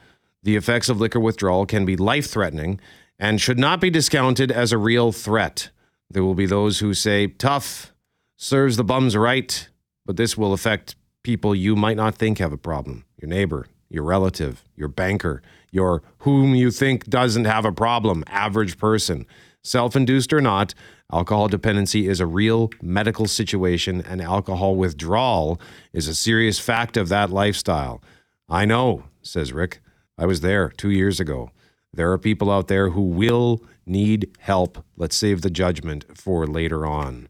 The 0.43 0.57
effects 0.57 0.89
of 0.89 0.99
liquor 0.99 1.21
withdrawal 1.21 1.67
can 1.67 1.85
be 1.85 1.97
life 1.97 2.29
threatening 2.31 2.81
and 3.19 3.41
should 3.41 3.59
not 3.59 3.81
be 3.81 3.91
discounted 3.91 4.51
as 4.51 4.73
a 4.73 4.79
real 4.79 5.13
threat. 5.13 5.71
There 6.11 6.25
will 6.25 6.35
be 6.35 6.47
those 6.47 6.79
who 6.79 6.95
say, 6.95 7.27
tough, 7.27 7.93
serves 8.37 8.77
the 8.77 8.85
bums 8.85 9.17
right, 9.17 9.69
but 10.07 10.17
this 10.17 10.37
will 10.37 10.53
affect 10.53 10.97
people 11.23 11.55
you 11.55 11.77
might 11.77 11.97
not 11.97 12.15
think 12.15 12.39
have 12.39 12.53
a 12.53 12.57
problem 12.57 13.05
your 13.21 13.29
neighbor, 13.29 13.67
your 13.89 14.05
relative, 14.05 14.65
your 14.77 14.89
banker, 14.89 15.43
your 15.71 16.03
whom 16.19 16.55
you 16.55 16.71
think 16.71 17.07
doesn't 17.07 17.45
have 17.45 17.65
a 17.65 17.73
problem, 17.73 18.25
average 18.29 18.79
person. 18.79 19.27
Self 19.63 19.97
induced 19.97 20.33
or 20.33 20.41
not, 20.41 20.75
alcohol 21.13 21.49
dependency 21.49 22.07
is 22.07 22.21
a 22.21 22.27
real 22.27 22.71
medical 22.81 23.27
situation, 23.27 24.01
and 24.01 24.23
alcohol 24.23 24.77
withdrawal 24.77 25.61
is 25.93 26.07
a 26.07 26.15
serious 26.15 26.59
fact 26.61 26.97
of 26.97 27.09
that 27.09 27.31
lifestyle. 27.31 28.01
I 28.49 28.65
know, 28.65 29.05
says 29.23 29.53
Rick. 29.53 29.81
I 30.17 30.25
was 30.25 30.41
there 30.41 30.69
two 30.69 30.91
years 30.91 31.19
ago. 31.19 31.51
There 31.93 32.13
are 32.13 32.19
people 32.19 32.51
out 32.51 32.69
there 32.69 32.91
who 32.91 33.03
will 33.03 33.63
need 33.85 34.31
help. 34.39 34.85
Let's 34.97 35.17
save 35.17 35.43
the 35.43 35.51
judgment 35.51 36.05
for 36.15 36.47
later 36.47 36.87
on. 36.87 37.29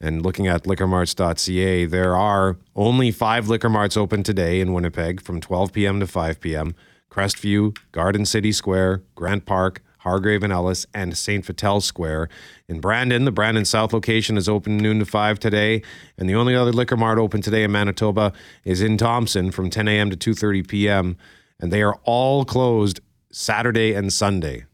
And 0.00 0.24
looking 0.24 0.46
at 0.46 0.64
liquormarts.ca, 0.64 1.84
there 1.84 2.16
are 2.16 2.56
only 2.74 3.10
five 3.10 3.48
liquor 3.48 3.68
marts 3.68 3.96
open 3.96 4.22
today 4.22 4.60
in 4.60 4.72
Winnipeg 4.72 5.20
from 5.20 5.40
12 5.40 5.72
p.m. 5.72 6.00
to 6.00 6.06
5 6.06 6.40
p.m. 6.40 6.74
Crestview, 7.10 7.76
Garden 7.92 8.24
City 8.24 8.52
Square, 8.52 9.02
Grant 9.14 9.44
Park, 9.44 9.82
Hargrave 9.98 10.42
and 10.42 10.52
Ellis, 10.52 10.86
and 10.94 11.16
St. 11.16 11.44
Vital 11.44 11.82
Square. 11.82 12.30
In 12.68 12.80
Brandon, 12.80 13.26
the 13.26 13.30
Brandon 13.30 13.66
South 13.66 13.92
location 13.92 14.38
is 14.38 14.48
open 14.48 14.78
noon 14.78 15.00
to 15.00 15.04
5 15.04 15.38
today, 15.38 15.82
and 16.16 16.28
the 16.28 16.34
only 16.34 16.54
other 16.54 16.72
liquor 16.72 16.96
mart 16.96 17.18
open 17.18 17.42
today 17.42 17.64
in 17.64 17.72
Manitoba 17.72 18.32
is 18.64 18.80
in 18.80 18.96
Thompson 18.96 19.50
from 19.50 19.68
10 19.68 19.88
a.m. 19.88 20.08
to 20.10 20.16
2:30 20.16 20.66
p.m. 20.66 21.16
and 21.58 21.70
they 21.70 21.82
are 21.82 22.00
all 22.04 22.46
closed 22.46 23.00
Saturday 23.30 23.92
and 23.92 24.10
Sunday. 24.10 24.64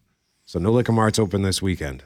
So 0.44 0.60
no 0.60 0.70
liquor 0.70 0.92
marts 0.92 1.18
open 1.18 1.42
this 1.42 1.60
weekend. 1.60 2.04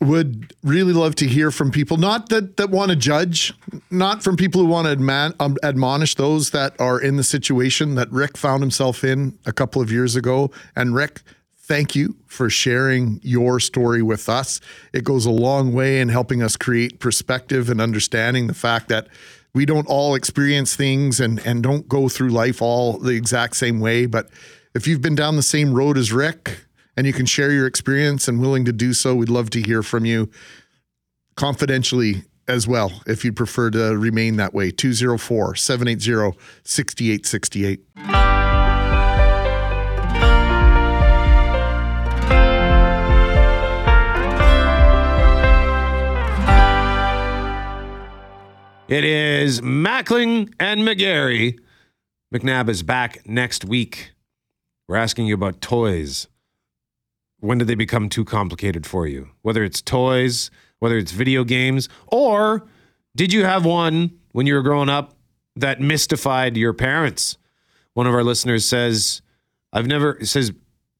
Would 0.00 0.52
really 0.62 0.92
love 0.92 1.14
to 1.16 1.26
hear 1.26 1.50
from 1.50 1.70
people, 1.70 1.96
not 1.96 2.28
that, 2.28 2.56
that 2.58 2.70
want 2.70 2.90
to 2.90 2.96
judge, 2.96 3.54
not 3.90 4.22
from 4.22 4.36
people 4.36 4.60
who 4.60 4.66
want 4.66 4.86
to 4.86 5.34
um, 5.40 5.56
admonish 5.62 6.14
those 6.16 6.50
that 6.50 6.78
are 6.80 7.00
in 7.00 7.16
the 7.16 7.24
situation 7.24 7.94
that 7.94 8.10
Rick 8.10 8.36
found 8.36 8.62
himself 8.62 9.04
in 9.04 9.38
a 9.46 9.52
couple 9.52 9.80
of 9.80 9.90
years 9.90 10.14
ago. 10.14 10.50
And 10.74 10.94
Rick, 10.94 11.22
thank 11.56 11.96
you 11.96 12.16
for 12.26 12.50
sharing 12.50 13.20
your 13.22 13.58
story 13.58 14.02
with 14.02 14.28
us. 14.28 14.60
It 14.92 15.04
goes 15.04 15.24
a 15.24 15.30
long 15.30 15.72
way 15.72 16.00
in 16.00 16.10
helping 16.10 16.42
us 16.42 16.56
create 16.56 17.00
perspective 17.00 17.70
and 17.70 17.80
understanding 17.80 18.46
the 18.46 18.54
fact 18.54 18.88
that 18.88 19.08
we 19.54 19.64
don't 19.64 19.86
all 19.86 20.14
experience 20.14 20.76
things 20.76 21.18
and, 21.18 21.44
and 21.46 21.62
don't 21.62 21.88
go 21.88 22.10
through 22.10 22.28
life 22.28 22.60
all 22.60 22.98
the 22.98 23.14
exact 23.14 23.56
same 23.56 23.80
way. 23.80 24.04
But 24.04 24.28
if 24.74 24.86
you've 24.86 25.00
been 25.00 25.14
down 25.14 25.36
the 25.36 25.42
same 25.42 25.72
road 25.72 25.96
as 25.96 26.12
Rick, 26.12 26.65
and 26.96 27.06
you 27.06 27.12
can 27.12 27.26
share 27.26 27.52
your 27.52 27.66
experience 27.66 28.26
and 28.28 28.40
willing 28.40 28.64
to 28.64 28.72
do 28.72 28.92
so, 28.92 29.14
we'd 29.14 29.28
love 29.28 29.50
to 29.50 29.60
hear 29.60 29.82
from 29.82 30.04
you 30.04 30.30
confidentially 31.36 32.24
as 32.48 32.66
well 32.66 33.02
if 33.06 33.24
you'd 33.24 33.36
prefer 33.36 33.70
to 33.70 33.96
remain 33.96 34.36
that 34.36 34.54
way. 34.54 34.70
204 34.70 35.54
780 35.56 36.38
6868. 36.64 37.80
It 48.88 49.04
is 49.04 49.60
Mackling 49.62 50.54
and 50.60 50.82
McGarry. 50.82 51.58
McNabb 52.32 52.68
is 52.68 52.84
back 52.84 53.26
next 53.26 53.64
week. 53.64 54.12
We're 54.86 54.94
asking 54.94 55.26
you 55.26 55.34
about 55.34 55.60
toys. 55.60 56.28
When 57.40 57.58
did 57.58 57.68
they 57.68 57.74
become 57.74 58.08
too 58.08 58.24
complicated 58.24 58.86
for 58.86 59.06
you? 59.06 59.28
Whether 59.42 59.62
it's 59.64 59.82
toys, 59.82 60.50
whether 60.78 60.96
it's 60.98 61.12
video 61.12 61.44
games, 61.44 61.88
or 62.08 62.66
did 63.14 63.32
you 63.32 63.44
have 63.44 63.64
one 63.64 64.18
when 64.32 64.46
you 64.46 64.54
were 64.54 64.62
growing 64.62 64.88
up 64.88 65.14
that 65.54 65.80
mystified 65.80 66.56
your 66.56 66.72
parents? 66.72 67.36
One 67.94 68.06
of 68.06 68.14
our 68.14 68.24
listeners 68.24 68.66
says, 68.66 69.22
I've 69.72 69.86
never, 69.86 70.18
says 70.24 70.52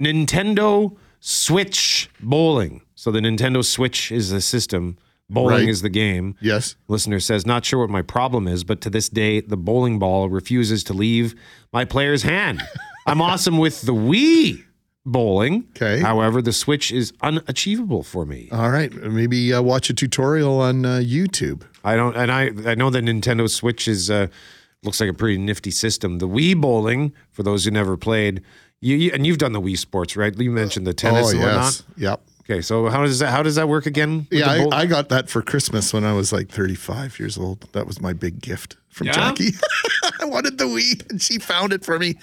Nintendo 0.03 0.97
Switch 1.21 2.09
bowling. 2.21 2.83
So 2.95 3.11
the 3.11 3.21
Nintendo 3.21 3.65
Switch 3.65 4.13
is 4.13 4.31
the 4.31 4.41
system. 4.41 4.97
Bowling 5.29 5.61
Right. 5.63 5.69
is 5.69 5.83
the 5.83 5.89
game. 5.89 6.37
Yes. 6.41 6.77
Listener 6.87 7.19
says, 7.19 7.45
not 7.45 7.65
sure 7.65 7.81
what 7.81 7.91
my 7.91 8.03
problem 8.03 8.47
is, 8.47 8.63
but 8.63 8.81
to 8.83 8.91
this 8.91 9.09
day, 9.09 9.41
the 9.41 9.57
bowling 9.57 9.99
ball 9.99 10.29
refuses 10.29 10.85
to 10.85 10.93
leave 10.93 11.35
my 11.73 11.85
player's 11.85 12.23
hand. 12.23 12.63
I'm 13.07 13.21
awesome 13.21 13.59
with 13.59 13.83
the 13.83 13.93
Wii 13.95 14.65
bowling. 15.07 15.67
Okay. 15.71 16.01
However, 16.01 16.43
the 16.43 16.53
Switch 16.53 16.93
is 16.93 17.13
unachievable 17.23 18.03
for 18.03 18.27
me. 18.27 18.49
All 18.53 18.71
right. 18.71 18.93
Maybe 18.93 19.55
uh, 19.55 19.63
watch 19.63 19.89
a 19.89 19.95
tutorial 19.95 20.61
on 20.61 20.85
uh, 20.85 21.01
YouTube. 21.03 21.63
I 21.85 21.97
don't, 21.97 22.17
and 22.17 22.31
I, 22.31 22.51
I 22.71 22.75
know 22.75 22.91
that 22.91 23.05
Nintendo 23.05 23.49
Switch 23.49 23.89
is, 23.89 24.11
uh, 24.11 24.27
looks 24.83 25.01
like 25.01 25.09
a 25.09 25.15
pretty 25.15 25.39
nifty 25.39 25.71
system. 25.71 26.19
The 26.19 26.29
Wii 26.29 26.61
bowling, 26.61 27.13
for 27.31 27.43
those 27.43 27.65
who 27.65 27.71
never 27.71 27.97
played, 27.97 28.43
you, 28.81 28.97
you 28.97 29.11
and 29.15 29.27
you've 29.27 29.39
done 29.39 29.53
the 29.53 29.61
Wii 29.61 29.79
Sports, 29.79 30.17
right? 30.17 30.37
You 30.39 30.51
mentioned 30.51 30.87
the 30.87 30.93
tennis 30.93 31.29
oh, 31.29 31.31
and 31.31 31.41
yes. 31.41 31.83
whatnot. 31.83 31.83
Yep. 31.97 32.21
Okay, 32.49 32.61
so 32.61 32.89
how 32.89 33.03
does 33.03 33.19
that 33.19 33.31
how 33.31 33.43
does 33.43 33.57
that 33.57 33.69
work 33.69 33.87
again? 33.87 34.29
Yeah, 34.31 34.67
I, 34.71 34.83
I 34.83 34.87
got 34.87 35.09
that 35.09 35.29
for 35.29 35.43
Christmas 35.43 35.93
when 35.93 36.05
I 36.05 36.13
was 36.13 36.33
like 36.33 36.49
35 36.49 37.19
years 37.19 37.37
old. 37.37 37.63
That 37.73 37.87
was 37.87 38.01
my 38.01 38.13
big 38.13 38.41
gift 38.41 38.77
from 38.89 39.09
Yeah? 39.09 39.15
Jackie. 39.15 39.51
I 40.21 40.27
wanted 40.27 40.59
the 40.59 40.65
Wii, 40.65 41.11
and 41.11 41.21
she 41.21 41.39
found 41.39 41.73
it 41.73 41.85
for 41.85 41.99
me. 41.99 42.17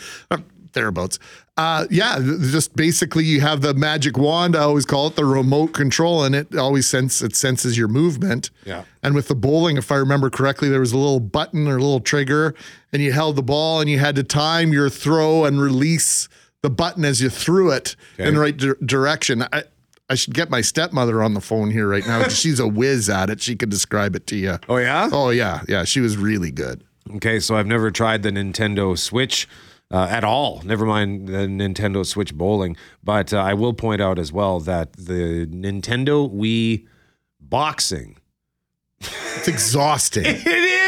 Thereabouts. 0.73 1.19
Uh, 1.55 1.85
yeah, 1.91 2.19
just 2.19 2.75
basically 2.75 3.23
you 3.23 3.41
have 3.41 3.61
the 3.61 3.73
magic 3.73 4.17
wand. 4.17 4.55
I 4.55 4.61
always 4.61 4.85
call 4.85 5.07
it 5.07 5.15
the 5.15 5.25
remote 5.25 5.73
control, 5.73 6.23
and 6.23 6.33
it 6.33 6.55
always 6.55 6.87
sense 6.87 7.21
it 7.21 7.35
senses 7.35 7.77
your 7.77 7.87
movement. 7.87 8.49
Yeah. 8.65 8.85
And 9.03 9.13
with 9.13 9.27
the 9.27 9.35
bowling, 9.35 9.77
if 9.77 9.91
I 9.91 9.95
remember 9.95 10.29
correctly, 10.29 10.69
there 10.69 10.79
was 10.79 10.91
a 10.91 10.97
little 10.97 11.19
button 11.19 11.67
or 11.67 11.77
a 11.77 11.81
little 11.81 11.99
trigger, 11.99 12.55
and 12.91 13.01
you 13.01 13.11
held 13.11 13.35
the 13.35 13.43
ball, 13.43 13.79
and 13.79 13.89
you 13.89 13.99
had 13.99 14.15
to 14.15 14.23
time 14.23 14.73
your 14.73 14.89
throw 14.89 15.45
and 15.45 15.61
release 15.61 16.27
the 16.63 16.69
button 16.69 17.05
as 17.05 17.21
you 17.21 17.29
threw 17.29 17.71
it 17.71 17.95
in 18.17 18.33
the 18.33 18.39
right 18.39 18.57
dir- 18.57 18.77
direction. 18.83 19.43
I, 19.53 19.63
I 20.09 20.15
should 20.15 20.33
get 20.33 20.49
my 20.49 20.61
stepmother 20.61 21.21
on 21.21 21.33
the 21.33 21.41
phone 21.41 21.71
here 21.71 21.87
right 21.87 22.05
now. 22.05 22.27
She's 22.29 22.59
a 22.59 22.67
whiz 22.67 23.09
at 23.09 23.29
it. 23.29 23.41
She 23.41 23.55
could 23.55 23.69
describe 23.69 24.15
it 24.15 24.25
to 24.27 24.35
you. 24.35 24.59
Oh 24.67 24.77
yeah. 24.77 25.09
Oh 25.11 25.29
yeah, 25.29 25.61
yeah. 25.67 25.83
She 25.83 25.99
was 25.99 26.17
really 26.17 26.51
good. 26.51 26.83
Okay, 27.15 27.39
so 27.39 27.55
I've 27.55 27.67
never 27.67 27.91
tried 27.91 28.23
the 28.23 28.31
Nintendo 28.31 28.97
Switch 28.97 29.47
uh, 29.93 30.07
at 30.09 30.23
all. 30.23 30.61
Never 30.65 30.85
mind 30.85 31.27
the 31.27 31.45
Nintendo 31.47 32.03
Switch 32.05 32.33
bowling. 32.33 32.75
But 33.03 33.31
uh, 33.31 33.37
I 33.37 33.53
will 33.53 33.73
point 33.73 34.01
out 34.01 34.17
as 34.17 34.33
well 34.33 34.59
that 34.61 34.93
the 34.93 35.45
Nintendo 35.45 36.29
Wii 36.29 36.87
boxing. 37.39 38.17
It's 38.99 39.47
exhausting. 39.47 40.25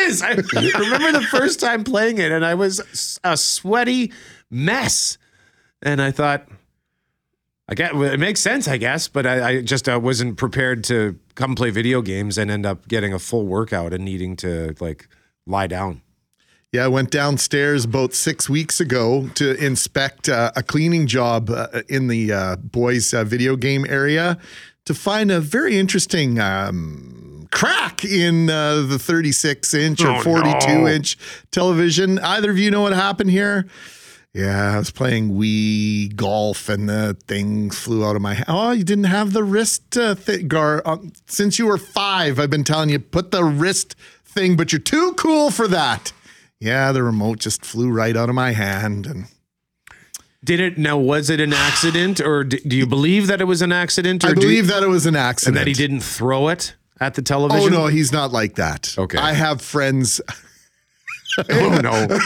It 0.07 0.11
is. 0.11 0.21
I 0.21 0.33
remember 0.33 1.13
the 1.13 1.27
first 1.31 1.59
time 1.59 1.83
playing 1.83 2.19
it, 2.19 2.31
and 2.31 2.45
I 2.45 2.53
was 2.53 3.17
a 3.23 3.35
sweaty 3.35 4.13
mess. 4.51 5.17
And 5.81 5.99
I 5.99 6.11
thought, 6.11 6.47
I 7.67 7.73
get 7.73 7.95
it 7.95 8.19
makes 8.19 8.39
sense, 8.39 8.67
I 8.67 8.77
guess, 8.77 9.07
but 9.07 9.25
I, 9.25 9.49
I 9.49 9.61
just 9.63 9.89
uh, 9.89 9.99
wasn't 9.99 10.37
prepared 10.37 10.83
to 10.85 11.17
come 11.33 11.55
play 11.55 11.71
video 11.71 12.03
games 12.03 12.37
and 12.37 12.51
end 12.51 12.67
up 12.67 12.87
getting 12.87 13.13
a 13.13 13.19
full 13.19 13.47
workout 13.47 13.93
and 13.93 14.05
needing 14.05 14.35
to 14.37 14.75
like 14.79 15.07
lie 15.47 15.65
down. 15.65 16.01
Yeah, 16.75 16.83
I 16.83 16.87
went 16.89 17.09
downstairs 17.09 17.85
about 17.85 18.13
six 18.13 18.49
weeks 18.49 18.81
ago 18.81 19.29
to 19.35 19.55
inspect 19.65 20.27
uh, 20.27 20.51
a 20.57 20.61
cleaning 20.61 21.07
job 21.07 21.49
uh, 21.49 21.67
in 21.87 22.07
the 22.07 22.33
uh, 22.33 22.55
boys' 22.57 23.13
uh, 23.13 23.23
video 23.23 23.55
game 23.55 23.85
area 23.87 24.37
to 24.83 24.93
find 24.93 25.31
a 25.31 25.39
very 25.39 25.79
interesting 25.79 26.37
um, 26.37 27.47
crack 27.49 28.03
in 28.03 28.49
uh, 28.49 28.81
the 28.81 28.99
36 28.99 29.73
inch 29.73 30.01
or 30.03 30.17
Oh, 30.17 30.21
42 30.21 30.67
no. 30.67 30.87
inch 30.89 31.17
television. 31.49 32.19
Either 32.19 32.51
of 32.51 32.57
you 32.57 32.69
know 32.71 32.81
what 32.81 32.91
happened 32.91 33.29
here? 33.29 33.65
Yeah, 34.33 34.73
I 34.75 34.77
was 34.77 34.91
playing 34.91 35.29
Wii 35.31 36.13
golf 36.17 36.67
and 36.67 36.89
the 36.89 37.15
thing 37.25 37.69
flew 37.69 38.03
out 38.05 38.17
of 38.17 38.21
my 38.21 38.33
hand. 38.33 38.47
Oh, 38.49 38.71
you 38.71 38.83
didn't 38.83 39.05
have 39.05 39.31
the 39.31 39.45
wrist 39.45 39.95
uh, 39.95 40.13
thing, 40.15 40.49
Gar. 40.49 40.81
Uh, 40.85 40.97
since 41.27 41.57
you 41.57 41.67
were 41.67 41.77
five, 41.77 42.37
I've 42.37 42.49
been 42.49 42.65
telling 42.65 42.89
you, 42.89 42.99
put 42.99 43.31
the 43.31 43.45
wrist 43.45 43.95
thing, 44.25 44.57
but 44.57 44.73
you're 44.73 44.81
too 44.81 45.13
cool 45.13 45.51
for 45.51 45.69
that. 45.69 46.11
Yeah, 46.59 46.91
the 46.91 47.03
remote 47.03 47.39
just 47.39 47.65
flew 47.65 47.91
right 47.91 48.15
out 48.15 48.29
of 48.29 48.35
my 48.35 48.51
hand. 48.51 49.05
And 49.05 49.25
Did 50.43 50.59
it 50.59 50.77
now? 50.77 50.97
Was 50.97 51.29
it 51.29 51.39
an 51.39 51.53
accident, 51.53 52.21
or 52.21 52.43
do 52.43 52.75
you 52.75 52.87
believe 52.87 53.27
that 53.27 53.41
it 53.41 53.45
was 53.45 53.61
an 53.61 53.71
accident? 53.71 54.23
Or 54.23 54.29
I 54.29 54.33
believe 54.33 54.65
you- 54.65 54.71
that 54.71 54.83
it 54.83 54.87
was 54.87 55.05
an 55.05 55.15
and 55.15 55.23
accident. 55.23 55.57
that 55.57 55.67
he 55.67 55.73
didn't 55.73 56.01
throw 56.01 56.47
it 56.47 56.75
at 56.99 57.15
the 57.15 57.21
oh, 57.21 57.23
television? 57.23 57.73
Oh, 57.73 57.83
no, 57.83 57.87
he's 57.87 58.11
not 58.11 58.31
like 58.31 58.55
that. 58.55 58.95
Okay. 58.97 59.17
I 59.17 59.33
have 59.33 59.61
friends. 59.61 60.21
oh 61.49 61.79
no! 61.83 61.91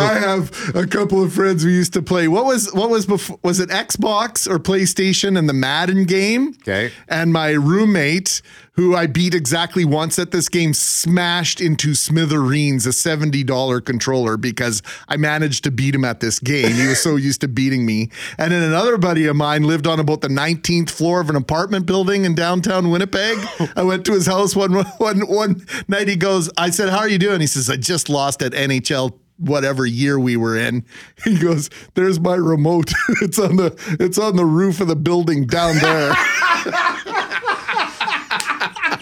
I 0.00 0.18
have 0.18 0.74
a 0.74 0.86
couple 0.86 1.22
of 1.22 1.34
friends 1.34 1.62
we 1.62 1.72
used 1.72 1.92
to 1.92 2.00
play. 2.00 2.26
What 2.26 2.46
was 2.46 2.72
what 2.72 2.88
was 2.88 3.04
before? 3.04 3.38
Was 3.42 3.60
it 3.60 3.68
Xbox 3.68 4.48
or 4.48 4.58
PlayStation 4.58 5.38
and 5.38 5.46
the 5.46 5.52
Madden 5.52 6.04
game? 6.04 6.54
Okay. 6.62 6.90
And 7.06 7.34
my 7.34 7.50
roommate, 7.50 8.40
who 8.76 8.94
I 8.94 9.06
beat 9.06 9.34
exactly 9.34 9.84
once 9.84 10.18
at 10.18 10.30
this 10.30 10.48
game, 10.48 10.74
smashed 10.74 11.60
into 11.60 11.94
smithereens 11.94 12.86
a 12.86 12.92
seventy 12.92 13.42
dollar 13.42 13.80
controller 13.80 14.36
because 14.36 14.82
I 15.08 15.16
managed 15.16 15.64
to 15.64 15.70
beat 15.70 15.94
him 15.94 16.04
at 16.04 16.20
this 16.20 16.38
game. 16.38 16.72
He 16.72 16.86
was 16.86 17.02
so 17.02 17.16
used 17.16 17.40
to 17.40 17.48
beating 17.48 17.84
me. 17.84 18.10
And 18.38 18.52
then 18.52 18.62
another 18.62 18.98
buddy 18.98 19.26
of 19.26 19.36
mine 19.36 19.64
lived 19.64 19.86
on 19.86 19.98
about 19.98 20.20
the 20.20 20.28
nineteenth 20.28 20.90
floor 20.90 21.20
of 21.20 21.30
an 21.30 21.36
apartment 21.36 21.86
building 21.86 22.24
in 22.24 22.34
downtown 22.34 22.90
Winnipeg. 22.90 23.38
I 23.74 23.82
went 23.82 24.04
to 24.06 24.12
his 24.12 24.26
house 24.26 24.54
one 24.54 24.72
one 24.98 25.20
one 25.20 25.66
night. 25.88 26.08
He 26.08 26.16
goes, 26.16 26.50
I 26.56 26.70
said, 26.70 26.90
"How 26.90 26.98
are 26.98 27.08
you 27.08 27.18
doing?" 27.18 27.40
He 27.40 27.46
says, 27.46 27.70
"I 27.70 27.76
just 27.76 28.08
lost 28.08 28.42
at 28.42 28.52
NHL." 28.52 29.18
whatever 29.38 29.84
year 29.84 30.18
we 30.18 30.34
were 30.34 30.56
in 30.56 30.82
he 31.24 31.38
goes 31.38 31.68
there's 31.92 32.18
my 32.18 32.34
remote 32.34 32.90
it's 33.20 33.38
on 33.38 33.56
the 33.56 33.96
it's 34.00 34.16
on 34.16 34.34
the 34.34 34.46
roof 34.46 34.80
of 34.80 34.88
the 34.88 34.96
building 34.96 35.46
down 35.46 35.76
there 35.76 36.14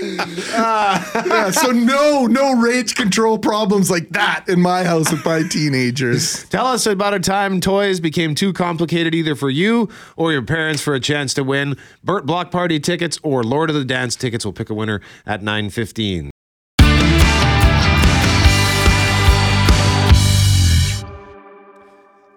yeah, 0.16 1.50
so 1.50 1.70
no 1.70 2.26
no 2.26 2.54
rage 2.54 2.94
control 2.94 3.38
problems 3.38 3.90
like 3.90 4.08
that 4.10 4.44
in 4.48 4.60
my 4.60 4.84
house 4.84 5.10
with 5.10 5.24
my 5.24 5.42
teenagers 5.42 6.44
Tell 6.48 6.66
us 6.66 6.86
about 6.86 7.14
a 7.14 7.20
time 7.20 7.60
toys 7.60 8.00
became 8.00 8.34
too 8.34 8.52
complicated 8.52 9.14
either 9.14 9.34
for 9.34 9.50
you 9.50 9.88
or 10.16 10.32
your 10.32 10.42
parents 10.42 10.82
for 10.82 10.94
a 10.94 11.00
chance 11.00 11.34
to 11.34 11.44
win 11.44 11.76
Burt 12.02 12.26
Block 12.26 12.50
Party 12.50 12.78
tickets 12.80 13.18
or 13.22 13.42
Lord 13.42 13.70
of 13.70 13.76
the 13.76 13.84
Dance 13.84 14.16
tickets. 14.16 14.44
We'll 14.44 14.52
pick 14.52 14.70
a 14.70 14.74
winner 14.74 15.00
at 15.26 15.42
9:15. 15.42 16.33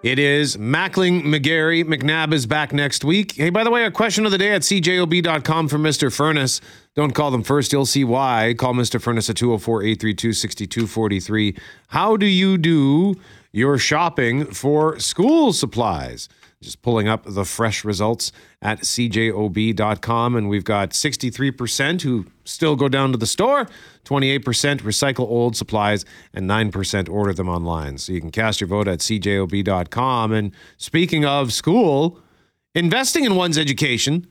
It 0.04 0.20
is 0.20 0.58
Mackling 0.58 1.24
McGarry. 1.24 1.84
McNabb 1.84 2.32
is 2.32 2.46
back 2.46 2.72
next 2.72 3.04
week. 3.04 3.34
Hey, 3.34 3.50
by 3.50 3.64
the 3.64 3.72
way, 3.72 3.84
a 3.84 3.90
question 3.90 4.28
of 4.28 4.32
the 4.32 4.38
day 4.38 4.52
at 4.52 4.62
cjob.com 4.62 5.68
from 5.68 5.82
Mr. 5.82 6.16
Furnace. 6.16 6.62
Don't 6.94 7.16
call 7.16 7.32
them 7.32 7.42
first, 7.42 7.74
you'll 7.74 7.88
see 7.88 8.04
why. 8.04 8.54
Call 8.56 8.76
Mr. 8.76 9.02
Furnace 9.02 9.28
at 9.30 9.38
204 9.38 9.82
832 9.82 10.34
6243. 10.34 11.56
How 11.88 12.16
do 12.16 12.28
you 12.28 12.60
do 12.60 13.16
your 13.52 13.80
shopping 13.80 14.46
for 14.46 15.00
school 15.00 15.52
supplies? 15.52 16.30
Just 16.62 16.82
pulling 16.82 17.08
up 17.08 17.24
the 17.26 17.46
fresh 17.46 17.86
results 17.86 18.32
at 18.64 18.80
cjob.com. 18.80 20.36
And 20.36 20.50
we've 20.50 20.64
got 20.64 20.90
63% 20.90 22.02
who 22.02 22.26
still 22.46 22.76
go 22.76 22.90
down 22.90 23.12
to 23.12 23.18
the 23.18 23.28
store, 23.28 23.68
28% 24.06 24.40
recycle 24.82 25.20
old 25.20 25.56
supplies, 25.56 26.04
and 26.34 26.50
9% 26.50 27.10
order 27.10 27.34
them 27.34 27.48
online. 27.48 28.00
So 28.00 28.12
you 28.12 28.22
can 28.22 28.32
cast 28.32 28.60
your 28.60 28.68
vote 28.68 28.88
at 28.88 29.00
cjob.com. 29.00 30.32
And 30.32 30.52
speaking 30.78 31.26
of 31.26 31.54
school, 31.54 32.20
investing 32.74 33.24
in 33.24 33.36
one's 33.36 33.58
education 33.58 34.26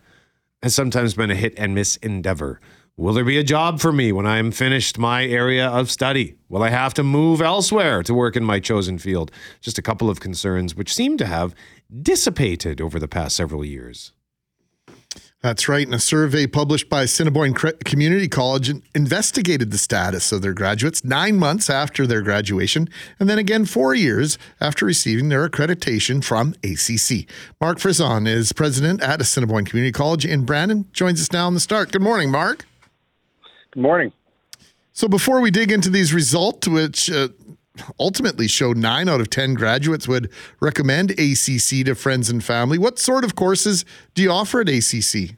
has 0.63 0.75
sometimes 0.75 1.15
been 1.15 1.31
a 1.31 1.37
hit 1.37 1.55
and 1.57 1.75
miss 1.75 1.97
endeavor. 1.99 2.61
Will 2.99 3.13
there 3.13 3.25
be 3.25 3.37
a 3.37 3.45
job 3.45 3.79
for 3.79 3.93
me 3.93 4.11
when 4.11 4.25
I 4.25 4.39
am 4.39 4.51
finished 4.51 4.97
my 4.97 5.27
area 5.27 5.69
of 5.69 5.91
study? 5.91 6.37
Will 6.49 6.63
I 6.63 6.71
have 6.71 6.95
to 6.95 7.03
move 7.03 7.43
elsewhere 7.43 8.03
to 8.03 8.15
work 8.15 8.37
in 8.37 8.43
my 8.43 8.59
chosen 8.59 8.97
field? 8.97 9.31
Just 9.61 9.77
a 9.77 9.83
couple 9.83 10.09
of 10.09 10.19
concerns 10.19 10.75
which 10.75 10.95
seem 10.95 11.19
to 11.19 11.27
have 11.27 11.55
dissipated 12.03 12.81
over 12.81 12.99
the 12.99 13.07
past 13.07 13.37
several 13.37 13.67
years. 13.67 14.13
That's 15.43 15.69
right. 15.69 15.87
And 15.87 15.95
a 15.95 15.99
survey 15.99 16.47
published 16.47 16.89
by 16.89 17.03
Assiniboine 17.03 17.53
Community 17.53 18.29
College 18.29 18.73
investigated 18.95 19.73
the 19.73 19.79
status 19.79 20.33
of 20.33 20.41
their 20.41 20.55
graduates 20.55 21.05
nine 21.05 21.37
months 21.37 21.69
after 21.69 22.07
their 22.07 22.23
graduation, 22.23 22.89
and 23.21 23.29
then 23.29 23.39
again 23.39 23.67
four 23.67 23.95
years 23.95 24.39
after 24.59 24.87
receiving 24.87 25.29
their 25.29 25.47
accreditation 25.47 26.25
from 26.25 26.55
ACC. 26.65 27.29
Mark 27.61 27.77
Frison 27.77 28.27
is 28.27 28.55
president 28.55 29.03
at 29.03 29.21
Assiniboine 29.21 29.67
Community 29.67 29.93
College 29.93 30.25
in 30.25 30.47
Brandon. 30.47 30.87
Joins 30.95 31.21
us 31.21 31.31
now 31.31 31.47
on 31.47 31.53
the 31.53 31.61
start. 31.61 31.93
Good 31.93 32.01
morning, 32.01 32.31
Mark. 32.31 32.65
Good 33.77 33.83
morning. 33.83 34.13
So 34.95 35.07
before 35.07 35.43
we 35.43 35.51
dig 35.51 35.71
into 35.71 35.91
these 35.91 36.15
results, 36.15 36.67
which 36.67 37.11
uh, 37.11 37.29
ultimately 38.01 38.49
show 38.49 38.73
nine 38.73 39.07
out 39.07 39.21
of 39.21 39.29
10 39.29 39.53
graduates 39.53 40.09
would 40.09 40.31
recommend 40.61 41.11
ACC 41.11 41.85
to 41.85 41.95
friends 41.95 42.31
and 42.31 42.43
family, 42.43 42.79
what 42.79 42.99
sort 42.99 43.23
of 43.23 43.35
courses 43.35 43.85
do 44.15 44.23
you 44.23 44.31
offer 44.31 44.63
at 44.63 44.71
ACC? 44.71 45.37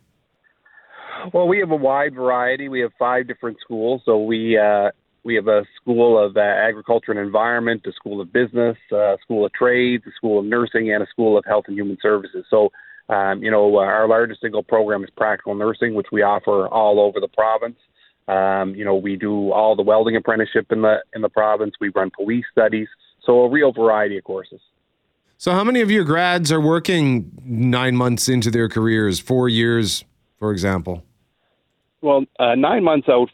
Well, 1.35 1.49
we 1.49 1.59
have 1.59 1.73
a 1.73 1.77
wide 1.77 2.15
variety. 2.15 2.69
We 2.69 2.79
have 2.79 2.93
five 2.97 3.27
different 3.27 3.57
schools. 3.61 4.03
So 4.05 4.23
we 4.23 4.57
uh, 4.57 4.93
we 5.25 5.35
have 5.35 5.49
a 5.49 5.65
school 5.83 6.17
of 6.17 6.37
uh, 6.37 6.41
agriculture 6.41 7.11
and 7.11 7.19
environment, 7.19 7.85
a 7.89 7.93
school 7.93 8.21
of 8.21 8.33
business, 8.33 8.77
a 8.93 9.17
school 9.21 9.47
of 9.47 9.53
trades, 9.53 10.05
a 10.07 10.13
school 10.13 10.39
of 10.39 10.45
nursing, 10.45 10.93
and 10.93 11.03
a 11.03 11.09
school 11.09 11.37
of 11.37 11.45
health 11.45 11.65
and 11.67 11.77
human 11.77 11.99
services. 12.01 12.47
So, 12.49 12.71
um, 13.09 13.43
you 13.43 13.51
know, 13.51 13.79
our 13.79 14.07
largest 14.07 14.43
single 14.43 14.63
program 14.63 15.03
is 15.03 15.11
practical 15.17 15.57
nursing, 15.57 15.97
which 15.97 16.07
we 16.13 16.23
offer 16.23 16.69
all 16.69 17.01
over 17.01 17.19
the 17.19 17.27
province. 17.27 17.75
Um, 18.29 18.75
you 18.75 18.85
know, 18.85 18.95
we 18.95 19.17
do 19.17 19.53
all 19.53 19.75
the 19.75 19.83
welding 19.83 20.15
apprenticeship 20.15 20.71
in 20.71 20.83
the 20.83 21.03
in 21.15 21.23
the 21.23 21.29
province. 21.31 21.75
We 21.81 21.89
run 21.89 22.11
police 22.15 22.45
studies, 22.53 22.89
so 23.25 23.41
a 23.41 23.49
real 23.49 23.73
variety 23.73 24.19
of 24.19 24.25
courses. 24.25 24.61
So, 25.39 25.53
how 25.53 25.65
many 25.65 25.81
of 25.81 25.91
your 25.91 26.05
grads 26.05 26.53
are 26.53 26.61
working 26.61 27.31
nine 27.45 27.97
months 27.97 28.29
into 28.29 28.51
their 28.51 28.69
careers, 28.69 29.21
four 29.21 29.49
years, 29.49 30.05
for 30.39 30.51
example? 30.51 31.05
Well, 32.01 32.25
uh, 32.39 32.55
nine 32.57 32.85
months 32.85 33.09
out, 33.09 33.31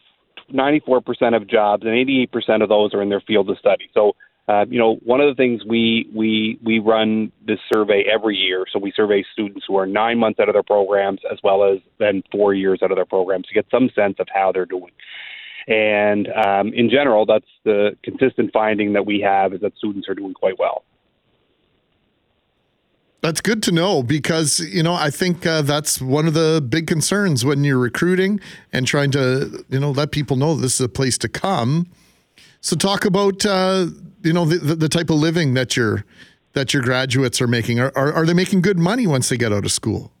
94% 0.53 1.35
of 1.35 1.47
jobs, 1.47 1.83
and 1.83 1.93
88% 1.93 2.61
of 2.61 2.69
those 2.69 2.93
are 2.93 3.01
in 3.01 3.09
their 3.09 3.21
field 3.21 3.49
of 3.49 3.57
study. 3.57 3.89
So, 3.93 4.15
uh, 4.47 4.65
you 4.69 4.77
know, 4.77 4.95
one 5.03 5.21
of 5.21 5.27
the 5.27 5.35
things 5.35 5.63
we 5.65 6.07
we 6.13 6.59
we 6.63 6.79
run 6.79 7.31
this 7.47 7.59
survey 7.73 8.03
every 8.11 8.35
year. 8.35 8.65
So 8.71 8.77
we 8.77 8.91
survey 8.95 9.25
students 9.33 9.65
who 9.67 9.75
are 9.77 9.87
nine 9.87 10.19
months 10.19 10.39
out 10.39 10.49
of 10.49 10.53
their 10.53 10.63
programs, 10.63 11.21
as 11.31 11.39
well 11.43 11.63
as 11.63 11.79
then 11.97 12.21
four 12.31 12.53
years 12.53 12.79
out 12.83 12.91
of 12.91 12.97
their 12.97 13.05
programs, 13.05 13.47
to 13.47 13.53
get 13.53 13.65
some 13.71 13.89
sense 13.95 14.17
of 14.19 14.27
how 14.31 14.51
they're 14.51 14.67
doing. 14.67 14.91
And 15.67 16.27
um, 16.33 16.73
in 16.73 16.91
general, 16.91 17.25
that's 17.25 17.45
the 17.63 17.97
consistent 18.03 18.53
finding 18.53 18.93
that 18.93 19.05
we 19.07 19.19
have 19.21 19.53
is 19.53 19.61
that 19.61 19.75
students 19.77 20.07
are 20.07 20.13
doing 20.13 20.35
quite 20.35 20.59
well. 20.59 20.83
That's 23.21 23.41
good 23.41 23.63
to 23.63 23.71
know 23.71 24.03
because, 24.03 24.59
you 24.59 24.83
know, 24.83 24.93
I 24.93 25.09
think 25.09 25.47
uh, 25.47 25.63
that's 25.63 25.99
one 25.99 26.27
of 26.27 26.35
the 26.35 26.63
big 26.69 26.85
concerns 26.85 27.43
when 27.43 27.63
you're 27.63 27.79
recruiting 27.79 28.39
and 28.71 28.85
trying 28.85 29.09
to, 29.11 29.65
you 29.67 29.79
know, 29.79 29.89
let 29.89 30.11
people 30.11 30.37
know 30.37 30.53
this 30.53 30.75
is 30.75 30.81
a 30.81 30.89
place 30.89 31.17
to 31.19 31.27
come. 31.27 31.87
So, 32.65 32.75
talk 32.75 33.05
about 33.05 33.45
uh, 33.45 33.85
you 34.23 34.33
know 34.33 34.43
the, 34.45 34.73
the 34.73 34.89
type 34.89 35.11
of 35.11 35.17
living 35.17 35.53
that 35.53 35.77
your 35.77 36.03
that 36.53 36.73
your 36.73 36.81
graduates 36.81 37.39
are 37.39 37.45
making. 37.47 37.79
Are, 37.79 37.91
are, 37.95 38.11
are 38.11 38.25
they 38.25 38.33
making 38.33 38.61
good 38.61 38.79
money 38.79 39.05
once 39.05 39.29
they 39.29 39.37
get 39.37 39.53
out 39.53 39.65
of 39.65 39.71
school? 39.71 40.11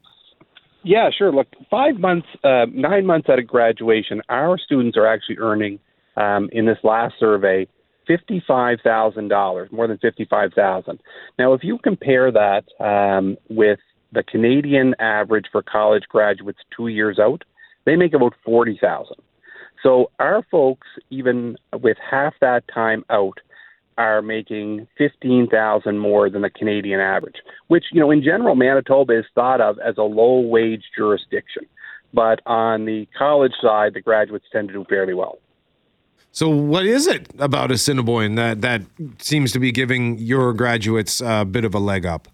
Yeah 0.83 1.09
sure. 1.09 1.31
Look 1.31 1.47
five 1.71 1.95
months 1.95 2.27
uh, 2.43 2.67
nine 2.71 3.07
months 3.07 3.29
out 3.31 3.39
of 3.39 3.47
graduation 3.47 4.21
our 4.29 4.59
students 4.59 4.95
are 4.95 5.07
actually 5.07 5.39
earning 5.39 5.79
um, 6.17 6.47
in 6.51 6.67
this 6.67 6.77
last 6.83 7.15
survey 7.19 7.67
$55000 8.07 9.71
more 9.71 9.87
than 9.87 9.97
55000 9.97 10.99
now 11.39 11.53
if 11.53 11.63
you 11.63 11.79
compare 11.79 12.31
that 12.31 12.65
um, 12.79 13.35
with 13.49 13.79
the 14.11 14.21
canadian 14.21 14.93
average 14.99 15.45
for 15.51 15.63
college 15.63 16.03
graduates 16.07 16.59
two 16.77 16.87
years 16.89 17.17
out 17.17 17.43
they 17.85 17.95
make 17.95 18.13
about 18.13 18.33
40000 18.45 19.15
so 19.85 20.09
our 20.17 20.43
folks 20.49 20.87
even 21.11 21.57
with 21.79 21.97
half 21.97 22.33
that 22.41 22.63
time 22.73 23.05
out 23.11 23.39
are 23.99 24.23
making 24.23 24.87
15,000 24.97 25.99
more 25.99 26.29
than 26.29 26.41
the 26.41 26.49
Canadian 26.49 26.99
average, 26.99 27.35
which, 27.67 27.85
you 27.91 28.01
know, 28.01 28.09
in 28.09 28.23
general, 28.23 28.55
Manitoba 28.55 29.19
is 29.19 29.25
thought 29.35 29.61
of 29.61 29.77
as 29.79 29.97
a 29.97 30.01
low 30.01 30.39
wage 30.39 30.83
jurisdiction. 30.97 31.63
But 32.13 32.41
on 32.47 32.85
the 32.85 33.07
college 33.15 33.53
side, 33.61 33.93
the 33.93 34.01
graduates 34.01 34.45
tend 34.51 34.69
to 34.69 34.73
do 34.73 34.85
fairly 34.89 35.13
well. 35.13 35.37
So, 36.31 36.49
what 36.49 36.85
is 36.85 37.07
it 37.07 37.27
about 37.37 37.71
Assiniboine 37.71 38.35
that, 38.35 38.61
that 38.61 38.81
seems 39.19 39.51
to 39.51 39.59
be 39.59 39.71
giving 39.71 40.17
your 40.17 40.51
graduates 40.53 41.21
a 41.21 41.45
bit 41.45 41.63
of 41.63 41.75
a 41.75 41.79
leg 41.79 42.05
up? 42.05 42.27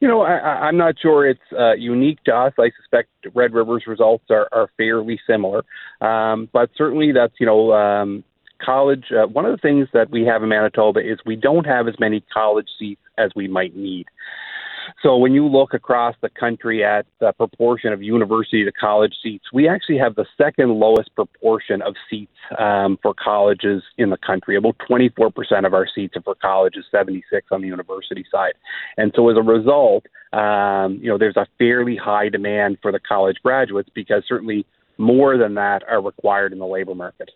You 0.00 0.08
know, 0.08 0.22
I, 0.22 0.66
I'm 0.66 0.78
not 0.78 0.94
sure 0.98 1.28
it's 1.28 1.40
uh, 1.58 1.74
unique 1.74 2.24
to 2.24 2.34
us. 2.34 2.54
I 2.58 2.70
suspect 2.80 3.10
Red 3.34 3.52
River's 3.52 3.84
results 3.86 4.24
are, 4.30 4.48
are 4.50 4.70
fairly 4.76 5.20
similar, 5.26 5.62
um, 6.00 6.48
but 6.52 6.70
certainly 6.74 7.12
that's 7.12 7.34
you 7.38 7.46
know 7.46 7.72
um, 7.72 8.24
college, 8.60 9.06
uh, 9.12 9.26
one 9.26 9.44
of 9.44 9.52
the 9.52 9.58
things 9.58 9.88
that 9.92 10.10
we 10.10 10.24
have 10.24 10.42
in 10.42 10.48
Manitoba 10.48 11.00
is 11.00 11.18
we 11.26 11.36
don't 11.36 11.66
have 11.66 11.88
as 11.88 11.94
many 11.98 12.22
college 12.32 12.68
seats 12.78 13.00
as 13.18 13.30
we 13.34 13.48
might 13.48 13.76
need. 13.76 14.06
So 15.02 15.16
when 15.16 15.32
you 15.32 15.46
look 15.46 15.74
across 15.74 16.14
the 16.20 16.28
country 16.28 16.84
at 16.84 17.06
the 17.20 17.32
proportion 17.32 17.92
of 17.92 18.02
university 18.02 18.64
to 18.64 18.72
college 18.72 19.14
seats, 19.22 19.46
we 19.52 19.68
actually 19.68 19.98
have 19.98 20.14
the 20.14 20.26
second 20.36 20.78
lowest 20.78 21.14
proportion 21.14 21.82
of 21.82 21.94
seats 22.08 22.32
um, 22.58 22.98
for 23.02 23.14
colleges 23.14 23.82
in 23.98 24.10
the 24.10 24.16
country. 24.16 24.56
About 24.56 24.76
24% 24.78 25.66
of 25.66 25.74
our 25.74 25.86
seats 25.92 26.16
are 26.16 26.22
for 26.22 26.34
colleges, 26.34 26.84
76 26.90 27.46
on 27.50 27.62
the 27.62 27.68
university 27.68 28.24
side. 28.30 28.54
And 28.96 29.12
so 29.14 29.28
as 29.30 29.36
a 29.36 29.42
result, 29.42 30.06
um, 30.32 30.98
you 31.02 31.08
know, 31.08 31.18
there's 31.18 31.36
a 31.36 31.46
fairly 31.58 31.96
high 31.96 32.28
demand 32.28 32.78
for 32.82 32.92
the 32.92 33.00
college 33.00 33.36
graduates 33.42 33.90
because 33.94 34.22
certainly 34.28 34.66
more 34.98 35.38
than 35.38 35.54
that 35.54 35.82
are 35.88 36.00
required 36.00 36.52
in 36.52 36.58
the 36.58 36.66
labor 36.66 36.94
market. 36.94 37.30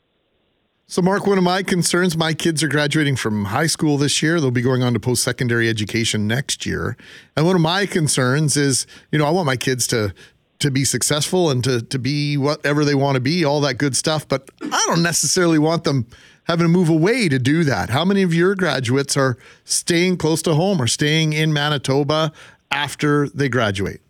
So, 0.86 1.00
Mark, 1.00 1.26
one 1.26 1.38
of 1.38 1.44
my 1.44 1.62
concerns 1.62 2.14
my 2.14 2.34
kids 2.34 2.62
are 2.62 2.68
graduating 2.68 3.16
from 3.16 3.46
high 3.46 3.66
school 3.66 3.96
this 3.96 4.22
year. 4.22 4.38
They'll 4.38 4.50
be 4.50 4.60
going 4.60 4.82
on 4.82 4.92
to 4.92 5.00
post 5.00 5.22
secondary 5.22 5.70
education 5.70 6.26
next 6.26 6.66
year. 6.66 6.98
And 7.36 7.46
one 7.46 7.56
of 7.56 7.62
my 7.62 7.86
concerns 7.86 8.58
is, 8.58 8.86
you 9.10 9.18
know, 9.18 9.24
I 9.24 9.30
want 9.30 9.46
my 9.46 9.56
kids 9.56 9.86
to 9.88 10.14
to 10.60 10.70
be 10.70 10.84
successful 10.84 11.50
and 11.50 11.64
to, 11.64 11.82
to 11.82 11.98
be 11.98 12.36
whatever 12.36 12.84
they 12.84 12.94
want 12.94 13.16
to 13.16 13.20
be, 13.20 13.44
all 13.44 13.60
that 13.62 13.74
good 13.74 13.96
stuff. 13.96 14.28
But 14.28 14.50
I 14.62 14.84
don't 14.86 15.02
necessarily 15.02 15.58
want 15.58 15.84
them 15.84 16.06
having 16.44 16.64
to 16.64 16.68
move 16.68 16.88
away 16.88 17.28
to 17.28 17.38
do 17.38 17.64
that. 17.64 17.90
How 17.90 18.04
many 18.04 18.22
of 18.22 18.32
your 18.32 18.54
graduates 18.54 19.16
are 19.16 19.36
staying 19.64 20.18
close 20.18 20.42
to 20.42 20.54
home 20.54 20.80
or 20.80 20.86
staying 20.86 21.32
in 21.32 21.52
Manitoba 21.52 22.32
after 22.70 23.28
they 23.30 23.48
graduate? 23.48 24.00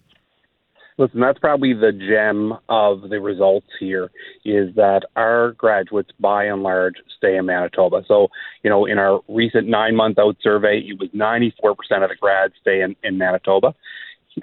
Listen, 0.96 1.20
that's 1.20 1.40
probably 1.40 1.72
the 1.72 1.90
gem 1.90 2.56
of 2.68 3.08
the 3.10 3.20
results 3.20 3.66
here 3.80 4.10
is 4.44 4.72
that 4.76 5.02
our 5.16 5.52
graduates, 5.52 6.10
by 6.20 6.44
and 6.44 6.62
large, 6.62 6.94
stay 7.16 7.36
in 7.36 7.46
Manitoba. 7.46 8.04
So, 8.06 8.28
you 8.62 8.70
know, 8.70 8.86
in 8.86 8.98
our 8.98 9.20
recent 9.28 9.66
nine 9.66 9.96
month 9.96 10.18
out 10.20 10.36
survey, 10.40 10.78
it 10.78 11.00
was 11.00 11.08
94% 11.10 11.74
of 12.02 12.10
the 12.10 12.16
grads 12.20 12.54
stay 12.60 12.82
in, 12.82 12.94
in 13.02 13.18
Manitoba. 13.18 13.74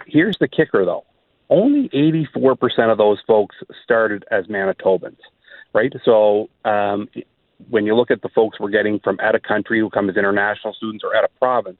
Here's 0.07 0.37
the 0.39 0.47
kicker, 0.47 0.83
though 0.83 1.05
only 1.51 1.89
84% 1.89 2.91
of 2.91 2.97
those 2.97 3.19
folks 3.27 3.57
started 3.83 4.23
as 4.31 4.45
Manitobans, 4.45 5.19
right? 5.73 5.93
So, 6.03 6.49
um, 6.65 7.09
when 7.69 7.85
you 7.85 7.95
look 7.95 8.09
at 8.09 8.23
the 8.23 8.29
folks 8.29 8.59
we're 8.59 8.71
getting 8.71 8.99
from 8.99 9.19
out 9.19 9.35
of 9.35 9.43
country 9.43 9.79
who 9.79 9.89
come 9.89 10.09
as 10.09 10.17
international 10.17 10.73
students 10.73 11.03
or 11.03 11.15
out 11.15 11.25
of 11.25 11.35
province, 11.37 11.77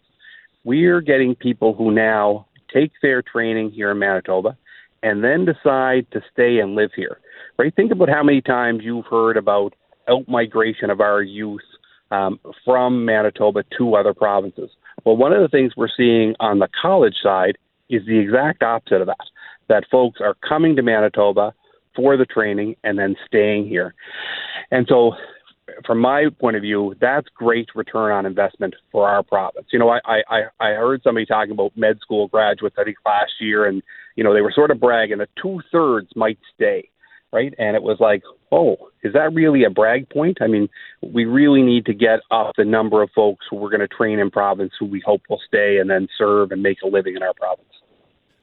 we're 0.63 1.01
getting 1.01 1.33
people 1.33 1.73
who 1.73 1.89
now 1.89 2.45
take 2.71 2.91
their 3.01 3.23
training 3.23 3.71
here 3.71 3.89
in 3.89 3.97
Manitoba, 3.97 4.57
and 5.03 5.23
then 5.23 5.45
decide 5.45 6.05
to 6.11 6.21
stay 6.31 6.59
and 6.59 6.75
live 6.75 6.91
here. 6.95 7.19
Right? 7.57 7.73
Think 7.75 7.91
about 7.91 8.09
how 8.09 8.23
many 8.23 8.41
times 8.41 8.81
you've 8.83 9.05
heard 9.05 9.37
about 9.37 9.73
out 10.09 10.27
migration 10.27 10.89
of 10.89 10.99
our 10.99 11.21
youth 11.21 11.61
um, 12.09 12.39
from 12.65 13.05
Manitoba 13.05 13.63
to 13.77 13.95
other 13.95 14.13
provinces. 14.13 14.69
Well, 15.05 15.15
one 15.15 15.31
of 15.31 15.41
the 15.41 15.47
things 15.47 15.73
we're 15.77 15.87
seeing 15.95 16.35
on 16.39 16.59
the 16.59 16.67
college 16.81 17.15
side 17.21 17.57
is 17.89 18.05
the 18.05 18.17
exact 18.17 18.63
opposite 18.63 19.01
of 19.01 19.07
that. 19.07 19.27
That 19.69 19.85
folks 19.89 20.19
are 20.21 20.35
coming 20.47 20.75
to 20.75 20.81
Manitoba 20.81 21.53
for 21.95 22.17
the 22.17 22.25
training 22.25 22.75
and 22.83 22.97
then 22.97 23.15
staying 23.27 23.67
here. 23.67 23.93
And 24.71 24.85
so 24.89 25.13
from 25.85 25.99
my 25.99 26.27
point 26.39 26.55
of 26.55 26.61
view, 26.61 26.95
that's 26.99 27.27
great 27.35 27.69
return 27.75 28.11
on 28.11 28.25
investment 28.25 28.75
for 28.91 29.07
our 29.07 29.23
province. 29.23 29.67
You 29.71 29.79
know, 29.79 29.89
I, 29.89 29.99
I, 30.05 30.41
I 30.59 30.69
heard 30.71 31.01
somebody 31.03 31.25
talking 31.25 31.51
about 31.51 31.75
med 31.77 31.99
school 32.01 32.27
graduates, 32.27 32.75
I 32.77 32.83
think 32.83 32.97
last 33.05 33.33
year, 33.39 33.65
and, 33.65 33.81
you 34.15 34.23
know, 34.23 34.33
they 34.33 34.41
were 34.41 34.51
sort 34.51 34.71
of 34.71 34.79
bragging 34.79 35.19
that 35.19 35.29
two 35.41 35.61
thirds 35.71 36.09
might 36.15 36.39
stay, 36.53 36.89
right? 37.31 37.53
And 37.57 37.75
it 37.75 37.83
was 37.83 37.97
like, 37.99 38.23
oh, 38.51 38.77
is 39.03 39.13
that 39.13 39.33
really 39.33 39.63
a 39.63 39.69
brag 39.69 40.09
point? 40.09 40.39
I 40.41 40.47
mean, 40.47 40.69
we 41.01 41.25
really 41.25 41.61
need 41.61 41.85
to 41.85 41.93
get 41.93 42.19
up 42.29 42.53
the 42.57 42.65
number 42.65 43.01
of 43.01 43.09
folks 43.15 43.45
who 43.49 43.55
we're 43.55 43.69
going 43.69 43.81
to 43.81 43.87
train 43.87 44.19
in 44.19 44.29
province 44.29 44.73
who 44.79 44.85
we 44.85 45.01
hope 45.05 45.21
will 45.29 45.41
stay 45.47 45.77
and 45.77 45.89
then 45.89 46.07
serve 46.17 46.51
and 46.51 46.61
make 46.61 46.77
a 46.83 46.87
living 46.87 47.15
in 47.15 47.23
our 47.23 47.33
province. 47.33 47.67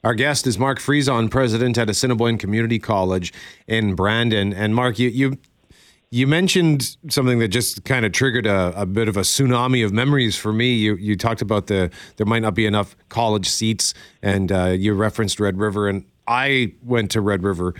Our 0.05 0.15
guest 0.15 0.47
is 0.47 0.59
Mark 0.59 0.79
Frison, 0.79 1.29
president 1.29 1.77
at 1.77 1.91
Assiniboine 1.91 2.39
Community 2.39 2.79
College 2.79 3.33
in 3.67 3.95
Brandon. 3.95 4.53
And 4.55 4.73
Mark, 4.75 4.99
you 4.99 5.09
you 5.09 5.39
you 6.11 6.27
mentioned 6.27 6.97
something 7.09 7.39
that 7.39 7.49
just 7.49 7.85
kind 7.85 8.07
of 8.07 8.13
triggered 8.13 8.47
a, 8.47 8.73
a, 8.81 8.87
bit 8.87 9.09
of 9.09 9.17
a 9.17 9.21
tsunami 9.21 9.85
of 9.85 9.93
memories 9.93 10.37
for 10.37 10.53
me. 10.53 10.73
You 10.73 10.97
you 10.97 11.17
talked 11.17 11.43
about 11.43 11.67
the 11.67 11.91
there 12.17 12.27
might 12.27 12.43
not 12.43 12.55
be 12.55 12.67
enough 12.67 12.97
college 13.09 13.49
seats, 13.49 13.93
and 14.23 14.51
uh, 14.51 14.67
you 14.67 14.95
referenced 14.95 15.39
Red 15.39 15.59
River, 15.59 15.89
and 15.89 16.05
I 16.27 16.73
went 16.83 17.11
to 17.13 17.21
Red 17.21 17.43
River 17.43 17.75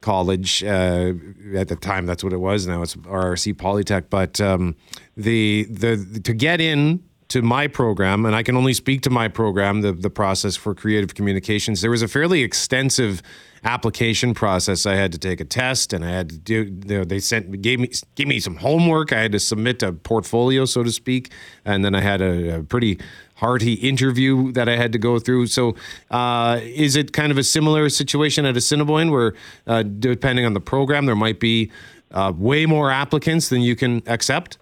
College 0.00 0.64
uh, 0.64 1.12
at 1.54 1.68
the 1.68 1.76
time. 1.76 2.06
That's 2.06 2.24
what 2.24 2.32
it 2.32 2.38
was. 2.38 2.66
Now 2.66 2.82
it's 2.82 2.94
RRC 2.96 3.54
Polytech. 3.54 4.04
But 4.08 4.40
um, 4.40 4.76
the 5.16 5.64
the 5.64 6.20
to 6.24 6.32
get 6.32 6.60
in 6.60 7.02
to 7.28 7.42
my 7.42 7.66
program, 7.66 8.26
and 8.26 8.34
I 8.34 8.42
can 8.42 8.56
only 8.56 8.74
speak 8.74 9.02
to 9.02 9.10
my 9.10 9.28
program, 9.28 9.80
the, 9.80 9.92
the 9.92 10.10
process 10.10 10.56
for 10.56 10.74
creative 10.74 11.14
communications, 11.14 11.80
there 11.80 11.90
was 11.90 12.02
a 12.02 12.08
fairly 12.08 12.42
extensive 12.42 13.22
application 13.64 14.34
process. 14.34 14.84
I 14.84 14.94
had 14.94 15.10
to 15.12 15.18
take 15.18 15.40
a 15.40 15.44
test, 15.44 15.92
and 15.92 16.04
I 16.04 16.10
had 16.10 16.28
to 16.28 16.38
do. 16.38 16.64
You 16.86 16.98
know, 16.98 17.04
they 17.04 17.18
sent 17.18 17.62
gave 17.62 17.80
me 17.80 17.90
gave 18.14 18.28
me 18.28 18.40
some 18.40 18.56
homework. 18.56 19.12
I 19.12 19.20
had 19.20 19.32
to 19.32 19.40
submit 19.40 19.82
a 19.82 19.92
portfolio, 19.92 20.64
so 20.64 20.82
to 20.82 20.92
speak, 20.92 21.32
and 21.64 21.84
then 21.84 21.94
I 21.94 22.00
had 22.00 22.20
a, 22.20 22.58
a 22.58 22.62
pretty 22.62 23.00
hearty 23.36 23.74
interview 23.74 24.52
that 24.52 24.68
I 24.68 24.76
had 24.76 24.92
to 24.92 24.98
go 24.98 25.18
through. 25.18 25.48
So, 25.48 25.74
uh, 26.10 26.60
is 26.62 26.94
it 26.94 27.12
kind 27.12 27.32
of 27.32 27.38
a 27.38 27.42
similar 27.42 27.88
situation 27.88 28.44
at 28.46 28.56
Assiniboine, 28.56 29.10
where 29.10 29.34
uh, 29.66 29.82
depending 29.82 30.44
on 30.44 30.54
the 30.54 30.60
program, 30.60 31.06
there 31.06 31.16
might 31.16 31.40
be 31.40 31.70
uh, 32.10 32.32
way 32.36 32.66
more 32.66 32.90
applicants 32.90 33.48
than 33.48 33.60
you 33.60 33.76
can 33.76 34.02
accept? 34.06 34.58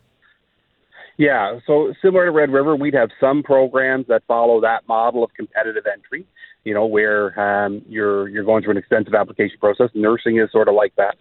Yeah, 1.22 1.60
so 1.68 1.94
similar 2.02 2.24
to 2.24 2.32
Red 2.32 2.50
River, 2.50 2.74
we'd 2.74 2.94
have 2.94 3.10
some 3.20 3.44
programs 3.44 4.08
that 4.08 4.24
follow 4.26 4.60
that 4.62 4.88
model 4.88 5.22
of 5.22 5.32
competitive 5.34 5.84
entry. 5.86 6.26
You 6.64 6.74
know, 6.74 6.84
where 6.84 7.38
um, 7.38 7.80
you're 7.88 8.28
you're 8.28 8.42
going 8.42 8.64
through 8.64 8.72
an 8.72 8.78
extensive 8.78 9.14
application 9.14 9.56
process. 9.60 9.88
Nursing 9.94 10.40
is 10.40 10.50
sort 10.50 10.66
of 10.66 10.74
like 10.74 10.92
that. 10.96 11.14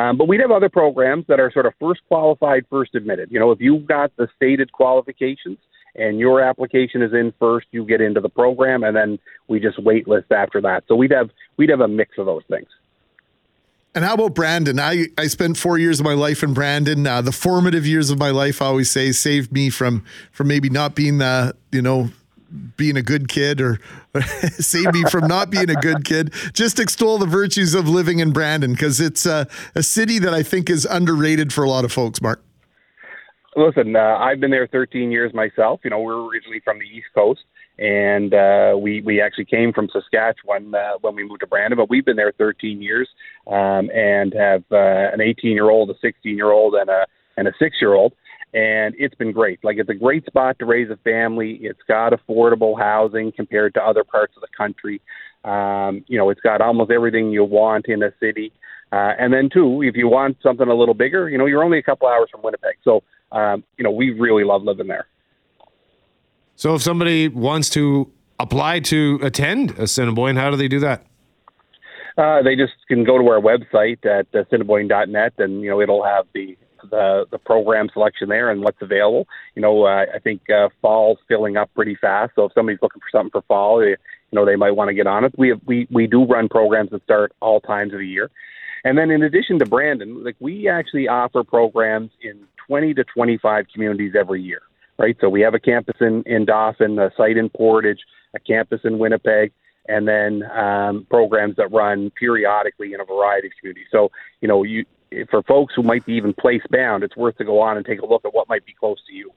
Um, 0.00 0.16
but 0.16 0.28
we'd 0.28 0.40
have 0.40 0.52
other 0.52 0.68
programs 0.68 1.24
that 1.26 1.40
are 1.40 1.50
sort 1.50 1.66
of 1.66 1.72
first 1.80 2.00
qualified, 2.06 2.64
first 2.70 2.94
admitted. 2.94 3.32
You 3.32 3.40
know, 3.40 3.50
if 3.50 3.60
you've 3.60 3.86
got 3.86 4.16
the 4.16 4.28
stated 4.36 4.70
qualifications 4.70 5.58
and 5.96 6.20
your 6.20 6.40
application 6.40 7.02
is 7.02 7.12
in 7.12 7.32
first, 7.40 7.66
you 7.72 7.84
get 7.84 8.00
into 8.00 8.20
the 8.20 8.28
program, 8.28 8.84
and 8.84 8.94
then 8.94 9.18
we 9.48 9.58
just 9.58 9.82
wait 9.82 10.06
list 10.06 10.30
after 10.30 10.60
that. 10.60 10.84
So 10.86 10.94
we'd 10.94 11.10
have 11.10 11.30
we'd 11.56 11.70
have 11.70 11.80
a 11.80 11.88
mix 11.88 12.18
of 12.18 12.26
those 12.26 12.44
things. 12.48 12.68
And 13.94 14.04
how 14.04 14.14
about 14.14 14.34
Brandon? 14.34 14.78
I, 14.78 15.06
I 15.18 15.26
spent 15.26 15.56
four 15.56 15.76
years 15.76 15.98
of 15.98 16.06
my 16.06 16.14
life 16.14 16.42
in 16.42 16.54
Brandon. 16.54 17.06
Uh, 17.06 17.22
the 17.22 17.32
formative 17.32 17.86
years 17.86 18.10
of 18.10 18.18
my 18.18 18.30
life, 18.30 18.62
I 18.62 18.66
always 18.66 18.90
say, 18.90 19.10
saved 19.10 19.52
me 19.52 19.68
from 19.68 20.04
from 20.30 20.46
maybe 20.46 20.70
not 20.70 20.94
being 20.94 21.18
the 21.18 21.56
you 21.72 21.82
know 21.82 22.10
being 22.76 22.96
a 22.96 23.02
good 23.02 23.28
kid 23.28 23.60
or, 23.60 23.80
or 24.14 24.22
save 24.22 24.92
me 24.92 25.04
from 25.04 25.26
not 25.26 25.50
being 25.50 25.70
a 25.70 25.74
good 25.74 26.04
kid. 26.04 26.32
Just 26.52 26.78
extol 26.78 27.18
the 27.18 27.26
virtues 27.26 27.74
of 27.74 27.88
living 27.88 28.20
in 28.20 28.32
Brandon 28.32 28.72
because 28.72 29.00
it's 29.00 29.26
a, 29.26 29.48
a 29.74 29.82
city 29.82 30.18
that 30.20 30.34
I 30.34 30.42
think 30.42 30.70
is 30.70 30.84
underrated 30.84 31.52
for 31.52 31.64
a 31.64 31.68
lot 31.68 31.84
of 31.84 31.92
folks. 31.92 32.22
Mark. 32.22 32.42
Listen, 33.56 33.96
uh, 33.96 34.16
I've 34.18 34.38
been 34.38 34.52
there 34.52 34.68
13 34.68 35.10
years 35.10 35.34
myself. 35.34 35.80
You 35.82 35.90
know, 35.90 35.98
we're 36.00 36.28
originally 36.28 36.60
from 36.60 36.78
the 36.78 36.84
East 36.84 37.08
Coast 37.12 37.40
and 37.80 38.34
uh, 38.34 38.76
we 38.78 39.00
we 39.00 39.20
actually 39.22 39.46
came 39.46 39.72
from 39.72 39.88
Saskatchewan 39.90 40.74
uh, 40.74 40.98
when 41.00 41.14
we 41.14 41.26
moved 41.26 41.40
to 41.40 41.46
Brandon, 41.46 41.78
but 41.78 41.88
we've 41.88 42.04
been 42.04 42.16
there 42.16 42.32
13 42.36 42.82
years 42.82 43.08
um, 43.46 43.90
and 43.90 44.34
have 44.34 44.64
uh, 44.70 45.10
an 45.12 45.22
18 45.22 45.52
year 45.52 45.70
old, 45.70 45.88
a 45.90 45.94
16 46.00 46.36
year 46.36 46.50
old, 46.52 46.74
and 46.74 46.90
a 46.90 47.06
and 47.38 47.48
a 47.48 47.52
six 47.58 47.78
year 47.80 47.94
old, 47.94 48.12
and 48.52 48.94
it's 48.98 49.14
been 49.14 49.32
great. 49.32 49.64
Like 49.64 49.78
it's 49.78 49.88
a 49.88 49.94
great 49.94 50.26
spot 50.26 50.58
to 50.58 50.66
raise 50.66 50.90
a 50.90 50.96
family. 50.98 51.58
It's 51.62 51.80
got 51.88 52.12
affordable 52.12 52.78
housing 52.78 53.32
compared 53.32 53.72
to 53.74 53.82
other 53.82 54.04
parts 54.04 54.34
of 54.36 54.42
the 54.42 54.48
country. 54.54 55.00
Um, 55.44 56.04
you 56.06 56.18
know, 56.18 56.28
it's 56.28 56.40
got 56.42 56.60
almost 56.60 56.90
everything 56.90 57.30
you 57.30 57.44
want 57.44 57.86
in 57.86 58.02
a 58.02 58.12
city. 58.20 58.52
Uh, 58.92 59.14
and 59.18 59.32
then 59.32 59.48
too, 59.50 59.82
if 59.82 59.96
you 59.96 60.08
want 60.08 60.36
something 60.42 60.68
a 60.68 60.74
little 60.74 60.94
bigger, 60.94 61.30
you 61.30 61.38
know, 61.38 61.46
you're 61.46 61.64
only 61.64 61.78
a 61.78 61.82
couple 61.82 62.08
hours 62.08 62.28
from 62.30 62.42
Winnipeg. 62.42 62.74
So, 62.84 63.02
um, 63.32 63.64
you 63.78 63.84
know, 63.84 63.90
we 63.90 64.10
really 64.10 64.44
love 64.44 64.64
living 64.64 64.88
there. 64.88 65.06
So 66.60 66.74
if 66.74 66.82
somebody 66.82 67.26
wants 67.26 67.70
to 67.70 68.12
apply 68.38 68.80
to 68.80 69.18
attend 69.22 69.70
Assiniboine, 69.78 70.36
how 70.36 70.50
do 70.50 70.58
they 70.58 70.68
do 70.68 70.78
that? 70.80 71.06
Uh, 72.18 72.42
they 72.42 72.54
just 72.54 72.74
can 72.86 73.02
go 73.02 73.16
to 73.16 73.26
our 73.28 73.40
website 73.40 74.04
at 74.04 74.30
assiniboine.net, 74.32 75.32
and 75.38 75.62
you 75.62 75.70
know 75.70 75.80
it'll 75.80 76.04
have 76.04 76.26
the 76.34 76.58
the 76.90 77.24
the 77.30 77.38
program 77.38 77.88
selection 77.94 78.28
there 78.28 78.50
and 78.50 78.60
what's 78.60 78.76
available. 78.82 79.26
You 79.54 79.62
know, 79.62 79.84
uh, 79.84 80.04
I 80.14 80.18
think 80.18 80.50
uh, 80.50 80.68
fall's 80.82 81.16
filling 81.28 81.56
up 81.56 81.70
pretty 81.74 81.94
fast, 81.94 82.32
so 82.34 82.44
if 82.44 82.52
somebody's 82.52 82.82
looking 82.82 83.00
for 83.00 83.08
something 83.10 83.30
for 83.30 83.40
fall, 83.48 83.78
they, 83.78 83.92
you 83.92 83.96
know, 84.34 84.44
they 84.44 84.56
might 84.56 84.72
want 84.72 84.88
to 84.88 84.94
get 84.94 85.06
on 85.06 85.24
it. 85.24 85.32
We 85.38 85.48
have, 85.48 85.62
we 85.64 85.88
we 85.90 86.06
do 86.06 86.26
run 86.26 86.50
programs 86.50 86.90
that 86.90 87.02
start 87.04 87.32
all 87.40 87.62
times 87.62 87.94
of 87.94 88.00
the 88.00 88.06
year, 88.06 88.30
and 88.84 88.98
then 88.98 89.10
in 89.10 89.22
addition 89.22 89.58
to 89.60 89.64
Brandon, 89.64 90.22
like 90.22 90.36
we 90.40 90.68
actually 90.68 91.08
offer 91.08 91.42
programs 91.42 92.10
in 92.20 92.38
20 92.66 92.92
to 92.92 93.04
25 93.04 93.64
communities 93.72 94.12
every 94.14 94.42
year 94.42 94.60
right? 95.00 95.16
So 95.20 95.30
we 95.30 95.40
have 95.40 95.54
a 95.54 95.58
campus 95.58 95.96
in, 96.00 96.22
in 96.26 96.44
Dauphin, 96.44 96.98
a 96.98 97.10
site 97.16 97.38
in 97.38 97.48
Portage, 97.48 98.00
a 98.34 98.38
campus 98.38 98.82
in 98.84 98.98
Winnipeg, 98.98 99.50
and 99.88 100.06
then 100.06 100.42
um, 100.50 101.06
programs 101.08 101.56
that 101.56 101.72
run 101.72 102.10
periodically 102.10 102.92
in 102.92 103.00
a 103.00 103.04
variety 103.04 103.48
of 103.48 103.54
communities. 103.58 103.86
So, 103.90 104.10
you 104.42 104.46
know, 104.46 104.62
you 104.62 104.84
for 105.28 105.42
folks 105.42 105.74
who 105.74 105.82
might 105.82 106.04
be 106.06 106.12
even 106.12 106.32
place 106.32 106.62
bound, 106.70 107.02
it's 107.02 107.16
worth 107.16 107.36
to 107.38 107.44
go 107.44 107.60
on 107.60 107.76
and 107.76 107.84
take 107.84 108.00
a 108.00 108.06
look 108.06 108.24
at 108.24 108.32
what 108.32 108.48
might 108.48 108.64
be 108.64 108.74
close 108.78 108.98
to 109.08 109.12
you. 109.12 109.32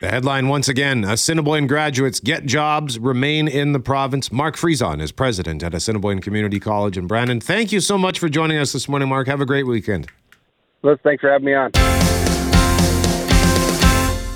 The 0.00 0.08
headline 0.08 0.48
once 0.48 0.68
again 0.68 1.02
Assiniboine 1.02 1.66
graduates 1.66 2.20
get 2.20 2.46
jobs, 2.46 3.00
remain 3.00 3.48
in 3.48 3.72
the 3.72 3.80
province. 3.80 4.30
Mark 4.30 4.56
Frison 4.56 5.02
is 5.02 5.10
president 5.10 5.62
at 5.64 5.74
Assiniboine 5.74 6.20
Community 6.20 6.60
College 6.60 6.96
in 6.96 7.08
Brandon. 7.08 7.40
Thank 7.40 7.72
you 7.72 7.80
so 7.80 7.98
much 7.98 8.20
for 8.20 8.28
joining 8.28 8.58
us 8.58 8.72
this 8.72 8.88
morning, 8.88 9.08
Mark. 9.08 9.26
Have 9.26 9.40
a 9.40 9.46
great 9.46 9.66
weekend. 9.66 10.06
Liz, 10.82 10.98
thanks 11.02 11.20
for 11.20 11.30
having 11.30 11.46
me 11.46 11.54
on. 11.54 11.72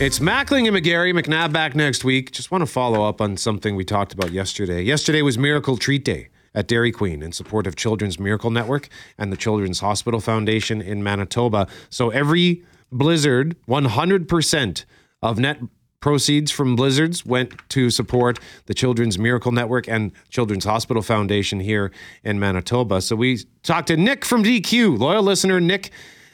It's 0.03 0.19
Mackling 0.19 0.67
and 0.67 0.77
McGarry. 0.77 1.17
McNabb 1.17 1.53
back 1.53 1.77
next 1.77 2.03
week. 2.03 2.33
Just 2.33 2.51
want 2.51 2.63
to 2.63 2.67
follow 2.67 3.05
up 3.09 3.21
on 3.21 3.37
something 3.37 3.77
we 3.77 3.85
talked 3.85 4.13
about 4.13 4.33
yesterday. 4.33 4.83
Yesterday 4.83 5.23
was 5.23 5.39
Miracle 5.39 5.77
Treat 5.77 6.05
Day 6.05 6.29
at 6.57 6.67
Dairy 6.67 6.91
Queen 6.91 7.23
in 7.23 7.31
support 7.31 7.69
of 7.69 7.77
Children's 7.77 8.19
Miracle 8.19 8.51
Network 8.51 8.89
and 9.17 9.31
the 9.33 9.37
Children's 9.37 9.79
Hospital 9.79 10.19
Foundation 10.19 10.83
in 10.83 11.05
Manitoba. 11.05 11.69
So 11.89 12.11
every 12.11 12.65
blizzard, 12.91 13.55
100% 13.69 14.85
of 15.23 15.39
net 15.39 15.61
proceeds 16.01 16.51
from 16.51 16.75
blizzards 16.75 17.25
went 17.25 17.53
to 17.69 17.89
support 17.89 18.41
the 18.67 18.75
Children's 18.75 19.21
Miracle 19.21 19.53
Network 19.53 19.87
and 19.87 20.11
Children's 20.31 20.65
Hospital 20.65 21.03
Foundation 21.03 21.61
here 21.61 21.93
in 22.25 22.41
Manitoba. 22.41 23.03
So 23.03 23.15
we 23.15 23.39
talked 23.63 23.87
to 23.87 23.97
Nick 23.97 24.25
from 24.25 24.43
DQ, 24.43 24.99
loyal 24.99 25.23
listener 25.23 25.61
Nick 25.61 25.93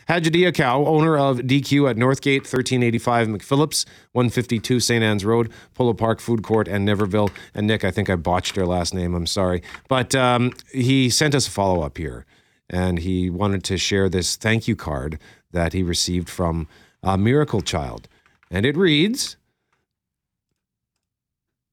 Hajadia 0.09 0.54
Cow, 0.54 0.86
owner 0.86 1.18
of 1.18 1.38
DQ 1.40 1.90
at 1.90 1.96
Northgate, 1.96 2.40
1385 2.40 3.28
McPhillips, 3.28 3.84
152 4.12 4.80
St. 4.80 5.04
Anne's 5.04 5.22
Road, 5.22 5.52
Polo 5.74 5.92
Park 5.92 6.20
Food 6.20 6.42
Court, 6.42 6.66
and 6.66 6.88
Niverville. 6.88 7.30
And 7.52 7.66
Nick, 7.66 7.84
I 7.84 7.90
think 7.90 8.09
I 8.09 8.16
botched 8.16 8.56
her 8.56 8.64
last 8.64 8.94
name. 8.94 9.14
I'm 9.14 9.26
sorry. 9.26 9.62
But 9.86 10.14
um, 10.14 10.54
he 10.72 11.11
sent 11.11 11.34
us 11.34 11.46
a 11.46 11.50
follow 11.50 11.82
up 11.82 11.98
here, 11.98 12.24
and 12.70 13.00
he 13.00 13.28
wanted 13.28 13.64
to 13.64 13.76
share 13.76 14.09
this 14.09 14.36
thank 14.36 14.66
you 14.66 14.76
card 14.76 15.18
that 15.52 15.74
he 15.74 15.82
received 15.82 16.30
from 16.30 16.68
a 17.02 17.18
Miracle 17.18 17.61
Child. 17.61 18.09
And 18.50 18.64
it 18.64 18.78
reads, 18.78 19.36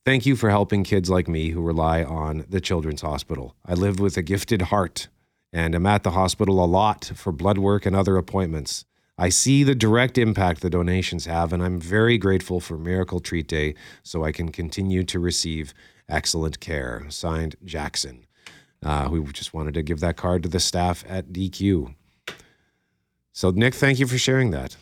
Thank 0.04 0.26
you 0.26 0.36
for 0.36 0.50
helping 0.50 0.84
kids 0.84 1.10
like 1.10 1.30
me 1.30 1.50
who 1.50 1.62
rely 1.62 2.04
on 2.04 2.46
the 2.50 2.62
Children's 2.62 3.02
Hospital. 3.02 3.56
I 3.66 3.74
live 3.74 4.00
with 4.00 4.18
a 4.18 4.22
gifted 4.22 4.64
heart 4.64 5.08
and 5.56 5.74
am 5.74 5.86
at 5.86 6.04
the 6.04 6.12
hospital 6.12 6.62
a 6.62 6.68
lot 6.68 7.06
for 7.16 7.32
blood 7.32 7.58
work 7.58 7.86
and 7.86 7.96
other 7.96 8.18
appointments. 8.18 8.84
I 9.18 9.30
see 9.30 9.64
the 9.64 9.74
direct 9.74 10.18
impact 10.18 10.60
the 10.60 10.70
donations 10.70 11.26
have, 11.28 11.54
and 11.54 11.64
I'm 11.64 11.80
very 11.80 12.18
grateful 12.18 12.60
for 12.60 12.78
Miracle 12.78 13.22
Treat 13.22 13.48
Day 13.48 13.76
so 14.04 14.26
I 14.26 14.34
can 14.34 14.52
continue 14.52 15.06
to 15.06 15.18
receive 15.18 15.74
excellent 16.10 16.60
care. 16.60 17.06
Signed, 17.08 17.56
Jackson. 17.64 18.26
Uh, 18.84 19.08
we 19.10 19.24
just 19.32 19.54
wanted 19.54 19.74
to 19.76 19.82
give 19.82 20.02
that 20.02 20.18
card 20.18 20.44
to 20.44 20.50
the 20.50 20.60
staff 20.60 21.06
at 21.08 21.32
DQ. 21.32 21.96
So, 23.32 23.52
Nick, 23.52 23.74
thank 23.74 23.98
you 23.98 24.08
for 24.08 24.18
sharing 24.18 24.52
that. 24.52 24.76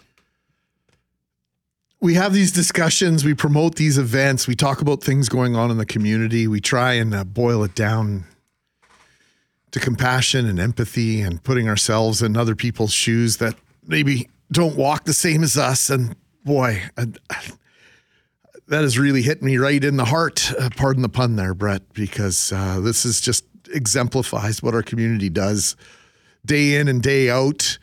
We 2.02 2.16
have 2.16 2.34
these 2.34 2.52
discussions, 2.52 3.24
we 3.24 3.36
promote 3.36 3.76
these 3.76 4.00
events, 4.00 4.48
we 4.48 4.56
talk 4.56 4.82
about 4.82 5.04
things 5.04 5.30
going 5.30 5.56
on 5.56 5.70
in 5.70 5.78
the 5.78 5.86
community, 5.86 6.48
we 6.48 6.60
try 6.60 6.94
and 6.94 7.14
uh, 7.14 7.24
boil 7.24 7.64
it 7.64 7.76
down 7.76 8.26
to 9.74 9.80
compassion 9.80 10.48
and 10.48 10.60
empathy 10.60 11.20
and 11.22 11.44
putting 11.44 11.68
ourselves 11.68 12.22
in 12.22 12.38
other 12.38 12.56
people's 12.56 12.94
shoes 12.94 13.38
that 13.38 13.56
maybe 13.86 14.30
don't 14.52 14.78
walk 14.78 15.04
the 15.04 15.14
same 15.14 15.44
as 15.44 15.58
us. 15.58 15.90
And 15.90 16.16
boy, 16.46 16.84
I, 16.96 17.08
that 18.68 18.82
has 18.84 18.98
really 19.00 19.24
hit 19.24 19.42
me 19.42 19.58
right 19.58 19.84
in 19.84 19.98
the 19.98 20.06
heart. 20.06 20.54
Uh, 20.60 20.70
pardon 20.78 21.02
the 21.02 21.10
pun 21.10 21.36
there, 21.36 21.56
Brett, 21.56 21.82
because 21.94 22.52
uh, 22.54 22.80
this 22.82 23.04
is 23.04 23.20
just 23.20 23.46
exemplifies 23.74 24.62
what 24.62 24.76
our 24.76 24.84
community 24.84 25.30
does 25.30 25.76
day 26.46 26.76
in 26.76 26.88
and 26.88 27.02
day 27.02 27.32
out 27.32 27.80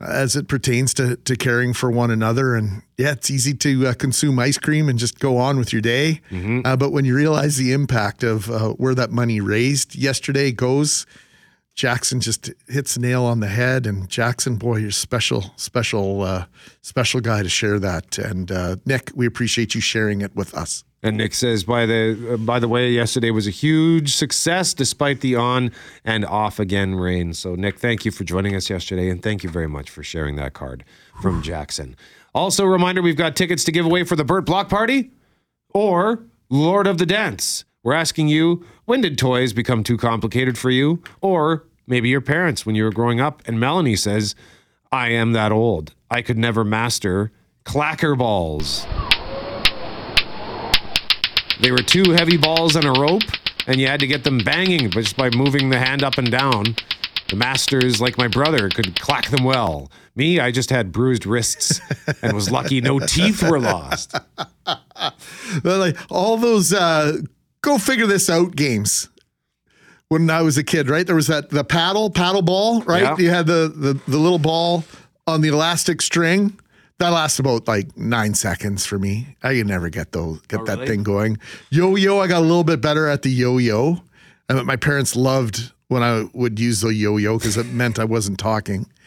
as 0.00 0.36
it 0.36 0.48
pertains 0.48 0.94
to, 0.94 1.16
to 1.16 1.36
caring 1.36 1.74
for 1.74 1.90
one 1.90 2.10
another. 2.10 2.54
And 2.54 2.82
yeah, 2.96 3.12
it's 3.12 3.30
easy 3.30 3.52
to 3.54 3.88
uh, 3.88 3.94
consume 3.94 4.38
ice 4.38 4.56
cream 4.56 4.88
and 4.88 4.98
just 4.98 5.18
go 5.18 5.36
on 5.36 5.58
with 5.58 5.72
your 5.74 5.82
day. 5.82 6.22
Uh, 6.64 6.76
but 6.76 6.90
when 6.90 7.04
you 7.04 7.14
realize 7.14 7.56
the 7.56 7.72
impact 7.72 8.22
of 8.22 8.50
uh, 8.50 8.70
where 8.70 8.94
that 8.94 9.10
money 9.10 9.40
raised 9.40 9.94
yesterday 9.94 10.50
goes, 10.52 11.06
Jackson 11.74 12.20
just 12.20 12.50
hits 12.68 12.96
nail 12.96 13.24
on 13.24 13.40
the 13.40 13.48
head. 13.48 13.86
And 13.86 14.08
Jackson, 14.08 14.56
boy, 14.56 14.76
you're 14.76 14.90
special, 14.90 15.52
special, 15.56 16.22
uh, 16.22 16.46
special 16.82 17.20
guy 17.20 17.42
to 17.42 17.48
share 17.48 17.78
that. 17.80 18.16
And 18.18 18.50
uh, 18.50 18.76
Nick, 18.86 19.10
we 19.14 19.26
appreciate 19.26 19.74
you 19.74 19.80
sharing 19.80 20.20
it 20.20 20.34
with 20.36 20.54
us. 20.54 20.84
And 21.02 21.18
Nick 21.18 21.34
says, 21.34 21.64
by 21.64 21.84
the 21.84 22.32
uh, 22.32 22.36
by 22.38 22.58
the 22.58 22.68
way, 22.68 22.90
yesterday 22.90 23.30
was 23.30 23.46
a 23.46 23.50
huge 23.50 24.14
success 24.14 24.72
despite 24.72 25.20
the 25.20 25.36
on 25.36 25.70
and 26.02 26.24
off 26.24 26.58
again 26.58 26.94
rain. 26.94 27.34
So 27.34 27.54
Nick, 27.56 27.78
thank 27.78 28.06
you 28.06 28.10
for 28.10 28.24
joining 28.24 28.56
us 28.56 28.70
yesterday, 28.70 29.10
and 29.10 29.22
thank 29.22 29.44
you 29.44 29.50
very 29.50 29.68
much 29.68 29.90
for 29.90 30.02
sharing 30.02 30.36
that 30.36 30.54
card 30.54 30.82
from 31.20 31.42
Jackson. 31.42 31.94
Also, 32.34 32.64
a 32.64 32.68
reminder: 32.68 33.02
we've 33.02 33.18
got 33.18 33.36
tickets 33.36 33.64
to 33.64 33.72
give 33.72 33.84
away 33.84 34.04
for 34.04 34.16
the 34.16 34.24
Burt 34.24 34.46
Block 34.46 34.70
Party 34.70 35.10
or 35.74 36.24
Lord 36.48 36.86
of 36.86 36.96
the 36.96 37.04
Dance. 37.04 37.66
We're 37.84 37.92
asking 37.92 38.28
you: 38.28 38.64
When 38.86 39.02
did 39.02 39.18
toys 39.18 39.52
become 39.52 39.84
too 39.84 39.98
complicated 39.98 40.56
for 40.58 40.70
you, 40.70 41.02
or 41.20 41.64
maybe 41.86 42.08
your 42.08 42.22
parents 42.22 42.64
when 42.64 42.74
you 42.74 42.82
were 42.82 42.90
growing 42.90 43.20
up? 43.20 43.42
And 43.46 43.60
Melanie 43.60 43.94
says, 43.94 44.34
"I 44.90 45.10
am 45.10 45.32
that 45.32 45.52
old. 45.52 45.94
I 46.10 46.22
could 46.22 46.38
never 46.38 46.64
master 46.64 47.30
clacker 47.64 48.16
balls." 48.16 48.86
They 51.60 51.70
were 51.70 51.78
two 51.78 52.12
heavy 52.12 52.38
balls 52.38 52.74
and 52.74 52.86
a 52.86 52.92
rope, 52.92 53.22
and 53.66 53.78
you 53.78 53.86
had 53.86 54.00
to 54.00 54.06
get 54.06 54.24
them 54.24 54.38
banging 54.38 54.90
just 54.90 55.16
by 55.16 55.28
moving 55.30 55.68
the 55.68 55.78
hand 55.78 56.02
up 56.02 56.16
and 56.18 56.30
down. 56.30 56.74
The 57.28 57.36
masters, 57.36 58.00
like 58.00 58.18
my 58.18 58.28
brother, 58.28 58.68
could 58.68 58.98
clack 59.00 59.28
them 59.30 59.44
well. 59.44 59.90
Me, 60.16 60.40
I 60.40 60.50
just 60.50 60.70
had 60.70 60.92
bruised 60.92 61.26
wrists 61.26 61.80
and 62.22 62.32
was 62.32 62.50
lucky 62.50 62.80
no 62.80 62.98
teeth 62.98 63.42
were 63.42 63.60
lost. 63.60 64.14
Like 65.62 65.96
all 66.10 66.38
those 66.38 66.72
uh, 66.72 67.18
go 67.64 67.78
figure 67.78 68.06
this 68.06 68.30
out 68.30 68.54
games. 68.54 69.08
When 70.08 70.28
I 70.30 70.42
was 70.42 70.58
a 70.58 70.62
kid, 70.62 70.90
right? 70.90 71.06
There 71.06 71.16
was 71.16 71.26
that 71.28 71.50
the 71.50 71.64
paddle, 71.64 72.10
paddle 72.10 72.42
ball, 72.42 72.82
right? 72.82 73.02
Yeah. 73.02 73.16
You 73.18 73.30
had 73.30 73.46
the, 73.46 73.72
the 73.74 74.00
the 74.06 74.18
little 74.18 74.38
ball 74.38 74.84
on 75.26 75.40
the 75.40 75.48
elastic 75.48 76.02
string. 76.02 76.58
That 76.98 77.08
lasts 77.08 77.40
about 77.40 77.66
like 77.66 77.96
nine 77.96 78.34
seconds 78.34 78.86
for 78.86 78.98
me. 78.98 79.36
I 79.42 79.54
could 79.54 79.66
never 79.66 79.88
get 79.88 80.12
those 80.12 80.40
get 80.42 80.60
oh, 80.60 80.64
that 80.66 80.74
really? 80.76 80.86
thing 80.86 81.02
going. 81.02 81.38
Yo 81.70 81.96
yo, 81.96 82.20
I 82.20 82.28
got 82.28 82.40
a 82.40 82.46
little 82.46 82.64
bit 82.64 82.80
better 82.80 83.08
at 83.08 83.22
the 83.22 83.30
yo 83.30 83.58
yo. 83.58 84.02
And 84.48 84.64
my 84.66 84.76
parents 84.76 85.16
loved 85.16 85.72
when 85.88 86.02
I 86.02 86.28
would 86.32 86.58
use 86.58 86.80
the 86.80 86.88
yo 86.88 87.16
yo 87.18 87.38
because 87.38 87.56
it 87.56 87.66
meant 87.66 87.98
I 87.98 88.04
wasn't 88.04 88.38
talking. 88.38 88.86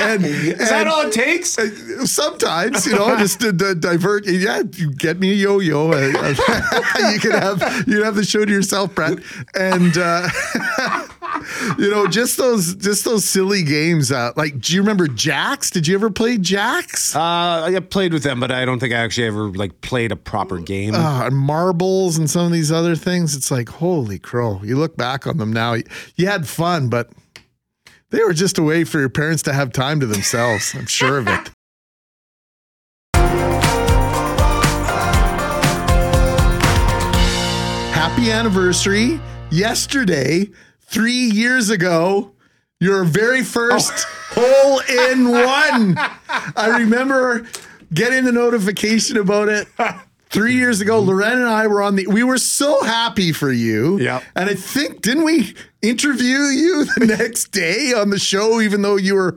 and 0.00 0.24
Is 0.24 0.70
that 0.70 0.86
all 0.86 1.06
it 1.06 1.12
takes? 1.12 1.58
uh, 1.58 1.68
Sometimes, 2.06 2.86
you 2.86 2.94
know, 2.94 3.16
just 3.18 3.40
to, 3.40 3.52
to 3.52 3.74
divert. 3.74 4.26
Yeah, 4.26 4.62
you 4.74 4.90
get 4.92 5.18
me 5.18 5.32
a 5.32 5.34
yo-yo. 5.34 5.92
Uh, 5.92 5.98
you 7.12 7.20
can 7.20 7.32
have 7.32 7.84
you 7.86 8.02
have 8.04 8.14
the 8.16 8.24
show 8.24 8.44
to 8.44 8.50
yourself, 8.50 8.94
Brett. 8.94 9.18
And 9.54 9.96
uh, 9.98 10.28
you 11.78 11.90
know, 11.90 12.06
just 12.06 12.36
those 12.36 12.74
just 12.76 13.04
those 13.04 13.24
silly 13.24 13.62
games. 13.62 14.12
Uh, 14.12 14.32
like, 14.36 14.60
do 14.60 14.74
you 14.74 14.80
remember 14.80 15.08
Jacks? 15.08 15.70
Did 15.70 15.86
you 15.86 15.94
ever 15.94 16.10
play 16.10 16.38
Jacks? 16.38 17.14
Uh, 17.14 17.64
I 17.64 17.80
played 17.80 18.12
with 18.12 18.22
them, 18.22 18.40
but 18.40 18.50
I 18.50 18.64
don't 18.64 18.78
think 18.78 18.92
I 18.92 18.98
actually 18.98 19.26
ever 19.26 19.48
like 19.50 19.80
played 19.80 20.12
a 20.12 20.16
proper 20.16 20.58
game. 20.58 20.94
Uh, 20.94 21.30
marbles 21.30 22.16
and 22.18 22.28
some 22.30 22.46
of 22.46 22.52
these 22.52 22.72
other 22.72 22.96
things. 22.96 23.36
It's 23.36 23.50
like, 23.50 23.68
holy 23.68 24.18
crow. 24.18 24.60
You 24.62 24.76
look 24.76 24.96
back 24.96 25.26
on 25.26 25.38
them 25.38 25.52
now, 25.52 25.76
you 26.16 26.26
had 26.26 26.46
fun, 26.46 26.88
but 26.88 27.10
they 28.10 28.22
were 28.22 28.32
just 28.32 28.58
a 28.58 28.62
way 28.62 28.84
for 28.84 29.00
your 29.00 29.08
parents 29.08 29.42
to 29.44 29.52
have 29.52 29.72
time 29.72 30.00
to 30.00 30.06
themselves. 30.06 30.74
I'm 30.74 30.86
sure 30.86 31.18
of 31.18 31.28
it. 31.28 31.50
Happy 37.94 38.30
anniversary. 38.30 39.20
Yesterday, 39.50 40.48
three 40.86 41.30
years 41.30 41.70
ago, 41.70 42.32
your 42.80 43.04
very 43.04 43.42
first 43.42 43.92
oh. 44.36 44.80
hole 44.86 45.12
in 45.12 45.28
one. 45.30 45.98
I 46.56 46.78
remember 46.78 47.46
getting 47.92 48.24
the 48.24 48.32
notification 48.32 49.16
about 49.16 49.48
it 49.48 49.68
three 50.30 50.54
years 50.54 50.80
ago. 50.80 51.00
Mm-hmm. 51.00 51.10
Loren 51.10 51.38
and 51.38 51.48
I 51.48 51.66
were 51.66 51.82
on 51.82 51.96
the, 51.96 52.06
we 52.06 52.24
were 52.24 52.38
so 52.38 52.82
happy 52.82 53.32
for 53.32 53.52
you. 53.52 53.98
Yeah. 53.98 54.20
And 54.34 54.50
I 54.50 54.54
think, 54.54 55.00
didn't 55.00 55.24
we 55.24 55.54
interview 55.80 56.38
you 56.38 56.84
the 56.96 57.06
next 57.18 57.52
day 57.52 57.92
on 57.96 58.10
the 58.10 58.18
show, 58.18 58.60
even 58.60 58.82
though 58.82 58.96
you 58.96 59.14
were 59.14 59.36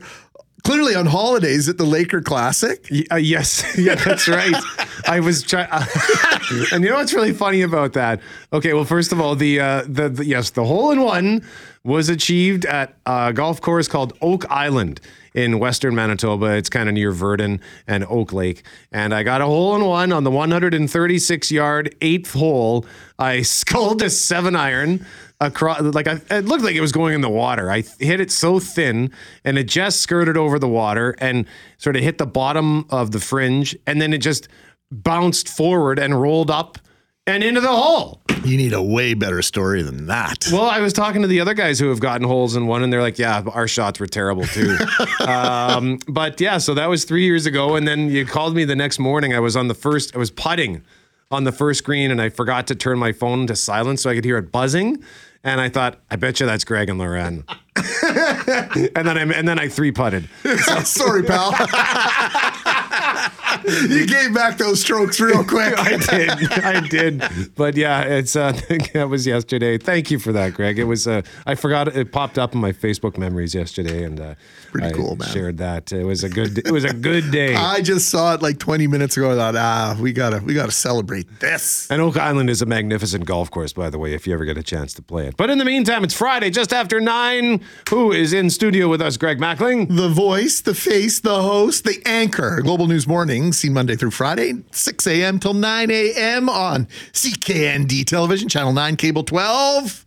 clearly 0.64 0.96
on 0.96 1.06
holidays 1.06 1.70
at 1.70 1.78
the 1.78 1.86
Laker 1.86 2.22
Classic? 2.22 2.90
Uh, 3.12 3.16
yes, 3.16 3.78
yeah, 3.78 3.96
that's 3.96 4.28
right. 4.28 4.56
I 5.08 5.20
was 5.20 5.44
trying, 5.44 5.70
and 6.72 6.84
you 6.84 6.90
know 6.90 6.96
what's 6.96 7.14
really 7.14 7.34
funny 7.34 7.62
about 7.62 7.94
that? 7.94 8.20
Okay, 8.52 8.74
well, 8.74 8.86
first 8.86 9.12
of 9.12 9.22
all, 9.22 9.36
the 9.36 9.60
uh, 9.60 9.84
the, 9.88 10.10
the 10.10 10.26
yes, 10.26 10.52
the 10.52 10.66
hole 10.66 10.92
in 10.92 11.02
one 11.02 11.44
was 11.84 12.10
achieved 12.10 12.66
at 12.66 12.96
a 13.06 13.32
golf 13.34 13.62
course 13.62 13.88
called 13.88 14.18
Oak 14.22 14.46
Island 14.50 15.00
in 15.34 15.60
western 15.60 15.96
Manitoba. 15.96 16.58
It's 16.58 16.70
kind 16.70 16.90
of 16.90 16.96
near 16.96 17.14
Virden 17.14 17.62
and 17.88 18.04
Oak 18.10 18.34
Lake, 18.34 18.64
and 18.92 19.14
I 19.14 19.24
got 19.24 19.42
a 19.42 19.46
hole 19.46 19.76
in 19.76 19.86
one 19.86 20.12
on 20.12 20.24
the 20.24 20.32
136 20.32 21.52
yard 21.52 21.96
eighth 22.02 22.34
hole. 22.34 22.86
I 23.20 23.42
sculled 23.44 24.02
a 24.02 24.10
seven 24.10 24.56
iron 24.56 25.06
across 25.40 25.82
like 25.82 26.08
I, 26.08 26.20
it 26.32 26.46
looked 26.46 26.64
like 26.64 26.76
it 26.76 26.82
was 26.82 26.92
going 26.92 27.14
in 27.14 27.22
the 27.22 27.30
water. 27.30 27.70
I 27.72 27.84
hit 28.00 28.20
it 28.20 28.32
so 28.32 28.60
thin 28.60 29.12
and 29.44 29.58
it 29.58 29.68
just 29.68 30.02
skirted 30.02 30.38
over 30.38 30.58
the 30.60 30.68
water 30.68 31.16
and 31.20 31.46
sort 31.78 31.96
of 31.96 32.04
hit 32.04 32.18
the 32.18 32.26
bottom 32.26 32.86
of 32.90 33.12
the 33.12 33.20
fringe 33.20 33.76
and 33.86 34.02
then 34.02 34.14
it 34.14 34.20
just 34.20 34.48
bounced 34.92 35.50
forward 35.50 36.00
and 36.00 36.20
rolled 36.20 36.50
up 36.50 36.80
and 37.28 37.44
into 37.44 37.62
the 37.62 37.68
hole. 37.68 38.22
You 38.46 38.56
need 38.56 38.72
a 38.74 38.82
way 38.82 39.14
better 39.14 39.42
story 39.42 39.82
than 39.82 40.08
that. 40.08 40.48
Well, 40.52 40.66
I 40.66 40.80
was 40.80 40.94
talking 40.94 41.22
to 41.22 41.28
the 41.28 41.42
other 41.42 41.54
guys 41.54 41.80
who 41.80 41.90
have 41.90 42.00
gotten 42.00 42.26
holes 42.26 42.56
in 42.56 42.66
one, 42.68 42.84
and 42.84 42.94
they're 42.94 43.02
like, 43.02 43.20
"Yeah, 43.20 43.44
our 43.52 43.68
shots 43.68 44.00
were 44.00 44.08
terrible 44.08 44.46
too." 44.46 44.78
um, 45.28 46.00
but 46.08 46.40
yeah, 46.40 46.58
so 46.58 46.74
that 46.76 46.90
was 46.90 47.04
three 47.04 47.26
years 47.26 47.46
ago, 47.46 47.76
and 47.76 47.86
then 47.86 48.10
you 48.10 48.26
called 48.26 48.56
me 48.56 48.64
the 48.64 48.76
next 48.76 49.00
morning. 49.00 49.34
I 49.34 49.40
was 49.40 49.58
on 49.58 49.68
the 49.68 49.74
first, 49.74 50.16
I 50.16 50.20
was 50.20 50.32
putting 50.32 50.84
on 51.30 51.44
the 51.44 51.52
first 51.52 51.84
green, 51.84 52.10
and 52.12 52.22
I 52.22 52.30
forgot 52.30 52.68
to 52.68 52.76
turn 52.76 52.98
my 52.98 53.12
phone 53.12 53.48
to 53.48 53.56
silent 53.56 54.00
so 54.00 54.10
I 54.10 54.16
could 54.16 54.24
hear 54.24 54.38
it 54.38 54.52
buzzing. 54.52 55.04
And 55.48 55.62
I 55.62 55.70
thought, 55.70 56.00
I 56.12 56.18
bet 56.18 56.42
you 56.42 56.46
that's 56.46 56.66
Greg 56.66 56.90
and 56.90 57.00
Loren. 57.00 57.46
and 57.78 59.08
then 59.08 59.18
I 59.18 59.22
and 59.22 59.48
then 59.48 59.58
I 59.58 59.70
three 59.70 59.94
putted. 59.94 60.28
Sorry, 60.84 61.24
pal. 61.24 61.52
you 63.66 64.06
gave 64.06 64.34
back 64.34 64.58
those 64.58 64.82
strokes 64.82 65.20
real 65.20 65.44
quick. 65.44 65.74
I 65.78 65.98
did, 65.98 66.52
I 66.52 66.80
did. 66.88 67.56
But 67.56 67.76
yeah, 67.76 68.02
it's 68.02 68.36
uh, 68.36 68.52
that 68.94 69.08
was 69.10 69.26
yesterday. 69.26 69.78
Thank 69.78 70.12
you 70.12 70.20
for 70.20 70.32
that, 70.32 70.54
Greg. 70.54 70.80
It 70.80 70.86
was 70.86 71.08
uh, 71.08 71.22
I 71.46 71.56
forgot 71.56 71.88
it 71.88 72.12
popped 72.12 72.38
up 72.38 72.54
in 72.54 72.62
my 72.62 72.72
Facebook 72.72 73.18
memories 73.18 73.56
yesterday, 73.56 74.04
and 74.04 74.20
uh, 74.20 74.36
Pretty 74.72 74.88
I 74.88 74.92
cool, 74.92 75.16
man. 75.16 75.28
Shared 75.30 75.58
that. 75.58 75.92
It 75.92 76.04
was 76.04 76.24
a 76.24 76.30
good. 76.30 76.58
It 76.58 76.72
was 76.72 76.84
a 76.84 76.94
good 76.94 77.32
day. 77.32 77.56
I 77.56 77.82
just 77.82 78.10
saw 78.10 78.34
it 78.34 78.42
like 78.42 78.60
20 78.60 78.88
minutes 78.88 79.18
ago. 79.18 79.32
I 79.32 79.36
thought, 79.36 79.56
ah, 79.56 79.98
we 80.00 80.14
gotta, 80.14 80.40
we 80.40 80.54
gotta 80.54 80.72
celebrate 80.72 81.40
this. 81.40 81.90
And 81.90 82.02
Oak 82.02 82.18
Island 82.18 82.50
is 82.50 82.62
a 82.62 82.66
magnificent 82.66 83.26
golf 83.26 83.50
course, 83.50 83.74
by 83.74 83.90
the 83.90 83.98
way, 83.98 84.14
if 84.14 84.28
you 84.28 84.34
ever 84.34 84.46
get 84.46 84.58
a 84.58 84.64
chance 84.64 84.94
to 84.94 85.02
play 85.02 85.28
it. 85.28 85.38
But 85.38 85.50
in 85.50 85.58
the 85.58 85.66
meantime, 85.66 86.04
it's 86.04 86.14
Friday, 86.14 86.50
just 86.50 86.74
after 86.74 87.00
nine. 87.00 87.62
Who 87.90 88.12
is 88.12 88.34
in 88.34 88.50
studio 88.50 88.88
with 88.88 89.02
us? 89.02 89.18
Greg 89.18 89.40
Mackling. 89.40 89.96
The 89.96 90.10
voice, 90.10 90.62
the 90.62 90.76
face, 90.76 91.20
the 91.20 91.42
host, 91.42 91.84
the 91.84 92.02
anchor. 92.06 92.62
Global 92.62 92.88
News 92.88 93.08
Morning, 93.08 93.47
seen 93.54 93.74
Monday 93.74 93.96
through 93.96 94.12
Friday, 94.12 94.54
6 94.72 95.08
a.m. 95.08 95.40
till 95.40 95.54
9 95.54 95.92
a.m. 95.92 96.50
on 96.50 96.88
CKND 97.14 98.06
Television, 98.06 98.50
Channel 98.50 98.74
9, 98.74 98.96
Cable 98.96 99.24
12. 99.24 100.06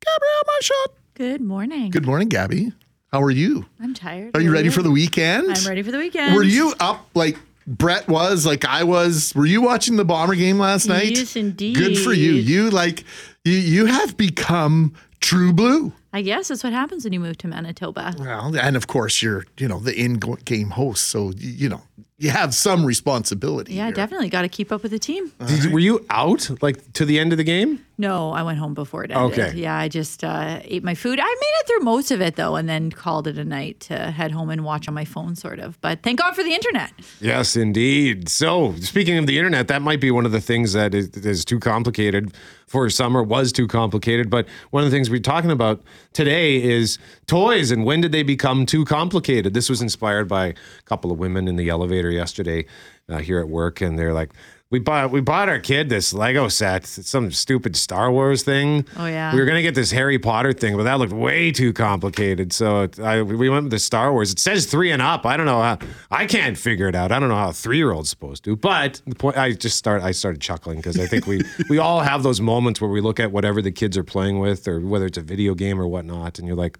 Gabrielle 0.00 0.42
Marchand. 0.46 0.98
Good 1.14 1.40
morning. 1.40 1.90
Good 1.90 2.06
morning, 2.06 2.28
Gabby. 2.28 2.72
How 3.12 3.22
are 3.22 3.30
you? 3.30 3.66
I'm 3.80 3.92
tired. 3.92 4.34
Are 4.36 4.40
you 4.40 4.52
ready 4.52 4.70
for 4.70 4.82
the 4.82 4.90
weekend? 4.90 5.50
I'm 5.50 5.66
ready 5.68 5.82
for 5.82 5.92
the 5.92 5.98
weekend. 5.98 6.34
Were 6.34 6.42
you 6.42 6.74
up 6.80 7.06
like 7.14 7.38
Brett 7.66 8.08
was, 8.08 8.46
like 8.46 8.64
I 8.64 8.84
was? 8.84 9.34
Were 9.34 9.46
you 9.46 9.60
watching 9.60 9.96
the 9.96 10.04
Bomber 10.04 10.34
game 10.34 10.58
last 10.58 10.86
night? 10.86 11.16
Yes, 11.18 11.36
indeed. 11.36 11.76
Good 11.76 11.98
for 11.98 12.12
you. 12.12 12.32
You 12.32 12.70
like 12.70 13.04
you 13.44 13.52
you 13.52 13.86
have 13.86 14.16
become 14.16 14.94
true 15.20 15.52
blue. 15.52 15.92
I 16.14 16.22
guess 16.22 16.48
that's 16.48 16.62
what 16.64 16.72
happens 16.72 17.04
when 17.04 17.12
you 17.12 17.20
move 17.20 17.38
to 17.38 17.48
Manitoba. 17.48 18.14
Well, 18.18 18.54
and 18.56 18.76
of 18.76 18.86
course 18.86 19.22
you're, 19.22 19.46
you 19.56 19.66
know, 19.66 19.78
the 19.78 19.94
in-game 19.98 20.70
host, 20.70 21.08
so 21.08 21.32
you 21.36 21.70
know 21.70 21.82
you 22.22 22.30
have 22.30 22.54
some 22.54 22.86
responsibility. 22.86 23.74
Yeah, 23.74 23.86
here. 23.86 23.94
definitely 23.94 24.28
got 24.28 24.42
to 24.42 24.48
keep 24.48 24.70
up 24.70 24.82
with 24.84 24.92
the 24.92 24.98
team. 24.98 25.32
Did, 25.44 25.72
were 25.72 25.80
you 25.80 26.06
out 26.08 26.62
like 26.62 26.92
to 26.92 27.04
the 27.04 27.18
end 27.18 27.32
of 27.32 27.36
the 27.36 27.44
game? 27.44 27.84
No, 28.02 28.32
I 28.32 28.42
went 28.42 28.58
home 28.58 28.74
before 28.74 29.04
it 29.04 29.12
ended. 29.12 29.38
Okay. 29.38 29.56
Yeah, 29.56 29.76
I 29.76 29.86
just 29.86 30.24
uh, 30.24 30.58
ate 30.64 30.82
my 30.82 30.96
food. 30.96 31.20
I 31.20 31.24
made 31.24 31.52
it 31.60 31.66
through 31.68 31.84
most 31.84 32.10
of 32.10 32.20
it 32.20 32.34
though, 32.34 32.56
and 32.56 32.68
then 32.68 32.90
called 32.90 33.28
it 33.28 33.38
a 33.38 33.44
night 33.44 33.78
to 33.80 34.10
head 34.10 34.32
home 34.32 34.50
and 34.50 34.64
watch 34.64 34.88
on 34.88 34.94
my 34.94 35.04
phone, 35.04 35.36
sort 35.36 35.60
of. 35.60 35.80
But 35.80 36.02
thank 36.02 36.18
God 36.18 36.34
for 36.34 36.42
the 36.42 36.52
internet. 36.52 36.90
Yes, 37.20 37.54
indeed. 37.54 38.28
So, 38.28 38.74
speaking 38.80 39.18
of 39.18 39.28
the 39.28 39.38
internet, 39.38 39.68
that 39.68 39.82
might 39.82 40.00
be 40.00 40.10
one 40.10 40.26
of 40.26 40.32
the 40.32 40.40
things 40.40 40.72
that 40.72 40.96
is, 40.96 41.10
is 41.10 41.44
too 41.44 41.60
complicated 41.60 42.34
for 42.66 42.90
summer, 42.90 43.22
was 43.22 43.52
too 43.52 43.68
complicated. 43.68 44.28
But 44.28 44.48
one 44.70 44.82
of 44.82 44.90
the 44.90 44.96
things 44.96 45.08
we're 45.08 45.20
talking 45.20 45.52
about 45.52 45.80
today 46.12 46.60
is 46.60 46.98
toys 47.28 47.70
and 47.70 47.84
when 47.84 48.00
did 48.00 48.10
they 48.10 48.24
become 48.24 48.66
too 48.66 48.84
complicated? 48.84 49.54
This 49.54 49.70
was 49.70 49.80
inspired 49.80 50.26
by 50.26 50.46
a 50.46 50.54
couple 50.86 51.12
of 51.12 51.20
women 51.20 51.46
in 51.46 51.54
the 51.54 51.68
elevator 51.68 52.10
yesterday 52.10 52.66
uh, 53.08 53.18
here 53.18 53.38
at 53.38 53.48
work, 53.48 53.80
and 53.80 53.96
they're 53.96 54.12
like, 54.12 54.32
we 54.72 54.78
bought 54.78 55.10
we 55.10 55.20
bought 55.20 55.50
our 55.50 55.58
kid 55.58 55.90
this 55.90 56.14
Lego 56.14 56.48
set, 56.48 56.86
some 56.86 57.30
stupid 57.30 57.76
Star 57.76 58.10
Wars 58.10 58.42
thing. 58.42 58.86
Oh, 58.96 59.04
yeah. 59.04 59.32
We 59.32 59.38
were 59.38 59.44
gonna 59.44 59.60
get 59.60 59.74
this 59.74 59.90
Harry 59.90 60.18
Potter 60.18 60.54
thing, 60.54 60.78
but 60.78 60.84
that 60.84 60.98
looked 60.98 61.12
way 61.12 61.52
too 61.52 61.74
complicated. 61.74 62.54
So 62.54 62.84
it, 62.84 62.98
I, 62.98 63.20
we 63.20 63.50
went 63.50 63.64
with 63.64 63.70
the 63.70 63.78
Star 63.78 64.12
Wars. 64.12 64.32
It 64.32 64.38
says 64.38 64.64
three 64.64 64.90
and 64.90 65.02
up. 65.02 65.26
I 65.26 65.36
don't 65.36 65.44
know 65.44 65.60
how. 65.60 65.78
I 66.10 66.24
can't 66.24 66.56
figure 66.56 66.88
it 66.88 66.94
out. 66.94 67.12
I 67.12 67.20
don't 67.20 67.28
know 67.28 67.36
how 67.36 67.50
a 67.50 67.52
three 67.52 67.76
year 67.76 67.92
old's 67.92 68.08
supposed 68.08 68.44
to. 68.44 68.56
But 68.56 69.02
the 69.06 69.14
point, 69.14 69.36
I 69.36 69.52
just 69.52 69.76
start. 69.76 70.02
I 70.02 70.12
started 70.12 70.40
chuckling 70.40 70.78
because 70.78 70.98
I 70.98 71.06
think 71.06 71.26
we 71.26 71.42
we 71.68 71.76
all 71.76 72.00
have 72.00 72.22
those 72.22 72.40
moments 72.40 72.80
where 72.80 72.90
we 72.90 73.02
look 73.02 73.20
at 73.20 73.30
whatever 73.30 73.60
the 73.60 73.72
kids 73.72 73.98
are 73.98 74.04
playing 74.04 74.38
with, 74.38 74.66
or 74.66 74.80
whether 74.80 75.04
it's 75.04 75.18
a 75.18 75.22
video 75.22 75.54
game 75.54 75.78
or 75.78 75.86
whatnot, 75.86 76.38
and 76.38 76.48
you're 76.48 76.56
like, 76.56 76.78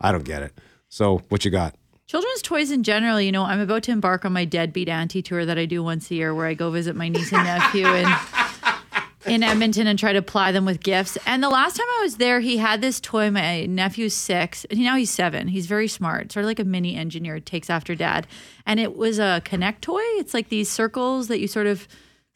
I 0.00 0.12
don't 0.12 0.24
get 0.24 0.42
it. 0.42 0.58
So 0.88 1.18
what 1.28 1.44
you 1.44 1.50
got? 1.50 1.74
Children's 2.12 2.42
toys 2.42 2.70
in 2.70 2.82
general, 2.82 3.18
you 3.18 3.32
know, 3.32 3.44
I'm 3.44 3.58
about 3.58 3.84
to 3.84 3.90
embark 3.90 4.26
on 4.26 4.34
my 4.34 4.44
deadbeat 4.44 4.90
auntie 4.90 5.22
tour 5.22 5.46
that 5.46 5.56
I 5.56 5.64
do 5.64 5.82
once 5.82 6.10
a 6.10 6.14
year 6.14 6.34
where 6.34 6.44
I 6.44 6.52
go 6.52 6.70
visit 6.70 6.94
my 6.94 7.08
niece 7.08 7.32
and 7.32 7.42
nephew 7.42 7.86
in, 7.86 8.06
in 9.24 9.42
Edmonton 9.42 9.86
and 9.86 9.98
try 9.98 10.12
to 10.12 10.20
ply 10.20 10.52
them 10.52 10.66
with 10.66 10.82
gifts. 10.82 11.16
And 11.24 11.42
the 11.42 11.48
last 11.48 11.78
time 11.78 11.86
I 12.00 12.02
was 12.02 12.18
there, 12.18 12.40
he 12.40 12.58
had 12.58 12.82
this 12.82 13.00
toy. 13.00 13.30
My 13.30 13.64
nephew's 13.64 14.12
six, 14.12 14.66
and 14.66 14.78
now 14.80 14.96
he's 14.96 15.08
seven. 15.08 15.48
He's 15.48 15.64
very 15.64 15.88
smart, 15.88 16.32
sort 16.32 16.44
of 16.44 16.48
like 16.48 16.58
a 16.58 16.64
mini 16.64 16.96
engineer, 16.96 17.40
takes 17.40 17.70
after 17.70 17.94
dad. 17.94 18.26
And 18.66 18.78
it 18.78 18.94
was 18.94 19.18
a 19.18 19.40
Connect 19.46 19.80
toy. 19.80 20.02
It's 20.18 20.34
like 20.34 20.50
these 20.50 20.68
circles 20.68 21.28
that 21.28 21.40
you 21.40 21.48
sort 21.48 21.66
of 21.66 21.88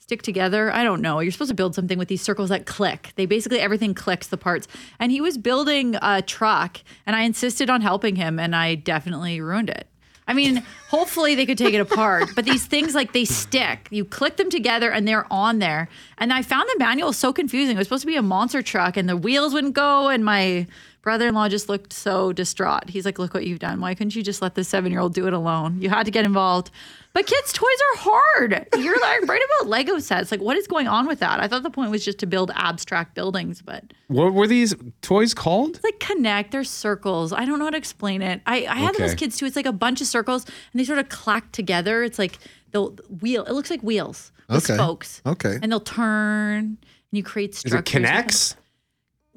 stick 0.07 0.23
together. 0.23 0.73
I 0.73 0.85
don't 0.85 1.03
know. 1.03 1.19
You're 1.19 1.33
supposed 1.33 1.49
to 1.49 1.55
build 1.57 1.75
something 1.75 1.99
with 1.99 2.07
these 2.07 2.23
circles 2.23 2.51
that 2.51 2.65
click. 2.65 3.11
They 3.17 3.27
basically 3.27 3.59
everything 3.59 3.93
clicks 3.93 4.29
the 4.29 4.37
parts. 4.37 4.69
And 5.01 5.11
he 5.11 5.21
was 5.21 5.37
building 5.37 5.97
a 6.01 6.23
truck, 6.23 6.79
and 7.07 7.17
I 7.17 7.23
insisted 7.23 7.69
on 7.69 7.81
helping 7.81 8.15
him, 8.15 8.39
and 8.39 8.55
I 8.55 8.77
definitely 8.77 9.41
ruined 9.41 9.69
it. 9.69 9.89
I 10.29 10.33
mean, 10.33 10.63
hopefully 10.91 11.35
they 11.35 11.45
could 11.45 11.59
take 11.59 11.75
it 11.75 11.81
apart, 11.81 12.29
but 12.37 12.45
these 12.45 12.67
things 12.67 12.95
like 12.95 13.15
they 13.15 13.25
stick. 13.25 13.89
You 13.91 14.05
click 14.05 14.37
them 14.37 14.49
together 14.49 14.93
and 14.93 15.09
they're 15.09 15.27
on 15.29 15.59
there. 15.59 15.89
And 16.19 16.33
I 16.33 16.43
found 16.43 16.69
the 16.73 16.79
manual 16.79 17.13
so 17.13 17.33
confusing. 17.33 17.75
It 17.75 17.79
was 17.79 17.89
supposed 17.89 18.03
to 18.03 18.07
be 18.07 18.15
a 18.15 18.23
monster 18.23 18.63
truck 18.63 18.97
and 18.97 19.09
the 19.09 19.17
wheels 19.17 19.55
wouldn't 19.55 19.75
go 19.75 20.09
and 20.09 20.25
my 20.25 20.69
brother-in-law 21.07 21.49
just 21.49 21.69
looked 21.69 21.93
so 21.93 22.33
distraught. 22.33 22.91
He's 22.91 23.05
like, 23.05 23.17
"Look 23.21 23.33
what 23.33 23.47
you've 23.47 23.61
done. 23.61 23.81
Why 23.81 23.95
couldn't 23.95 24.17
you 24.17 24.25
just 24.25 24.43
let 24.43 24.57
the 24.57 24.63
7-year-old 24.63 25.15
do 25.15 25.29
it 25.29 25.33
alone? 25.33 25.81
You 25.81 25.89
had 25.89 26.05
to 26.07 26.11
get 26.11 26.25
involved." 26.27 26.73
But 27.13 27.27
kids' 27.27 27.53
toys 27.53 27.79
are 27.95 27.99
hard. 28.01 28.67
You're 28.77 29.01
like 29.01 29.23
right 29.29 29.41
about 29.61 29.69
Lego 29.71 30.01
sets. 30.01 30.33
Like 30.33 30.41
what 30.41 30.57
is 30.57 30.67
going 30.67 30.89
on 30.89 31.07
with 31.07 31.21
that? 31.21 31.39
I 31.41 31.47
thought 31.47 31.63
the 31.63 31.71
point 31.71 31.93
was 31.93 32.05
just 32.05 32.19
to 32.19 32.27
build 32.27 32.51
abstract 32.57 33.15
buildings, 33.15 33.63
but 33.63 33.85
What 34.09 34.35
were 34.35 34.49
these 34.49 34.75
toys 35.01 35.33
called? 35.33 35.77
it's 35.77 35.85
like 35.85 36.01
connect. 36.01 36.51
There's 36.51 36.69
circles. 36.69 37.33
I 37.33 37.45
don't 37.47 37.59
know 37.61 37.67
how 37.67 37.71
to 37.71 37.79
explain 37.79 38.21
it. 38.21 38.43
I, 38.45 38.67
I 38.67 38.75
had 38.75 38.97
Okay. 38.97 39.05
those 39.05 39.15
kids 39.15 39.37
too. 39.39 39.47
It's 39.47 39.57
like 39.57 39.65
a 39.65 39.73
bunch 39.73 40.01
of 40.01 40.09
circles 40.09 40.45
and 40.73 40.81
they 40.81 40.85
sort 40.85 40.99
of 40.99 41.09
clack 41.09 41.53
together. 41.53 42.03
It's 42.03 42.19
like 42.19 42.39
the 42.73 42.83
wheel. 43.23 43.45
It 43.45 43.53
looks 43.53 43.71
like 43.71 43.81
wheels 43.83 44.33
with 44.49 44.65
Okay. 44.69 44.75
spokes. 44.75 45.23
Okay. 45.25 45.59
And 45.63 45.71
they'll 45.71 45.81
turn 45.81 46.59
and 46.65 46.79
you 47.13 47.23
create 47.23 47.55
structures. 47.55 47.95
Is 47.95 48.03
it 48.03 48.07
K'NEX? 48.07 48.57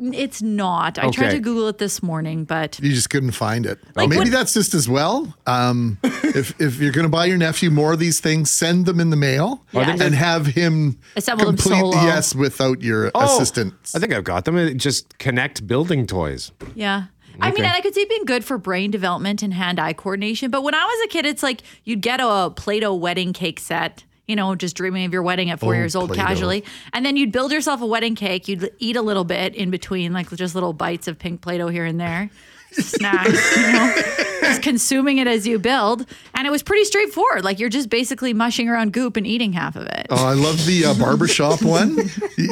It's 0.01 0.41
not. 0.41 0.97
I 0.97 1.09
tried 1.11 1.31
to 1.31 1.39
Google 1.39 1.67
it 1.67 1.77
this 1.77 2.01
morning, 2.01 2.45
but 2.45 2.79
You 2.81 2.93
just 2.93 3.09
couldn't 3.09 3.31
find 3.31 3.65
it. 3.65 3.79
Like 3.95 4.09
Maybe 4.09 4.19
what- 4.19 4.31
that's 4.31 4.53
just 4.53 4.73
as 4.73 4.87
well. 4.87 5.35
Um, 5.45 5.97
if 6.03 6.59
if 6.61 6.79
you're 6.79 6.91
going 6.93 7.03
to 7.05 7.09
buy 7.09 7.25
your 7.25 7.37
nephew 7.37 7.69
more 7.69 7.93
of 7.93 7.99
these 7.99 8.19
things, 8.19 8.49
send 8.49 8.85
them 8.85 8.99
in 8.99 9.09
the 9.09 9.17
mail 9.17 9.65
Yes. 9.73 9.99
and 9.99 10.15
have 10.15 10.45
him 10.45 10.97
Assemble 11.15 11.47
them 11.47 11.57
complete. 11.57 11.79
solo. 11.79 12.01
Yes, 12.03 12.33
without 12.33 12.81
your 12.81 13.11
Oh, 13.13 13.25
assistant. 13.35 13.73
I 13.93 13.99
think 13.99 14.13
I've 14.13 14.23
got 14.23 14.45
them. 14.45 14.57
It 14.57 14.75
just 14.77 15.17
connect 15.19 15.67
building 15.67 16.07
toys. 16.07 16.51
Yeah. 16.75 17.05
I 17.41 17.51
mean, 17.51 17.63
I 17.63 17.79
could 17.79 17.93
see 17.93 18.01
it 18.01 18.09
being 18.09 18.25
good 18.25 18.43
for 18.43 18.57
brain 18.57 18.91
development 18.91 19.41
and 19.41 19.53
hand 19.53 19.79
eye 19.79 19.93
coordination. 19.93 20.51
But 20.51 20.61
when 20.61 20.75
I 20.75 20.83
was 20.83 21.05
a 21.05 21.07
kid, 21.07 21.25
it's 21.25 21.41
like 21.41 21.61
you'd 21.85 22.01
get 22.01 22.19
a 22.21 22.51
Play 22.53 22.81
Doh 22.81 22.93
wedding 22.93 23.31
cake 23.31 23.61
set, 23.61 24.03
you 24.29 24.35
know, 24.35 24.55
just 24.55 24.75
dreaming 24.75 25.05
of 25.05 25.11
your 25.11 25.23
wedding 25.23 25.49
at 25.49 25.59
four 25.59 25.73
Oh, 25.73 25.77
years 25.77 25.95
old 25.95 26.09
Play-Doh. 26.09 26.23
casually. 26.23 26.63
And 26.93 27.05
then 27.05 27.17
you'd 27.17 27.31
build 27.31 27.51
yourself 27.51 27.81
a 27.81 27.85
wedding 27.87 28.15
cake. 28.15 28.47
You'd 28.47 28.71
eat 28.79 28.95
a 28.95 29.01
little 29.01 29.23
bit 29.25 29.55
in 29.55 29.71
between, 29.71 30.13
like 30.13 30.29
just 30.35 30.53
little 30.53 30.71
bites 30.71 31.07
of 31.07 31.17
pink 31.17 31.41
Play 31.41 31.57
Doh 31.57 31.67
here 31.67 31.83
and 31.85 31.99
there. 31.99 32.29
Snacks, 32.71 33.57
you 33.57 33.63
know, 33.73 33.95
just 34.41 34.61
consuming 34.61 35.17
it 35.17 35.25
as 35.25 35.47
you 35.47 35.57
build. 35.57 36.05
And 36.35 36.45
it 36.45 36.51
was 36.51 36.61
pretty 36.61 36.83
straightforward. 36.83 37.43
Like 37.43 37.57
you're 37.59 37.67
just 37.69 37.89
basically 37.89 38.31
mushing 38.31 38.69
around 38.69 38.93
goop 38.93 39.17
and 39.17 39.25
eating 39.25 39.53
half 39.53 39.75
of 39.75 39.87
it. 39.87 40.05
Oh, 40.11 40.23
I 40.27 40.33
love 40.33 40.63
the 40.67 40.85
uh, 40.85 40.93
barbershop 40.93 41.61
one. 41.63 41.97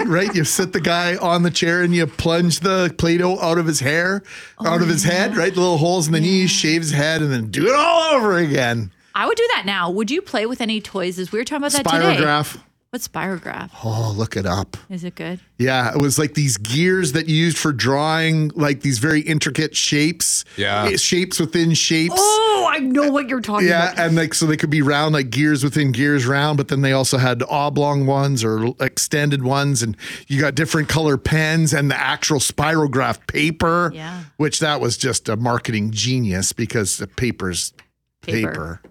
Right? 0.07 0.33
You 0.33 0.43
sit 0.43 0.73
the 0.73 0.81
guy 0.81 1.17
on 1.17 1.43
the 1.43 1.51
chair 1.51 1.83
and 1.83 1.93
you 1.93 2.07
plunge 2.07 2.61
the 2.61 2.91
Play 2.97 3.17
Doh 3.19 3.39
out 3.39 3.59
of 3.59 3.67
his 3.67 3.79
hair, 3.79 4.23
out 4.65 4.81
of 4.81 4.87
his 4.87 5.03
head, 5.03 5.37
right? 5.37 5.53
The 5.53 5.59
little 5.59 5.77
holes 5.77 6.07
in 6.07 6.13
the 6.13 6.19
knees, 6.19 6.49
shave 6.49 6.81
his 6.81 6.91
head, 6.91 7.21
and 7.21 7.31
then 7.31 7.51
do 7.51 7.67
it 7.67 7.75
all 7.75 8.15
over 8.15 8.37
again. 8.37 8.91
I 9.17 9.25
would 9.25 9.35
do 9.37 9.47
that 9.55 9.63
now. 9.65 9.89
Would 9.89 10.11
you 10.11 10.21
play 10.21 10.45
with 10.45 10.61
any 10.61 10.79
toys? 10.79 11.17
As 11.17 11.31
we 11.31 11.39
were 11.39 11.43
talking 11.43 11.57
about 11.65 11.71
that 11.71 11.85
today. 11.89 12.17
Spirograph. 12.17 12.61
What's 12.91 13.07
spirograph? 13.07 13.71
Oh, 13.83 14.13
look 14.15 14.37
it 14.37 14.45
up. 14.45 14.77
Is 14.89 15.03
it 15.03 15.15
good? 15.15 15.39
Yeah, 15.57 15.93
it 15.93 16.01
was 16.01 16.17
like 16.17 16.35
these 16.35 16.55
gears 16.57 17.11
that 17.13 17.27
you 17.27 17.35
used 17.35 17.57
for 17.57 17.73
drawing 17.73 18.49
like 18.55 18.81
these 18.81 18.99
very 18.99 19.19
intricate 19.21 19.75
shapes. 19.75 20.45
Yeah. 20.55 20.85
Eh, 20.85 20.97
Shapes 20.97 21.39
within 21.39 21.73
shapes. 21.73 22.13
Oh, 22.17 22.69
I 22.71 22.79
know 22.79 23.11
what 23.11 23.27
you're 23.27 23.41
talking 23.41 23.67
Yeah, 23.67 23.87
about. 23.87 23.97
Yeah, 23.97 24.05
and 24.05 24.15
like 24.15 24.33
so 24.33 24.45
they 24.45 24.55
could 24.55 24.69
be 24.69 24.81
round 24.81 25.13
like 25.13 25.31
gears 25.31 25.63
within 25.65 25.91
gears 25.91 26.25
round, 26.25 26.57
but 26.57 26.69
then 26.69 26.81
they 26.81 26.93
also 26.93 27.17
had 27.17 27.43
oblong 27.49 28.05
ones 28.05 28.41
or 28.43 28.67
extended 28.79 29.43
ones, 29.43 29.81
and 29.83 29.97
you 30.27 30.39
got 30.39 30.55
different 30.55 30.87
color 30.87 31.17
pens 31.17 31.73
and 31.73 31.91
the 31.91 31.99
actual 31.99 32.39
spirograph 32.39 33.25
paper. 33.27 33.91
Yeah. 33.93 34.23
Which 34.37 34.59
that 34.59 34.79
was 34.79 34.95
just 34.95 35.27
a 35.27 35.35
marketing 35.35 35.91
genius 35.91 36.53
because 36.53 36.97
the 36.97 37.07
paper's 37.07 37.73
Paper. 38.21 38.47
paper. 38.51 38.81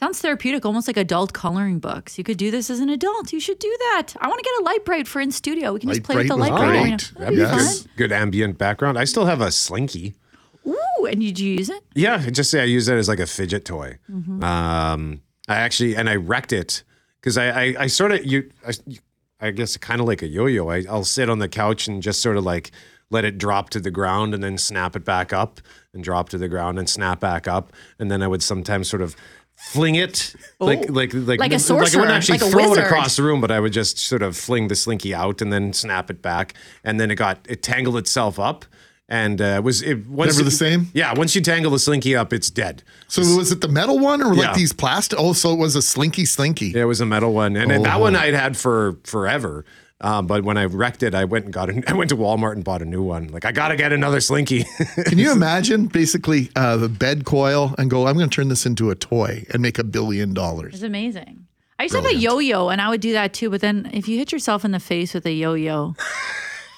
Sounds 0.00 0.18
therapeutic, 0.20 0.64
almost 0.64 0.88
like 0.88 0.96
adult 0.96 1.34
coloring 1.34 1.78
books. 1.78 2.16
You 2.16 2.24
could 2.24 2.38
do 2.38 2.50
this 2.50 2.70
as 2.70 2.80
an 2.80 2.88
adult. 2.88 3.32
You 3.34 3.38
should 3.40 3.58
do 3.58 3.68
that. 3.92 4.14
I 4.18 4.28
want 4.28 4.38
to 4.42 4.44
get 4.44 4.60
a 4.60 4.64
Lite-Brite 4.64 5.06
for 5.06 5.20
in 5.20 5.30
studio. 5.30 5.74
We 5.74 5.80
can 5.80 5.90
just 5.90 6.02
play 6.04 6.16
with 6.16 6.28
the 6.28 6.36
Lite-Brite. 6.36 7.12
That'd 7.18 7.34
be 7.34 7.40
Yes. 7.42 7.82
fun. 7.82 7.90
Good 7.96 8.10
ambient 8.10 8.56
background. 8.56 8.98
I 8.98 9.04
still 9.04 9.26
have 9.26 9.42
a 9.42 9.52
slinky. 9.52 10.14
Ooh, 10.66 11.06
and 11.06 11.20
did 11.20 11.38
you 11.38 11.52
use 11.52 11.68
it? 11.68 11.82
Yeah, 11.94 12.16
just 12.30 12.50
say 12.50 12.60
I 12.62 12.64
use 12.64 12.88
it 12.88 12.96
as 12.96 13.08
like 13.08 13.20
a 13.20 13.26
fidget 13.26 13.66
toy. 13.66 13.98
Mhm. 14.10 14.42
Um, 14.42 15.20
I 15.48 15.56
actually 15.56 15.96
and 15.96 16.08
I 16.08 16.16
wrecked 16.16 16.52
it 16.52 16.82
because 17.20 17.36
I, 17.36 17.48
I 17.50 17.74
I 17.80 17.86
sort 17.86 18.12
of 18.12 18.24
you 18.24 18.50
I, 18.66 18.72
I 19.40 19.50
guess 19.52 19.76
kind 19.78 20.00
of 20.00 20.06
like 20.06 20.22
a 20.22 20.26
yo-yo. 20.26 20.68
I, 20.68 20.84
I'll 20.88 21.04
sit 21.04 21.28
on 21.30 21.38
the 21.40 21.48
couch 21.48 21.88
and 21.88 22.02
just 22.02 22.20
sort 22.22 22.36
of 22.36 22.44
like 22.44 22.70
let 23.10 23.24
it 23.24 23.38
drop 23.38 23.70
to 23.70 23.80
the 23.80 23.90
ground 23.90 24.34
and 24.34 24.42
then 24.42 24.56
snap 24.58 24.94
it 24.94 25.04
back 25.04 25.32
up 25.32 25.60
and 25.92 26.04
drop 26.04 26.28
to 26.28 26.38
the 26.38 26.46
ground 26.48 26.78
and 26.78 26.88
snap 26.88 27.18
back 27.20 27.48
up 27.48 27.72
and 27.98 28.10
then 28.10 28.22
I 28.22 28.28
would 28.28 28.42
sometimes 28.42 28.88
sort 28.88 29.02
of 29.02 29.16
fling 29.68 29.94
it 29.94 30.34
like 30.58 30.88
like 30.90 31.12
like 31.14 31.38
Like 31.40 31.52
a 31.52 31.56
I 31.56 31.58
sorcerer, 31.58 32.00
wouldn't 32.00 32.16
actually 32.16 32.38
like 32.38 32.50
throw 32.50 32.68
wizard. 32.70 32.84
it 32.84 32.86
across 32.86 33.16
the 33.16 33.22
room, 33.22 33.40
but 33.40 33.50
I 33.50 33.60
would 33.60 33.72
just 33.72 33.98
sort 33.98 34.22
of 34.22 34.36
fling 34.36 34.68
the 34.68 34.74
slinky 34.74 35.14
out 35.14 35.40
and 35.42 35.52
then 35.52 35.72
snap 35.72 36.10
it 36.10 36.22
back 36.22 36.54
and 36.84 36.98
then 36.98 37.10
it 37.10 37.16
got 37.16 37.38
it 37.48 37.62
tangled 37.62 37.96
itself 37.96 38.38
up. 38.38 38.64
And 39.12 39.40
uh, 39.40 39.44
it 39.58 39.64
was 39.64 39.82
it 39.82 40.06
once 40.06 40.36
Never 40.36 40.48
the 40.48 40.54
it- 40.54 40.58
same? 40.58 40.86
Yeah, 40.94 41.12
once 41.16 41.34
you 41.34 41.40
tangle 41.42 41.72
the 41.72 41.80
slinky 41.80 42.14
up, 42.14 42.32
it's 42.32 42.48
dead. 42.48 42.84
So 43.08 43.22
was 43.22 43.50
it 43.50 43.60
the 43.60 43.66
metal 43.68 43.98
one 43.98 44.22
or 44.22 44.32
Yeah. 44.34 44.46
like 44.48 44.54
these 44.54 44.72
plastic? 44.72 45.18
Oh, 45.18 45.32
so 45.32 45.52
it 45.52 45.58
was 45.58 45.74
a 45.74 45.82
slinky 45.82 46.24
slinky. 46.24 46.66
Yeah, 46.68 46.82
it 46.82 46.84
was 46.84 47.00
a 47.00 47.06
metal 47.06 47.32
one, 47.32 47.56
and 47.56 47.72
Oh. 47.72 47.82
that 47.82 47.98
one 48.00 48.14
I'd 48.14 48.34
had 48.34 48.56
for 48.56 48.98
forever. 49.04 49.64
Um, 50.02 50.26
but 50.26 50.44
when 50.44 50.56
I 50.56 50.64
wrecked 50.64 51.02
it, 51.02 51.14
I 51.14 51.24
went 51.24 51.44
and 51.44 51.54
got 51.54 51.68
a, 51.70 51.82
I 51.90 51.94
went 51.94 52.10
to 52.10 52.16
Walmart 52.16 52.52
and 52.52 52.64
bought 52.64 52.82
a 52.82 52.86
new 52.86 53.02
one. 53.02 53.28
Like 53.28 53.44
I 53.44 53.52
gotta 53.52 53.76
get 53.76 53.92
another 53.92 54.20
Slinky. 54.20 54.64
Can 55.06 55.18
you 55.18 55.32
imagine 55.32 55.86
basically 55.86 56.50
uh, 56.56 56.76
the 56.76 56.88
bed 56.88 57.24
coil 57.24 57.74
and 57.78 57.90
go, 57.90 58.06
I'm 58.06 58.16
going 58.16 58.30
to 58.30 58.34
turn 58.34 58.48
this 58.48 58.66
into 58.66 58.90
a 58.90 58.94
toy 58.94 59.44
and 59.52 59.62
make 59.62 59.78
a 59.78 59.84
billion 59.84 60.34
dollars? 60.34 60.74
It's 60.74 60.82
amazing. 60.82 61.46
I 61.78 61.84
used 61.84 61.94
to 61.94 62.02
have 62.02 62.10
a 62.10 62.14
yo-yo, 62.14 62.68
and 62.68 62.78
I 62.78 62.90
would 62.90 63.00
do 63.00 63.12
that 63.12 63.32
too. 63.32 63.48
But 63.48 63.62
then, 63.62 63.88
if 63.94 64.06
you 64.06 64.18
hit 64.18 64.32
yourself 64.32 64.66
in 64.66 64.70
the 64.70 64.80
face 64.80 65.14
with 65.14 65.24
a 65.24 65.32
yo-yo, 65.32 65.94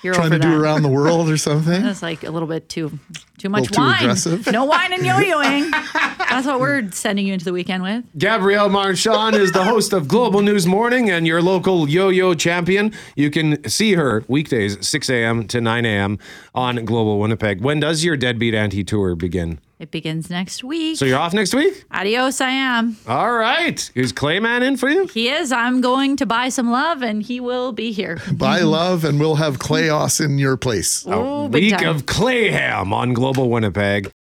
you're 0.02 0.14
Trying 0.14 0.32
over 0.32 0.38
to 0.38 0.48
do 0.48 0.60
around 0.60 0.82
the 0.82 0.88
world 0.88 1.28
or 1.30 1.36
something? 1.36 1.82
That's 1.84 2.02
like 2.02 2.24
a 2.24 2.30
little 2.30 2.48
bit 2.48 2.68
too 2.68 2.98
too 3.38 3.48
much 3.48 3.62
Little 3.62 3.76
too 3.76 3.82
wine. 3.82 4.02
aggressive. 4.02 4.46
No 4.52 4.64
wine 4.64 4.92
and 4.92 5.04
yo-yoing. 5.04 5.70
That's 6.30 6.46
what 6.46 6.60
we're 6.60 6.90
sending 6.92 7.26
you 7.26 7.32
into 7.32 7.44
the 7.44 7.52
weekend 7.52 7.82
with. 7.82 8.04
Gabrielle 8.16 8.68
Marchand 8.68 9.34
is 9.36 9.50
the 9.52 9.64
host 9.64 9.92
of 9.92 10.06
Global 10.08 10.42
News 10.42 10.66
Morning 10.66 11.10
and 11.10 11.26
your 11.26 11.42
local 11.42 11.88
yo-yo 11.88 12.34
champion. 12.34 12.92
You 13.16 13.30
can 13.30 13.68
see 13.68 13.94
her 13.94 14.24
weekdays 14.28 14.86
6 14.86 15.10
a.m. 15.10 15.46
to 15.48 15.60
9 15.60 15.84
a.m. 15.84 16.18
on 16.54 16.84
Global 16.84 17.18
Winnipeg. 17.18 17.60
When 17.60 17.80
does 17.80 18.04
your 18.04 18.16
Deadbeat 18.16 18.54
Auntie 18.54 18.84
Tour 18.84 19.14
begin? 19.16 19.58
It 19.82 19.90
begins 19.90 20.30
next 20.30 20.62
week. 20.62 20.96
So 20.96 21.04
you're 21.04 21.18
off 21.18 21.34
next 21.34 21.52
week? 21.52 21.84
Adios, 21.90 22.40
I 22.40 22.50
am. 22.50 22.96
All 23.08 23.32
right. 23.32 23.90
Is 23.96 24.12
Clayman 24.12 24.62
in 24.62 24.76
for 24.76 24.88
you? 24.88 25.08
He 25.08 25.28
is. 25.28 25.50
I'm 25.50 25.80
going 25.80 26.16
to 26.18 26.24
buy 26.24 26.50
some 26.50 26.70
love, 26.70 27.02
and 27.02 27.20
he 27.20 27.40
will 27.40 27.72
be 27.72 27.90
here. 27.90 28.20
Buy 28.32 28.60
love, 28.60 29.04
and 29.04 29.18
we'll 29.18 29.34
have 29.34 29.58
Clayos 29.58 30.24
in 30.24 30.38
your 30.38 30.56
place. 30.56 31.04
Oh, 31.08 31.48
big 31.48 31.64
Week 31.72 31.78
time. 31.78 31.88
of 31.88 32.06
Clayham 32.06 32.92
on 32.92 33.12
Global 33.12 33.50
Winnipeg. 33.50 34.12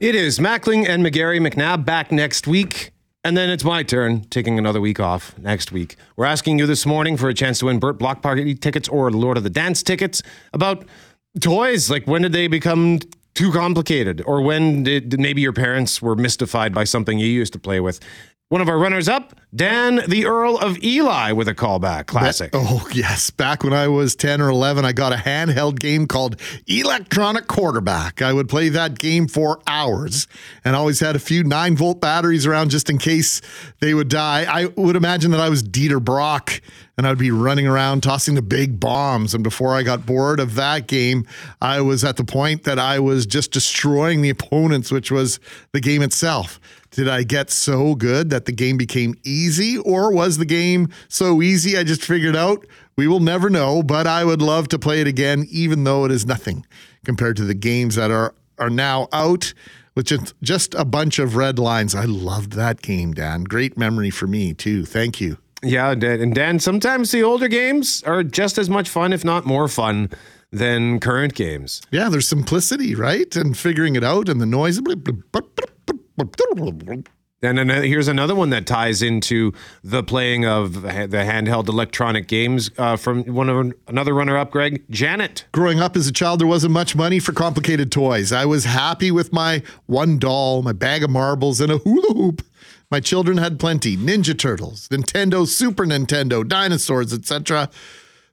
It 0.00 0.14
is 0.14 0.38
Mackling 0.38 0.88
and 0.88 1.04
McGarry 1.04 1.40
McNabb 1.40 1.84
back 1.84 2.10
next 2.10 2.46
week. 2.46 2.90
And 3.22 3.36
then 3.36 3.50
it's 3.50 3.64
my 3.64 3.82
turn, 3.82 4.22
taking 4.30 4.58
another 4.58 4.80
week 4.80 4.98
off 4.98 5.36
next 5.38 5.72
week. 5.72 5.96
We're 6.16 6.24
asking 6.24 6.58
you 6.58 6.66
this 6.66 6.86
morning 6.86 7.18
for 7.18 7.28
a 7.28 7.34
chance 7.34 7.58
to 7.58 7.66
win 7.66 7.78
Burt 7.78 7.98
Block 7.98 8.22
Party 8.22 8.54
tickets 8.54 8.88
or 8.88 9.10
Lord 9.10 9.36
of 9.36 9.42
the 9.42 9.50
Dance 9.50 9.82
tickets 9.82 10.22
about 10.54 10.86
toys. 11.38 11.90
Like, 11.90 12.06
when 12.06 12.22
did 12.22 12.32
they 12.32 12.46
become 12.46 13.00
too 13.34 13.52
complicated? 13.52 14.22
Or 14.24 14.40
when 14.40 14.84
did 14.84 15.20
maybe 15.20 15.42
your 15.42 15.52
parents 15.52 16.00
were 16.00 16.16
mystified 16.16 16.72
by 16.72 16.84
something 16.84 17.18
you 17.18 17.26
used 17.26 17.52
to 17.52 17.58
play 17.58 17.78
with? 17.78 18.00
One 18.50 18.60
of 18.60 18.68
our 18.68 18.80
runners 18.80 19.08
up, 19.08 19.40
Dan, 19.54 20.00
the 20.08 20.26
Earl 20.26 20.58
of 20.58 20.76
Elie, 20.82 21.32
with 21.32 21.46
a 21.46 21.54
callback. 21.54 22.06
Classic. 22.06 22.50
Oh, 22.52 22.84
yes. 22.92 23.30
Back 23.30 23.62
when 23.62 23.72
I 23.72 23.86
was 23.86 24.16
10 24.16 24.40
or 24.40 24.48
11, 24.48 24.84
I 24.84 24.90
got 24.90 25.12
a 25.12 25.16
handheld 25.16 25.78
game 25.78 26.08
called 26.08 26.34
Electronic 26.66 27.46
Quarterback. 27.46 28.20
I 28.20 28.32
would 28.32 28.48
play 28.48 28.68
that 28.68 28.98
game 28.98 29.28
for 29.28 29.60
hours 29.68 30.26
and 30.64 30.74
always 30.74 30.98
had 30.98 31.14
a 31.14 31.20
few 31.20 31.44
9 31.44 31.76
volt 31.76 32.00
batteries 32.00 32.44
around 32.44 32.72
just 32.72 32.90
in 32.90 32.98
case 32.98 33.40
they 33.78 33.94
would 33.94 34.08
die. 34.08 34.44
I 34.52 34.66
would 34.74 34.96
imagine 34.96 35.30
that 35.30 35.40
I 35.40 35.48
was 35.48 35.62
Dieter 35.62 36.02
Brock 36.02 36.60
and 36.98 37.06
I 37.06 37.10
would 37.10 37.20
be 37.20 37.30
running 37.30 37.68
around 37.68 38.02
tossing 38.02 38.34
the 38.34 38.42
big 38.42 38.80
bombs. 38.80 39.32
And 39.32 39.44
before 39.44 39.76
I 39.76 39.84
got 39.84 40.04
bored 40.04 40.40
of 40.40 40.56
that 40.56 40.88
game, 40.88 41.24
I 41.62 41.82
was 41.82 42.02
at 42.02 42.16
the 42.16 42.24
point 42.24 42.64
that 42.64 42.80
I 42.80 42.98
was 42.98 43.26
just 43.26 43.52
destroying 43.52 44.22
the 44.22 44.30
opponents, 44.30 44.90
which 44.90 45.12
was 45.12 45.38
the 45.72 45.80
game 45.80 46.02
itself. 46.02 46.58
Did 46.90 47.08
I 47.08 47.22
get 47.22 47.50
so 47.50 47.94
good 47.94 48.30
that 48.30 48.46
the 48.46 48.52
game 48.52 48.76
became 48.76 49.14
easy, 49.24 49.78
or 49.78 50.12
was 50.12 50.38
the 50.38 50.44
game 50.44 50.88
so 51.08 51.40
easy 51.40 51.78
I 51.78 51.84
just 51.84 52.02
figured 52.02 52.34
out? 52.34 52.66
We 52.96 53.06
will 53.06 53.20
never 53.20 53.48
know, 53.48 53.82
but 53.82 54.06
I 54.08 54.24
would 54.24 54.42
love 54.42 54.68
to 54.68 54.78
play 54.78 55.00
it 55.00 55.06
again, 55.06 55.46
even 55.50 55.84
though 55.84 56.04
it 56.04 56.10
is 56.10 56.26
nothing 56.26 56.66
compared 57.04 57.36
to 57.36 57.44
the 57.44 57.54
games 57.54 57.94
that 57.94 58.10
are, 58.10 58.34
are 58.58 58.70
now 58.70 59.08
out 59.12 59.54
with 59.94 60.06
just, 60.06 60.34
just 60.42 60.74
a 60.74 60.84
bunch 60.84 61.18
of 61.20 61.36
red 61.36 61.58
lines. 61.58 61.94
I 61.94 62.04
loved 62.06 62.52
that 62.54 62.82
game, 62.82 63.12
Dan. 63.12 63.44
Great 63.44 63.78
memory 63.78 64.10
for 64.10 64.26
me, 64.26 64.52
too. 64.52 64.84
Thank 64.84 65.20
you. 65.20 65.38
Yeah, 65.62 65.94
Dan- 65.94 66.20
and 66.20 66.34
Dan, 66.34 66.58
sometimes 66.58 67.12
the 67.12 67.22
older 67.22 67.48
games 67.48 68.02
are 68.04 68.24
just 68.24 68.58
as 68.58 68.68
much 68.68 68.88
fun, 68.88 69.12
if 69.12 69.24
not 69.24 69.46
more 69.46 69.68
fun, 69.68 70.10
than 70.50 70.98
current 70.98 71.34
games. 71.34 71.82
Yeah, 71.92 72.08
there's 72.08 72.26
simplicity, 72.26 72.94
right? 72.94 73.34
And 73.36 73.56
figuring 73.56 73.94
it 73.94 74.02
out 74.02 74.28
and 74.28 74.40
the 74.40 74.46
noise. 74.46 74.80
And 77.42 77.56
then 77.56 77.70
uh, 77.70 77.80
here's 77.80 78.08
another 78.08 78.34
one 78.34 78.50
that 78.50 78.66
ties 78.66 79.00
into 79.00 79.52
the 79.82 80.02
playing 80.02 80.44
of 80.44 80.82
the 80.82 80.88
handheld 80.88 81.68
electronic 81.68 82.28
games 82.28 82.70
uh, 82.76 82.96
from 82.96 83.24
one 83.24 83.48
of 83.48 83.72
another 83.88 84.12
runner-up, 84.12 84.50
Greg 84.50 84.84
Janet. 84.90 85.46
Growing 85.52 85.80
up 85.80 85.96
as 85.96 86.06
a 86.06 86.12
child, 86.12 86.40
there 86.40 86.46
wasn't 86.46 86.74
much 86.74 86.94
money 86.94 87.18
for 87.18 87.32
complicated 87.32 87.90
toys. 87.90 88.30
I 88.30 88.44
was 88.44 88.64
happy 88.66 89.10
with 89.10 89.32
my 89.32 89.62
one 89.86 90.18
doll, 90.18 90.62
my 90.62 90.72
bag 90.72 91.02
of 91.02 91.08
marbles, 91.08 91.62
and 91.62 91.72
a 91.72 91.78
hula 91.78 92.14
hoop. 92.14 92.42
My 92.90 93.00
children 93.00 93.38
had 93.38 93.58
plenty: 93.58 93.96
Ninja 93.96 94.38
Turtles, 94.38 94.88
Nintendo, 94.88 95.46
Super 95.46 95.86
Nintendo, 95.86 96.46
dinosaurs, 96.46 97.12
etc. 97.14 97.70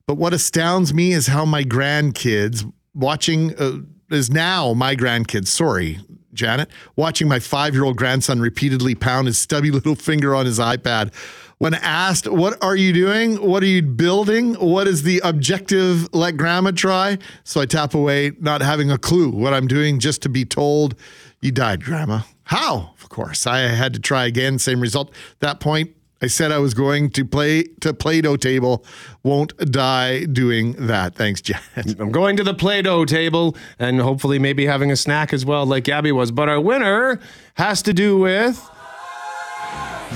But 0.05 0.15
what 0.15 0.33
astounds 0.33 0.93
me 0.93 1.13
is 1.13 1.27
how 1.27 1.45
my 1.45 1.63
grandkids 1.63 2.69
watching 2.93 3.55
uh, 3.55 3.79
is 4.09 4.29
now 4.29 4.73
my 4.73 4.95
grandkids. 4.95 5.47
Sorry, 5.47 5.99
Janet, 6.38 6.69
watching 6.95 7.27
my 7.27 7.39
five-year-old 7.39 7.97
grandson 7.97 8.39
repeatedly 8.39 8.95
pound 8.95 9.27
his 9.27 9.38
stubby 9.38 9.71
little 9.71 9.95
finger 9.95 10.33
on 10.33 10.45
his 10.45 10.59
iPad. 10.59 11.13
When 11.57 11.73
asked, 11.73 12.27
"What 12.27 12.63
are 12.63 12.75
you 12.75 12.93
doing? 12.93 13.38
What 13.38 13.63
are 13.63 13.67
you 13.67 13.81
building? 13.81 14.53
What 14.53 14.88
is 14.88 15.01
the 15.01 15.19
objective? 15.23 16.07
Let 16.13 16.38
grandma 16.38 16.71
try." 16.71 17.17
So 17.43 17.59
I 17.59 17.65
tap 17.65 17.95
away, 17.95 18.31
not 18.39 18.61
having 18.61 18.91
a 18.91 18.99
clue 18.99 19.29
what 19.29 19.55
I'm 19.55 19.67
doing, 19.67 19.97
just 19.99 20.21
to 20.21 20.29
be 20.29 20.45
told, 20.45 20.93
"You 21.41 21.51
died, 21.51 21.83
grandma." 21.83 22.21
How? 22.43 22.93
Of 23.01 23.09
course, 23.09 23.47
I 23.47 23.61
had 23.61 23.93
to 23.95 23.99
try 23.99 24.25
again. 24.25 24.59
Same 24.59 24.79
result. 24.79 25.09
At 25.09 25.39
that 25.39 25.59
point, 25.59 25.91
I 26.20 26.28
said 26.28 26.51
I 26.51 26.57
was 26.57 26.74
going 26.74 27.11
to 27.11 27.26
play 27.26 27.63
to 27.82 27.93
Play-Doh 27.93 28.38
table. 28.38 28.84
Won't 29.22 29.55
die 29.72 30.26
doing 30.26 30.74
that. 30.74 31.13
Thanks, 31.13 31.41
Janet. 31.41 31.63
I'm 31.99 32.11
going 32.11 32.38
to 32.38 32.43
the 32.43 32.55
Play-Doh 32.55 33.05
table 33.05 33.55
and 33.78 34.01
hopefully 34.01 34.39
maybe 34.39 34.65
having 34.65 34.91
a 34.91 34.95
snack 34.95 35.32
as 35.32 35.45
well, 35.45 35.65
like 35.65 35.84
Gabby 35.84 36.11
was. 36.11 36.32
But 36.32 36.49
our 36.49 36.59
winner 36.59 37.20
has 37.53 37.84
to 37.84 37.93
do 37.93 38.18
with 38.18 38.68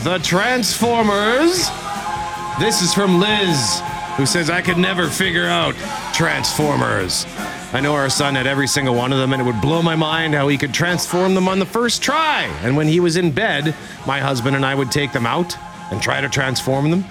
the 0.03 0.17
Transformers. 0.19 1.69
This 2.59 2.81
is 2.81 2.93
from 2.95 3.19
Liz, 3.19 3.81
who 4.17 4.25
says 4.25 4.49
I 4.49 4.61
could 4.61 4.77
never 4.77 5.07
figure 5.07 5.45
out 5.45 5.75
Transformers. 6.15 7.27
I 7.73 7.79
know 7.79 7.93
our 7.93 8.09
son 8.09 8.35
had 8.35 8.47
every 8.47 8.67
single 8.67 8.95
one 8.95 9.13
of 9.13 9.19
them, 9.19 9.33
and 9.33 9.41
it 9.41 9.45
would 9.45 9.61
blow 9.61 9.81
my 9.81 9.95
mind 9.95 10.33
how 10.33 10.47
he 10.47 10.57
could 10.57 10.73
transform 10.73 11.35
them 11.35 11.47
on 11.47 11.59
the 11.59 11.65
first 11.65 12.01
try. 12.01 12.43
And 12.63 12.75
when 12.75 12.87
he 12.87 12.99
was 12.99 13.17
in 13.17 13.31
bed, 13.31 13.75
my 14.05 14.19
husband 14.19 14.55
and 14.55 14.65
I 14.65 14.75
would 14.75 14.91
take 14.91 15.13
them 15.13 15.25
out 15.25 15.55
and 15.91 16.01
try 16.01 16.19
to 16.21 16.29
transform 16.29 16.89
them 16.89 17.05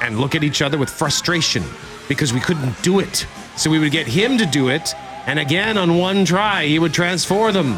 and 0.00 0.20
look 0.20 0.34
at 0.34 0.44
each 0.44 0.62
other 0.62 0.78
with 0.78 0.88
frustration 0.88 1.64
because 2.08 2.32
we 2.32 2.40
couldn't 2.40 2.80
do 2.82 3.00
it. 3.00 3.26
So 3.56 3.70
we 3.70 3.78
would 3.78 3.90
get 3.90 4.06
him 4.06 4.38
to 4.38 4.46
do 4.46 4.68
it, 4.68 4.94
and 5.26 5.38
again 5.38 5.76
on 5.76 5.98
one 5.98 6.24
try, 6.24 6.66
he 6.66 6.78
would 6.78 6.94
transform 6.94 7.54
them. 7.54 7.76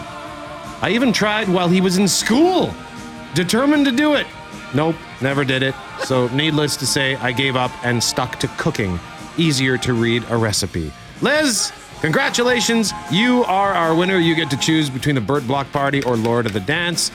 I 0.83 0.91
even 0.91 1.13
tried 1.13 1.49
while 1.49 1.69
he 1.69 1.81
was 1.81 1.99
in 1.99 2.07
school, 2.07 2.75
determined 3.35 3.87
to 3.87 3.93
do 3.93 4.15
it. 4.15 4.27
Nope, 4.75 4.97
never 5.21 5.45
did 5.45 5.63
it. 5.63 5.75
So, 6.05 6.29
needless 6.33 6.77
to 6.77 6.87
say, 6.87 7.17
I 7.17 7.33
gave 7.33 7.57
up 7.57 7.71
and 7.85 8.03
stuck 8.03 8.39
to 8.41 8.49
cooking. 8.59 8.99
Easier 9.37 9.79
to 9.79 9.95
read 9.95 10.25
a 10.29 10.37
recipe. 10.37 10.93
Liz, 11.23 11.73
congratulations. 12.01 12.93
You 13.11 13.45
are 13.45 13.73
our 13.73 13.95
winner. 13.95 14.19
You 14.19 14.35
get 14.35 14.51
to 14.51 14.57
choose 14.57 14.91
between 14.91 15.15
the 15.15 15.21
Burt 15.21 15.47
Block 15.47 15.71
Party 15.73 16.03
or 16.03 16.17
Lord 16.17 16.47
of 16.47 16.53
the 16.53 16.61
Dance. 16.61 17.11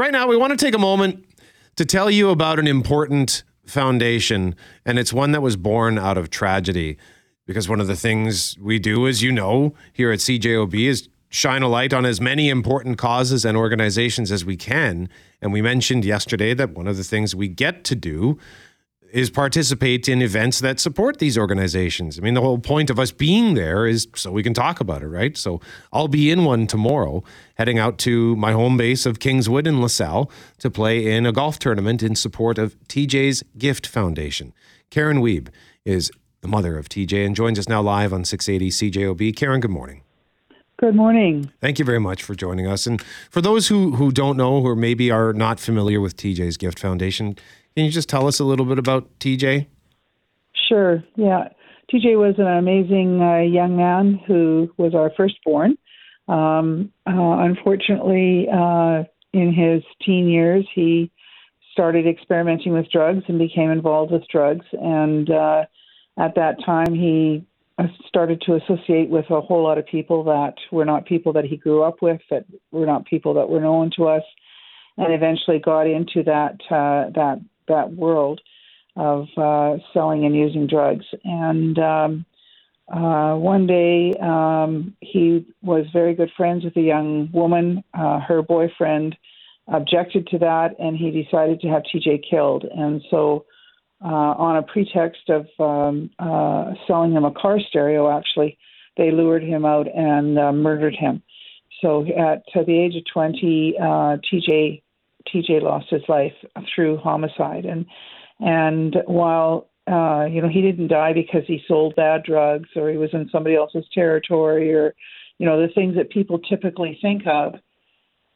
Right 0.00 0.12
now, 0.12 0.26
we 0.26 0.34
want 0.38 0.50
to 0.50 0.56
take 0.56 0.74
a 0.74 0.78
moment 0.78 1.26
to 1.76 1.84
tell 1.84 2.10
you 2.10 2.30
about 2.30 2.58
an 2.58 2.66
important 2.66 3.42
foundation, 3.66 4.56
and 4.86 4.98
it's 4.98 5.12
one 5.12 5.32
that 5.32 5.42
was 5.42 5.56
born 5.58 5.98
out 5.98 6.16
of 6.16 6.30
tragedy. 6.30 6.96
Because 7.46 7.68
one 7.68 7.82
of 7.82 7.86
the 7.86 7.96
things 7.96 8.56
we 8.58 8.78
do, 8.78 9.06
as 9.06 9.22
you 9.22 9.30
know, 9.30 9.74
here 9.92 10.10
at 10.10 10.20
CJOB 10.20 10.88
is 10.88 11.10
shine 11.28 11.60
a 11.60 11.68
light 11.68 11.92
on 11.92 12.06
as 12.06 12.18
many 12.18 12.48
important 12.48 12.96
causes 12.96 13.44
and 13.44 13.58
organizations 13.58 14.32
as 14.32 14.42
we 14.42 14.56
can. 14.56 15.06
And 15.42 15.52
we 15.52 15.60
mentioned 15.60 16.06
yesterday 16.06 16.54
that 16.54 16.70
one 16.70 16.88
of 16.88 16.96
the 16.96 17.04
things 17.04 17.34
we 17.34 17.48
get 17.48 17.84
to 17.84 17.94
do 17.94 18.38
is 19.12 19.30
participate 19.30 20.08
in 20.08 20.22
events 20.22 20.60
that 20.60 20.80
support 20.80 21.18
these 21.18 21.36
organizations. 21.36 22.18
I 22.18 22.22
mean, 22.22 22.34
the 22.34 22.40
whole 22.40 22.58
point 22.58 22.90
of 22.90 22.98
us 22.98 23.12
being 23.12 23.54
there 23.54 23.86
is 23.86 24.08
so 24.14 24.30
we 24.30 24.42
can 24.42 24.54
talk 24.54 24.80
about 24.80 25.02
it, 25.02 25.08
right? 25.08 25.36
So 25.36 25.60
I'll 25.92 26.08
be 26.08 26.30
in 26.30 26.44
one 26.44 26.66
tomorrow, 26.66 27.22
heading 27.54 27.78
out 27.78 27.98
to 27.98 28.36
my 28.36 28.52
home 28.52 28.76
base 28.76 29.06
of 29.06 29.18
Kingswood 29.18 29.66
in 29.66 29.80
LaSalle 29.80 30.30
to 30.58 30.70
play 30.70 31.12
in 31.12 31.26
a 31.26 31.32
golf 31.32 31.58
tournament 31.58 32.02
in 32.02 32.14
support 32.14 32.58
of 32.58 32.78
TJ's 32.88 33.42
Gift 33.58 33.86
Foundation. 33.86 34.52
Karen 34.90 35.20
Weeb 35.20 35.48
is 35.84 36.10
the 36.40 36.48
mother 36.48 36.78
of 36.78 36.88
TJ 36.88 37.26
and 37.26 37.36
joins 37.36 37.58
us 37.58 37.68
now 37.68 37.82
live 37.82 38.12
on 38.12 38.24
680 38.24 38.90
CJOB. 38.90 39.36
Karen, 39.36 39.60
good 39.60 39.70
morning. 39.70 40.02
Good 40.80 40.96
morning. 40.96 41.52
Thank 41.60 41.78
you 41.78 41.84
very 41.84 42.00
much 42.00 42.22
for 42.22 42.34
joining 42.34 42.66
us. 42.66 42.86
And 42.86 43.02
for 43.30 43.42
those 43.42 43.68
who 43.68 43.96
who 43.96 44.10
don't 44.10 44.38
know 44.38 44.54
or 44.54 44.74
maybe 44.74 45.10
are 45.10 45.34
not 45.34 45.60
familiar 45.60 46.00
with 46.00 46.16
TJ's 46.16 46.56
Gift 46.56 46.78
Foundation, 46.78 47.34
can 47.76 47.84
you 47.84 47.90
just 47.90 48.08
tell 48.08 48.26
us 48.26 48.40
a 48.40 48.44
little 48.44 48.64
bit 48.64 48.78
about 48.78 49.06
TJ? 49.18 49.66
Sure. 50.70 51.04
Yeah. 51.16 51.48
TJ 51.92 52.16
was 52.16 52.36
an 52.38 52.46
amazing 52.46 53.20
uh, 53.20 53.40
young 53.40 53.76
man 53.76 54.20
who 54.26 54.72
was 54.78 54.94
our 54.94 55.12
firstborn. 55.18 55.76
Um, 56.28 56.90
uh, 57.06 57.12
unfortunately, 57.12 58.46
uh, 58.50 59.04
in 59.34 59.52
his 59.52 59.82
teen 60.02 60.28
years, 60.28 60.66
he 60.74 61.12
started 61.72 62.06
experimenting 62.06 62.72
with 62.72 62.90
drugs 62.90 63.24
and 63.28 63.38
became 63.38 63.70
involved 63.70 64.12
with 64.12 64.26
drugs. 64.28 64.64
And 64.72 65.28
uh, 65.30 65.64
at 66.18 66.36
that 66.36 66.56
time, 66.64 66.94
he 66.94 67.44
started 68.06 68.42
to 68.42 68.56
associate 68.56 69.08
with 69.08 69.30
a 69.30 69.40
whole 69.40 69.62
lot 69.62 69.78
of 69.78 69.86
people 69.86 70.24
that 70.24 70.54
were 70.70 70.84
not 70.84 71.06
people 71.06 71.32
that 71.34 71.44
he 71.44 71.56
grew 71.56 71.82
up 71.82 72.02
with, 72.02 72.20
that 72.30 72.44
were 72.70 72.86
not 72.86 73.06
people 73.06 73.34
that 73.34 73.48
were 73.48 73.60
known 73.60 73.90
to 73.96 74.08
us, 74.08 74.22
and 74.96 75.12
eventually 75.12 75.58
got 75.58 75.86
into 75.86 76.22
that 76.24 76.60
uh, 76.70 77.10
that 77.14 77.40
that 77.68 77.92
world 77.92 78.40
of 78.96 79.26
uh, 79.36 79.76
selling 79.92 80.24
and 80.24 80.34
using 80.34 80.66
drugs. 80.66 81.06
And 81.24 81.78
um, 81.78 82.26
uh, 82.92 83.36
one 83.36 83.66
day, 83.66 84.14
um, 84.20 84.96
he 85.00 85.46
was 85.62 85.86
very 85.92 86.14
good 86.14 86.30
friends 86.36 86.64
with 86.64 86.76
a 86.76 86.82
young 86.82 87.30
woman. 87.32 87.84
Uh, 87.94 88.18
her 88.20 88.42
boyfriend 88.42 89.16
objected 89.68 90.26
to 90.28 90.38
that, 90.38 90.74
and 90.78 90.96
he 90.96 91.10
decided 91.10 91.60
to 91.60 91.68
have 91.68 91.82
TJ 91.82 92.24
killed. 92.28 92.64
And 92.64 93.02
so, 93.10 93.46
uh, 94.02 94.08
on 94.08 94.56
a 94.56 94.62
pretext 94.62 95.28
of 95.28 95.46
um, 95.58 96.10
uh, 96.18 96.72
selling 96.86 97.12
him 97.12 97.24
a 97.24 97.32
car 97.32 97.58
stereo, 97.60 98.10
actually, 98.10 98.58
they 98.96 99.10
lured 99.10 99.42
him 99.42 99.64
out 99.64 99.86
and 99.94 100.38
uh, 100.38 100.52
murdered 100.52 100.94
him. 100.94 101.22
So 101.80 102.04
at 102.06 102.42
the 102.54 102.78
age 102.78 102.96
of 102.96 103.04
20, 103.12 103.74
uh, 103.78 103.84
TJ 103.84 104.82
TJ 105.28 105.62
lost 105.62 105.86
his 105.90 106.02
life 106.08 106.32
through 106.74 106.98
homicide, 106.98 107.64
and 107.64 107.86
and 108.38 108.96
while 109.06 109.68
uh, 109.90 110.26
you 110.30 110.40
know 110.40 110.48
he 110.48 110.62
didn't 110.62 110.88
die 110.88 111.12
because 111.12 111.42
he 111.46 111.62
sold 111.68 111.94
bad 111.96 112.22
drugs 112.22 112.68
or 112.76 112.90
he 112.90 112.96
was 112.96 113.10
in 113.12 113.28
somebody 113.30 113.56
else's 113.56 113.84
territory 113.92 114.72
or 114.74 114.94
you 115.38 115.46
know 115.46 115.60
the 115.60 115.72
things 115.72 115.96
that 115.96 116.10
people 116.10 116.38
typically 116.38 116.98
think 117.00 117.22
of. 117.26 117.54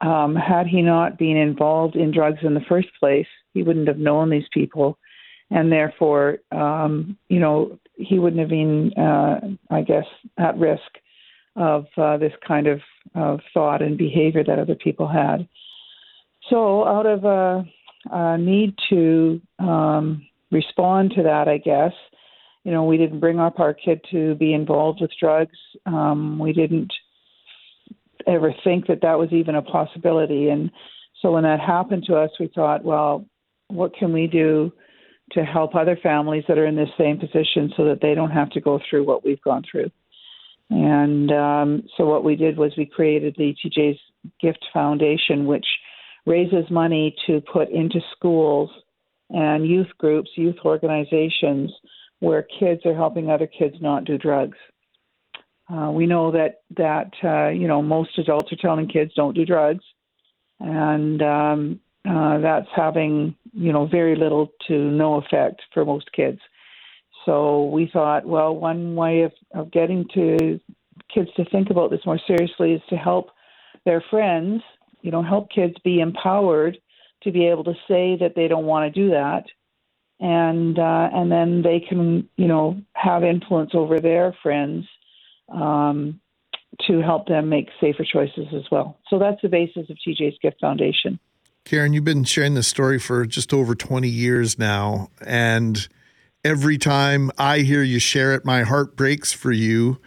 Um, 0.01 0.35
had 0.37 0.67
he 0.67 0.83
not 0.83 1.19
been 1.19 1.37
involved 1.37 1.97
in 1.97 2.11
drugs 2.11 2.41
in 2.43 2.53
the 2.53 2.65
first 2.69 2.89
place, 3.01 3.29
he 3.55 3.63
wouldn't 3.63 3.89
have 3.89 3.97
known 3.97 4.29
these 4.29 4.49
people, 4.53 4.99
and 5.51 5.71
therefore, 5.71 6.39
um, 6.53 7.17
you 7.29 7.39
know, 7.39 7.79
he 7.97 8.19
wouldn't 8.19 8.41
have 8.41 8.49
been, 8.49 8.93
uh, 8.95 9.41
I 9.71 9.83
guess, 9.83 10.07
at 10.39 10.59
risk 10.59 10.83
of 11.57 11.87
uh, 11.97 12.17
this 12.17 12.33
kind 12.47 12.67
of, 12.67 12.81
of 13.15 13.41
thought 13.53 13.83
and 13.83 13.97
behavior 13.97 14.43
that 14.45 14.59
other 14.59 14.75
people 14.75 15.07
had. 15.07 15.47
So, 16.51 16.87
out 16.87 17.07
of 17.07 17.25
a, 17.25 17.65
a 18.11 18.39
need 18.39 18.75
to 18.91 19.41
um, 19.59 20.27
respond 20.51 21.13
to 21.17 21.23
that, 21.23 21.49
I 21.49 21.59
guess, 21.59 21.93
you 22.65 22.73
know, 22.73 22.85
we 22.85 22.97
didn't 22.97 23.21
bring 23.21 23.39
up 23.39 23.61
our 23.61 23.75
kid 23.75 24.01
to 24.11 24.35
be 24.35 24.55
involved 24.55 25.01
with 25.01 25.11
drugs. 25.21 25.57
Um, 25.87 26.39
we 26.39 26.53
didn't 26.53 26.93
ever 28.27 28.55
think 28.65 28.87
that 28.87 29.03
that 29.03 29.19
was 29.19 29.33
even 29.33 29.55
a 29.55 29.63
possibility. 29.63 30.49
And 30.49 30.71
so, 31.23 31.33
when 31.33 31.45
that 31.45 31.61
happened 31.61 32.05
to 32.09 32.17
us, 32.17 32.31
we 32.41 32.51
thought, 32.55 32.85
well, 32.85 33.25
what 33.69 33.95
can 33.95 34.13
we 34.13 34.27
do 34.27 34.73
to 35.33 35.45
help 35.45 35.75
other 35.75 35.99
families 36.03 36.45
that 36.49 36.59
are 36.59 36.67
in 36.67 36.77
this 36.77 36.91
same 36.99 37.19
position 37.19 37.73
so 37.77 37.85
that 37.87 38.01
they 38.01 38.15
don't 38.15 38.31
have 38.31 38.51
to 38.51 38.61
go 38.61 38.81
through 38.89 39.05
what 39.05 39.25
we've 39.25 39.43
gone 39.43 39.63
through? 39.71 39.91
And 40.71 41.31
um, 41.33 41.83
so, 41.97 42.07
what 42.07 42.25
we 42.25 42.37
did 42.37 42.57
was 42.57 42.73
we 42.77 42.87
created 42.87 43.35
the 43.37 43.55
TJ's 43.65 43.99
Gift 44.41 44.65
Foundation, 44.73 45.47
which 45.47 45.67
raises 46.27 46.71
money 46.71 47.15
to 47.27 47.43
put 47.53 47.69
into 47.69 48.01
schools 48.17 48.71
and 49.31 49.67
youth 49.67 49.89
groups, 49.99 50.31
youth 50.37 50.57
organizations 50.65 51.71
where 52.21 52.47
kids 52.59 52.81
are 52.87 52.95
helping 52.95 53.31
other 53.31 53.47
kids 53.47 53.77
not 53.81 54.05
do 54.05 54.17
drugs. 54.17 54.57
Uh, 55.73 55.91
we 55.91 56.07
know 56.07 56.31
that 56.31 56.63
that 56.77 57.11
uh, 57.23 57.49
you 57.49 57.69
know 57.69 57.83
most 57.83 58.19
adults 58.19 58.53
are 58.53 58.57
telling 58.57 58.89
kids 58.89 59.13
don't 59.15 59.35
do 59.35 59.47
drugs, 59.47 59.85
and 60.61 61.23
um, 61.23 61.81
uh, 62.09 62.39
that's 62.39 62.69
having 62.75 63.35
you 63.53 63.73
know 63.73 63.87
very 63.87 64.17
little 64.17 64.53
to 64.69 64.75
no 64.75 65.15
effect 65.17 65.63
for 65.73 65.85
most 65.85 66.11
kids. 66.13 66.41
So 67.25 67.67
we 67.67 67.89
thought, 67.91 68.27
well, 68.27 68.55
one 68.55 68.95
way 68.97 69.23
of, 69.23 69.33
of 69.55 69.71
getting 69.71 70.07
to 70.13 70.61
kids 71.13 71.31
to 71.37 71.45
think 71.47 71.71
about 71.71 71.91
this 71.91 72.05
more 72.05 72.21
seriously 72.27 72.75
is 72.75 72.83
to 72.91 72.97
help 72.97 73.31
their 73.87 74.05
friends 74.11 74.63
you 75.05 75.11
know, 75.11 75.23
help 75.23 75.51
kids 75.51 75.75
be 75.85 76.01
empowered 76.01 76.79
to 77.23 77.31
be 77.31 77.47
able 77.47 77.63
to 77.65 77.75
say 77.87 78.17
that 78.19 78.33
they 78.35 78.49
don't 78.49 78.65
want 78.65 78.93
to 78.93 79.01
do 79.01 79.11
that, 79.11 79.45
and 80.19 80.79
uh, 80.79 81.11
and 81.13 81.31
then 81.31 81.61
they 81.61 81.79
can, 81.79 82.27
you 82.37 82.49
know, 82.49 82.81
have 82.95 83.23
influence 83.23 83.73
over 83.75 84.01
their 84.01 84.35
friends 84.43 84.87
um, 85.53 86.19
to 86.87 87.03
help 87.03 87.29
them 87.29 87.51
make 87.51 87.69
safer 87.83 88.03
choices 88.03 88.47
as 88.55 88.63
well. 88.73 88.99
So 89.11 89.19
that's 89.19 89.43
the 89.43 89.49
basis 89.49 89.91
of 89.91 89.99
TJ's 90.07 90.39
Gift 90.41 90.57
Foundation. 90.61 91.21
Karen, 91.65 91.93
you've 91.93 92.05
been 92.05 92.25
sharing 92.25 92.55
this 92.55 92.69
story 92.69 92.99
for 92.99 93.27
just 93.27 93.53
over 93.53 93.75
20 93.75 94.09
years 94.09 94.59
now. 94.59 95.11
And 95.27 95.89
every 96.45 96.79
time 96.79 97.31
I 97.39 97.61
hear 97.61 97.83
you 97.83 97.99
share 97.99 98.35
it, 98.35 98.45
my 98.45 98.63
heart 98.63 98.97
breaks 98.97 99.33
for 99.33 99.53
you 99.53 99.99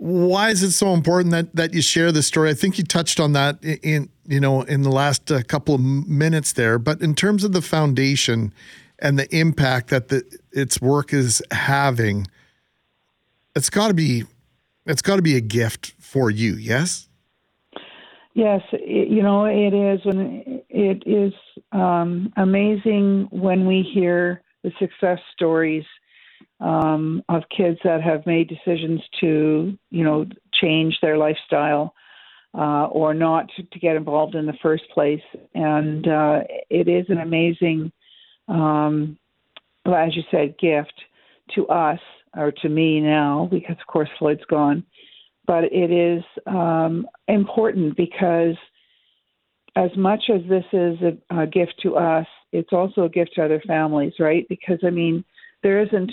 why 0.00 0.48
is 0.48 0.62
it 0.62 0.72
so 0.72 0.94
important 0.94 1.30
that 1.32 1.54
that 1.54 1.74
you 1.74 1.82
share 1.82 2.10
this 2.10 2.26
story? 2.26 2.48
I 2.48 2.54
think 2.54 2.78
you 2.78 2.84
touched 2.84 3.20
on 3.20 3.34
that 3.34 3.62
in, 3.62 4.08
you 4.26 4.40
know 4.40 4.62
in 4.62 4.80
the 4.80 4.90
last 4.90 5.30
uh, 5.30 5.42
couple 5.42 5.74
of 5.74 5.82
minutes 5.82 6.54
there, 6.54 6.78
but 6.78 7.02
in 7.02 7.14
terms 7.14 7.44
of 7.44 7.52
the 7.52 7.60
foundation 7.60 8.54
and 8.98 9.18
the 9.18 9.28
impact 9.36 9.90
that 9.90 10.08
the 10.08 10.22
its 10.52 10.80
work 10.80 11.12
is 11.12 11.42
having, 11.50 12.26
it's 13.54 13.68
got 13.68 13.88
to 13.88 13.94
be 13.94 14.24
it's 14.86 15.02
got 15.02 15.16
to 15.16 15.22
be 15.22 15.36
a 15.36 15.40
gift 15.42 15.92
for 15.98 16.30
you. 16.30 16.54
Yes. 16.54 17.06
Yes, 18.32 18.62
you 18.72 19.22
know 19.22 19.44
it 19.44 19.74
is, 19.74 20.00
and 20.06 20.59
it 20.80 21.02
is 21.04 21.34
um, 21.72 22.32
amazing 22.38 23.28
when 23.30 23.66
we 23.66 23.82
hear 23.82 24.42
the 24.64 24.72
success 24.78 25.18
stories 25.34 25.84
um, 26.58 27.22
of 27.28 27.42
kids 27.54 27.78
that 27.84 28.02
have 28.02 28.24
made 28.24 28.48
decisions 28.48 29.02
to, 29.20 29.78
you 29.90 30.04
know, 30.04 30.24
change 30.54 30.96
their 31.02 31.18
lifestyle 31.18 31.94
uh, 32.54 32.86
or 32.86 33.12
not 33.12 33.46
to, 33.56 33.78
get 33.78 33.94
involved 33.94 34.34
in 34.34 34.46
the 34.46 34.56
first 34.62 34.84
place. 34.94 35.22
And 35.54 36.08
uh, 36.08 36.40
it 36.70 36.88
is 36.88 37.04
an 37.10 37.18
amazing, 37.18 37.92
um, 38.48 39.18
well, 39.84 39.96
as 39.96 40.16
you 40.16 40.22
said, 40.30 40.58
gift 40.58 40.94
to 41.56 41.66
us 41.68 42.00
or 42.34 42.52
to 42.52 42.68
me 42.70 43.00
now, 43.00 43.48
because 43.50 43.76
of 43.78 43.86
course 43.86 44.08
Floyd's 44.18 44.44
gone. 44.48 44.82
But 45.46 45.64
it 45.64 45.90
is 45.90 46.22
um, 46.46 47.06
important 47.28 47.96
because 47.96 48.56
as 49.76 49.90
much 49.96 50.24
as 50.32 50.40
this 50.48 50.64
is 50.72 50.98
a, 51.02 51.42
a 51.42 51.46
gift 51.46 51.74
to 51.82 51.96
us, 51.96 52.26
it's 52.52 52.72
also 52.72 53.04
a 53.04 53.08
gift 53.08 53.32
to 53.34 53.44
other 53.44 53.62
families, 53.66 54.14
right? 54.18 54.46
Because 54.48 54.78
I 54.84 54.90
mean, 54.90 55.24
there 55.62 55.80
isn't 55.82 56.12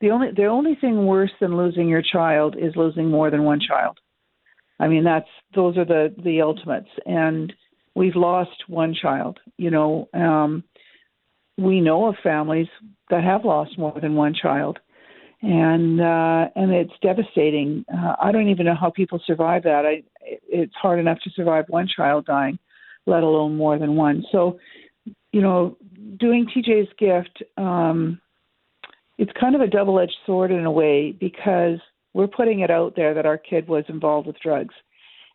the 0.00 0.10
only 0.10 0.28
the 0.36 0.46
only 0.46 0.74
thing 0.74 1.06
worse 1.06 1.32
than 1.40 1.56
losing 1.56 1.88
your 1.88 2.02
child 2.02 2.56
is 2.58 2.74
losing 2.76 3.10
more 3.10 3.30
than 3.30 3.44
one 3.44 3.60
child. 3.60 3.98
I 4.80 4.88
mean 4.88 5.04
that's 5.04 5.28
those 5.54 5.76
are 5.76 5.84
the 5.84 6.14
the 6.22 6.42
ultimates 6.42 6.90
and 7.06 7.52
we've 7.94 8.16
lost 8.16 8.64
one 8.68 8.94
child. 8.94 9.38
You 9.56 9.70
know, 9.70 10.08
um, 10.14 10.64
we 11.58 11.80
know 11.80 12.06
of 12.06 12.16
families 12.22 12.68
that 13.10 13.24
have 13.24 13.44
lost 13.44 13.78
more 13.78 13.98
than 14.00 14.14
one 14.14 14.34
child, 14.34 14.78
and 15.42 16.00
uh, 16.00 16.48
and 16.56 16.72
it's 16.72 16.92
devastating. 17.02 17.84
Uh, 17.92 18.16
I 18.20 18.32
don't 18.32 18.48
even 18.48 18.66
know 18.66 18.76
how 18.78 18.90
people 18.90 19.20
survive 19.26 19.64
that. 19.64 19.84
I, 19.86 20.02
it's 20.20 20.74
hard 20.74 20.98
enough 20.98 21.18
to 21.24 21.30
survive 21.30 21.66
one 21.68 21.88
child 21.94 22.26
dying, 22.26 22.58
let 23.06 23.22
alone 23.22 23.56
more 23.56 23.78
than 23.78 23.96
one. 23.96 24.24
So, 24.30 24.58
you 25.32 25.40
know, 25.40 25.76
doing 26.18 26.46
TJ's 26.46 26.92
gift. 26.98 27.42
Um, 27.56 28.20
it's 29.18 29.32
kind 29.38 29.54
of 29.54 29.60
a 29.60 29.66
double 29.66 29.98
edged 29.98 30.16
sword 30.26 30.50
in 30.50 30.64
a 30.64 30.70
way 30.70 31.12
because 31.12 31.78
we're 32.14 32.26
putting 32.26 32.60
it 32.60 32.70
out 32.70 32.94
there 32.96 33.14
that 33.14 33.26
our 33.26 33.38
kid 33.38 33.68
was 33.68 33.84
involved 33.88 34.26
with 34.26 34.40
drugs. 34.40 34.74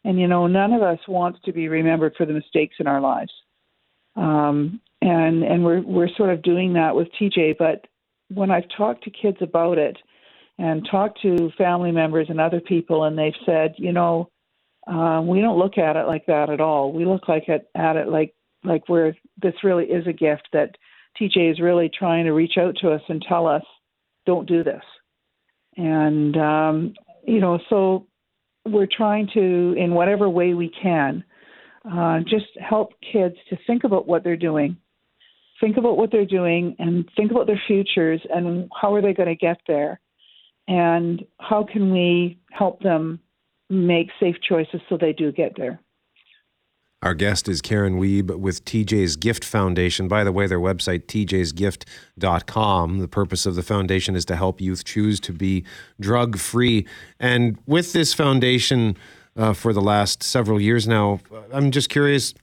And, 0.03 0.19
you 0.19 0.27
know, 0.27 0.47
none 0.47 0.73
of 0.73 0.81
us 0.81 0.99
wants 1.07 1.39
to 1.45 1.51
be 1.51 1.67
remembered 1.67 2.13
for 2.17 2.25
the 2.25 2.33
mistakes 2.33 2.75
in 2.79 2.87
our 2.87 3.01
lives. 3.01 3.31
Um, 4.15 4.81
and 5.01 5.43
and 5.43 5.63
we're 5.63 5.81
we're 5.81 6.09
sort 6.17 6.31
of 6.31 6.41
doing 6.41 6.73
that 6.73 6.95
with 6.95 7.07
TJ. 7.19 7.57
But 7.57 7.85
when 8.29 8.51
I've 8.51 8.67
talked 8.75 9.03
to 9.03 9.11
kids 9.11 9.37
about 9.41 9.77
it 9.77 9.97
and 10.57 10.87
talked 10.89 11.21
to 11.21 11.51
family 11.57 11.91
members 11.91 12.27
and 12.29 12.41
other 12.41 12.59
people, 12.59 13.03
and 13.03 13.17
they've 13.17 13.33
said, 13.45 13.75
you 13.77 13.93
know, 13.93 14.29
uh, 14.87 15.21
we 15.21 15.41
don't 15.41 15.59
look 15.59 15.77
at 15.77 15.95
it 15.95 16.07
like 16.07 16.25
that 16.27 16.49
at 16.49 16.61
all. 16.61 16.93
We 16.93 17.05
look 17.05 17.27
like 17.27 17.49
it 17.49 17.69
at 17.75 17.95
it 17.95 18.07
like 18.07 18.33
like 18.63 18.87
where 18.89 19.15
this 19.41 19.53
really 19.63 19.85
is 19.85 20.07
a 20.07 20.13
gift 20.13 20.47
that 20.53 20.75
TJ 21.19 21.51
is 21.51 21.59
really 21.59 21.89
trying 21.89 22.25
to 22.25 22.31
reach 22.31 22.57
out 22.57 22.75
to 22.81 22.91
us 22.91 23.01
and 23.09 23.23
tell 23.27 23.47
us 23.47 23.63
don't 24.25 24.47
do 24.47 24.63
this. 24.63 24.83
And, 25.77 26.35
um, 26.37 26.93
you 27.25 27.39
know, 27.39 27.59
so 27.69 28.07
we're 28.65 28.87
trying 28.87 29.29
to, 29.33 29.73
in 29.77 29.93
whatever 29.93 30.29
way 30.29 30.53
we 30.53 30.71
can, 30.81 31.23
uh, 31.89 32.19
just 32.19 32.45
help 32.59 32.93
kids 33.11 33.35
to 33.49 33.57
think 33.65 33.83
about 33.83 34.07
what 34.07 34.23
they're 34.23 34.35
doing, 34.35 34.77
think 35.61 35.77
about 35.77 35.97
what 35.97 36.11
they're 36.11 36.25
doing, 36.25 36.75
and 36.79 37.09
think 37.15 37.31
about 37.31 37.47
their 37.47 37.61
futures 37.67 38.21
and 38.29 38.69
how 38.79 38.93
are 38.93 39.01
they 39.01 39.13
going 39.13 39.29
to 39.29 39.35
get 39.35 39.57
there, 39.67 39.99
and 40.67 41.23
how 41.39 41.63
can 41.63 41.91
we 41.91 42.39
help 42.51 42.81
them 42.81 43.19
make 43.69 44.09
safe 44.19 44.35
choices 44.47 44.81
so 44.89 44.97
they 44.97 45.13
do 45.13 45.31
get 45.31 45.55
there. 45.57 45.79
Our 47.03 47.13
guest 47.13 47.47
is 47.47 47.61
Karen 47.61 47.99
Wiebe 47.99 48.39
with 48.39 48.65
TJ's 48.65 49.17
Gift 49.17 49.45
Foundation. 49.45 50.07
By 50.07 50.23
the 50.23 50.31
way, 50.31 50.47
their 50.47 50.59
website, 50.59 51.05
tjsgift.com. 51.05 52.99
The 52.99 53.07
purpose 53.07 53.45
of 53.45 53.53
the 53.53 53.61
foundation 53.61 54.15
is 54.15 54.25
to 54.25 54.35
help 54.35 54.59
youth 54.59 54.83
choose 54.83 55.19
to 55.19 55.31
be 55.31 55.63
drug 55.99 56.39
free. 56.39 56.87
And 57.19 57.59
with 57.67 57.93
this 57.93 58.15
foundation 58.15 58.97
uh, 59.35 59.53
for 59.53 59.73
the 59.73 59.81
last 59.81 60.23
several 60.23 60.59
years 60.59 60.87
now, 60.87 61.19
I'm 61.51 61.69
just 61.69 61.89
curious 61.89 62.33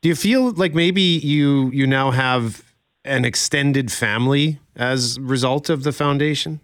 do 0.00 0.08
you 0.08 0.14
feel 0.14 0.52
like 0.52 0.74
maybe 0.74 1.02
you, 1.02 1.70
you 1.72 1.86
now 1.86 2.12
have 2.12 2.62
an 3.04 3.24
extended 3.24 3.90
family 3.90 4.60
as 4.76 5.16
a 5.16 5.22
result 5.22 5.68
of 5.68 5.82
the 5.82 5.90
foundation? 5.92 6.60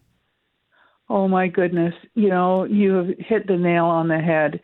Oh, 1.14 1.28
my 1.28 1.48
goodness. 1.48 1.94
You 2.14 2.28
know, 2.28 2.64
you 2.64 2.92
have 2.92 3.08
hit 3.18 3.46
the 3.46 3.56
nail 3.56 3.84
on 3.84 4.08
the 4.08 4.18
head 4.18 4.60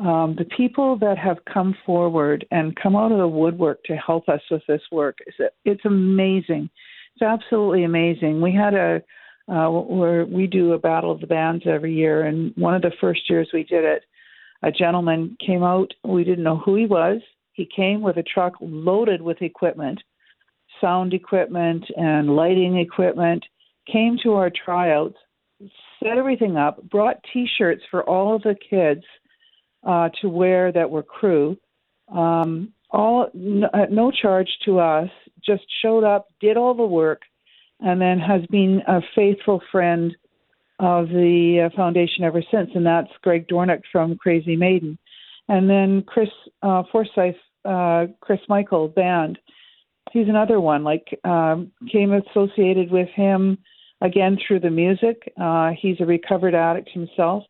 um, 0.00 0.34
the 0.38 0.46
people 0.56 0.96
that 0.98 1.18
have 1.18 1.44
come 1.52 1.76
forward 1.84 2.46
and 2.50 2.74
come 2.76 2.96
out 2.96 3.12
of 3.12 3.18
the 3.18 3.28
woodwork 3.28 3.84
to 3.84 3.96
help 3.96 4.28
us 4.30 4.40
with 4.50 4.62
this 4.66 4.80
work 4.90 5.18
is 5.26 5.34
it's 5.66 5.84
amazing. 5.84 6.70
It's 7.14 7.22
absolutely 7.22 7.84
amazing. 7.84 8.40
We 8.40 8.52
had 8.52 8.74
a 8.74 9.02
uh, 9.48 9.68
where 9.68 10.24
we 10.24 10.46
do 10.46 10.72
a 10.72 10.78
battle 10.78 11.10
of 11.10 11.20
the 11.20 11.26
bands 11.26 11.64
every 11.66 11.92
year, 11.92 12.24
and 12.24 12.52
one 12.56 12.74
of 12.74 12.82
the 12.82 12.92
first 13.00 13.28
years 13.28 13.50
we 13.52 13.64
did 13.64 13.84
it, 13.84 14.04
a 14.62 14.70
gentleman 14.70 15.36
came 15.44 15.64
out. 15.64 15.92
We 16.04 16.24
didn't 16.24 16.44
know 16.44 16.58
who 16.58 16.76
he 16.76 16.86
was. 16.86 17.20
He 17.52 17.68
came 17.74 18.00
with 18.00 18.16
a 18.16 18.22
truck 18.22 18.54
loaded 18.60 19.20
with 19.20 19.42
equipment, 19.42 20.00
sound 20.80 21.12
equipment 21.12 21.84
and 21.96 22.36
lighting 22.36 22.78
equipment. 22.78 23.44
Came 23.90 24.16
to 24.22 24.34
our 24.34 24.50
tryouts, 24.50 25.16
set 26.02 26.18
everything 26.18 26.56
up, 26.56 26.82
brought 26.90 27.16
T-shirts 27.32 27.82
for 27.90 28.02
all 28.08 28.34
of 28.34 28.42
the 28.42 28.56
kids 28.68 29.04
uh, 29.86 30.08
to 30.20 30.28
wear 30.28 30.72
that 30.72 30.90
were 30.90 31.02
crew. 31.02 31.56
Um, 32.12 32.72
all 32.90 33.28
no, 33.34 33.68
at 33.72 33.92
no 33.92 34.10
charge 34.10 34.48
to 34.64 34.78
us. 34.78 35.08
Just 35.44 35.62
showed 35.82 36.04
up, 36.04 36.28
did 36.40 36.56
all 36.56 36.74
the 36.74 36.84
work, 36.84 37.22
and 37.80 38.00
then 38.00 38.18
has 38.18 38.42
been 38.50 38.82
a 38.86 39.00
faithful 39.14 39.62
friend 39.70 40.14
of 40.78 41.08
the 41.08 41.68
uh, 41.70 41.76
foundation 41.76 42.24
ever 42.24 42.42
since. 42.50 42.70
And 42.74 42.84
that's 42.84 43.10
Greg 43.22 43.46
Dornick 43.48 43.82
from 43.92 44.16
Crazy 44.16 44.56
Maiden, 44.56 44.98
and 45.48 45.70
then 45.70 46.02
Chris 46.06 46.28
uh, 46.62 46.82
Forsyth, 46.90 47.36
uh, 47.64 48.06
Chris 48.20 48.40
Michael 48.48 48.88
band. 48.88 49.38
He's 50.12 50.28
another 50.28 50.60
one. 50.60 50.82
Like 50.82 51.06
um, 51.24 51.70
came 51.90 52.12
associated 52.12 52.90
with 52.90 53.08
him 53.10 53.58
again 54.00 54.38
through 54.46 54.60
the 54.60 54.70
music. 54.70 55.32
Uh, 55.40 55.70
he's 55.80 56.00
a 56.00 56.06
recovered 56.06 56.54
addict 56.54 56.90
himself. 56.90 57.44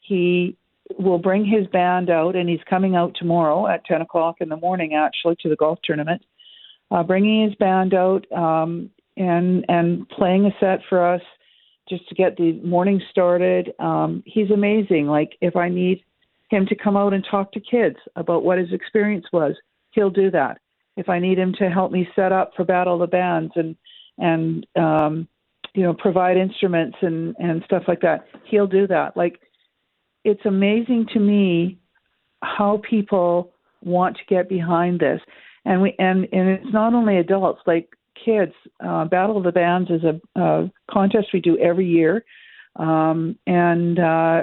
He 0.00 0.56
will 0.98 1.18
bring 1.18 1.44
his 1.44 1.66
band 1.68 2.10
out, 2.10 2.36
and 2.36 2.48
he's 2.48 2.60
coming 2.68 2.94
out 2.94 3.14
tomorrow 3.18 3.66
at 3.66 3.84
10 3.86 4.02
o'clock 4.02 4.36
in 4.40 4.48
the 4.48 4.56
morning, 4.56 4.94
actually, 4.94 5.36
to 5.42 5.48
the 5.48 5.56
golf 5.56 5.78
tournament. 5.82 6.22
Uh, 6.90 7.02
bringing 7.02 7.48
his 7.48 7.54
band 7.56 7.94
out 7.94 8.30
um, 8.32 8.90
and 9.16 9.64
and 9.68 10.08
playing 10.10 10.44
a 10.44 10.50
set 10.60 10.80
for 10.88 11.04
us 11.14 11.22
just 11.88 12.06
to 12.08 12.14
get 12.14 12.36
the 12.36 12.60
morning 12.62 13.00
started. 13.10 13.72
Um, 13.78 14.22
he's 14.26 14.50
amazing. 14.50 15.06
Like 15.06 15.32
if 15.40 15.56
I 15.56 15.68
need 15.68 16.04
him 16.50 16.66
to 16.66 16.74
come 16.74 16.96
out 16.96 17.14
and 17.14 17.26
talk 17.28 17.52
to 17.52 17.60
kids 17.60 17.96
about 18.16 18.44
what 18.44 18.58
his 18.58 18.72
experience 18.72 19.24
was, 19.32 19.54
he'll 19.92 20.10
do 20.10 20.30
that. 20.30 20.58
If 20.96 21.08
I 21.08 21.18
need 21.18 21.38
him 21.38 21.54
to 21.58 21.68
help 21.68 21.90
me 21.90 22.08
set 22.14 22.32
up 22.32 22.52
for 22.54 22.64
Battle 22.64 22.94
of 22.94 23.00
the 23.00 23.06
Bands 23.06 23.52
and 23.56 23.76
and 24.18 24.66
um, 24.76 25.26
you 25.74 25.82
know 25.82 25.94
provide 25.94 26.36
instruments 26.36 26.96
and 27.02 27.34
and 27.38 27.62
stuff 27.64 27.84
like 27.88 28.00
that, 28.00 28.26
he'll 28.44 28.66
do 28.66 28.86
that. 28.86 29.16
Like 29.16 29.40
it's 30.24 30.44
amazing 30.46 31.06
to 31.12 31.20
me 31.20 31.78
how 32.42 32.80
people 32.88 33.52
want 33.82 34.16
to 34.16 34.22
get 34.28 34.48
behind 34.48 35.00
this. 35.00 35.20
And 35.64 35.82
we 35.82 35.94
and 35.98 36.26
and 36.32 36.48
it's 36.48 36.72
not 36.72 36.94
only 36.94 37.18
adults 37.18 37.60
like 37.66 37.88
kids 38.24 38.52
uh, 38.84 39.04
battle 39.06 39.36
of 39.36 39.44
the 39.44 39.52
bands 39.52 39.90
is 39.90 40.02
a, 40.04 40.40
a 40.40 40.70
contest 40.90 41.28
we 41.32 41.40
do 41.40 41.58
every 41.58 41.86
year. 41.86 42.24
Um, 42.76 43.38
and 43.46 43.98
uh, 43.98 44.42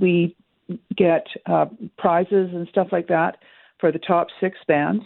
we 0.00 0.36
get 0.96 1.26
uh, 1.46 1.66
prizes 1.98 2.50
and 2.52 2.66
stuff 2.68 2.88
like 2.90 3.08
that 3.08 3.38
for 3.78 3.92
the 3.92 3.98
top 3.98 4.28
six 4.40 4.58
bands 4.66 5.04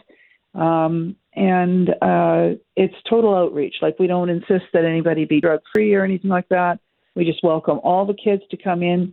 um, 0.55 1.16
and 1.34 1.90
uh, 2.00 2.50
it's 2.76 2.94
total 3.09 3.34
outreach 3.34 3.76
like 3.82 3.98
we 3.98 4.07
don't 4.07 4.28
insist 4.28 4.64
that 4.72 4.84
anybody 4.84 5.24
be 5.24 5.40
drug 5.40 5.61
free 5.72 5.94
or 5.94 6.05
anything 6.05 6.30
like 6.30 6.48
that 6.48 6.78
we 7.14 7.24
just 7.24 7.42
welcome 7.42 7.80
all 7.82 8.07
the 8.07 8.14
kids 8.14 8.42
to 8.50 8.57
come 8.57 8.82
in 8.82 9.12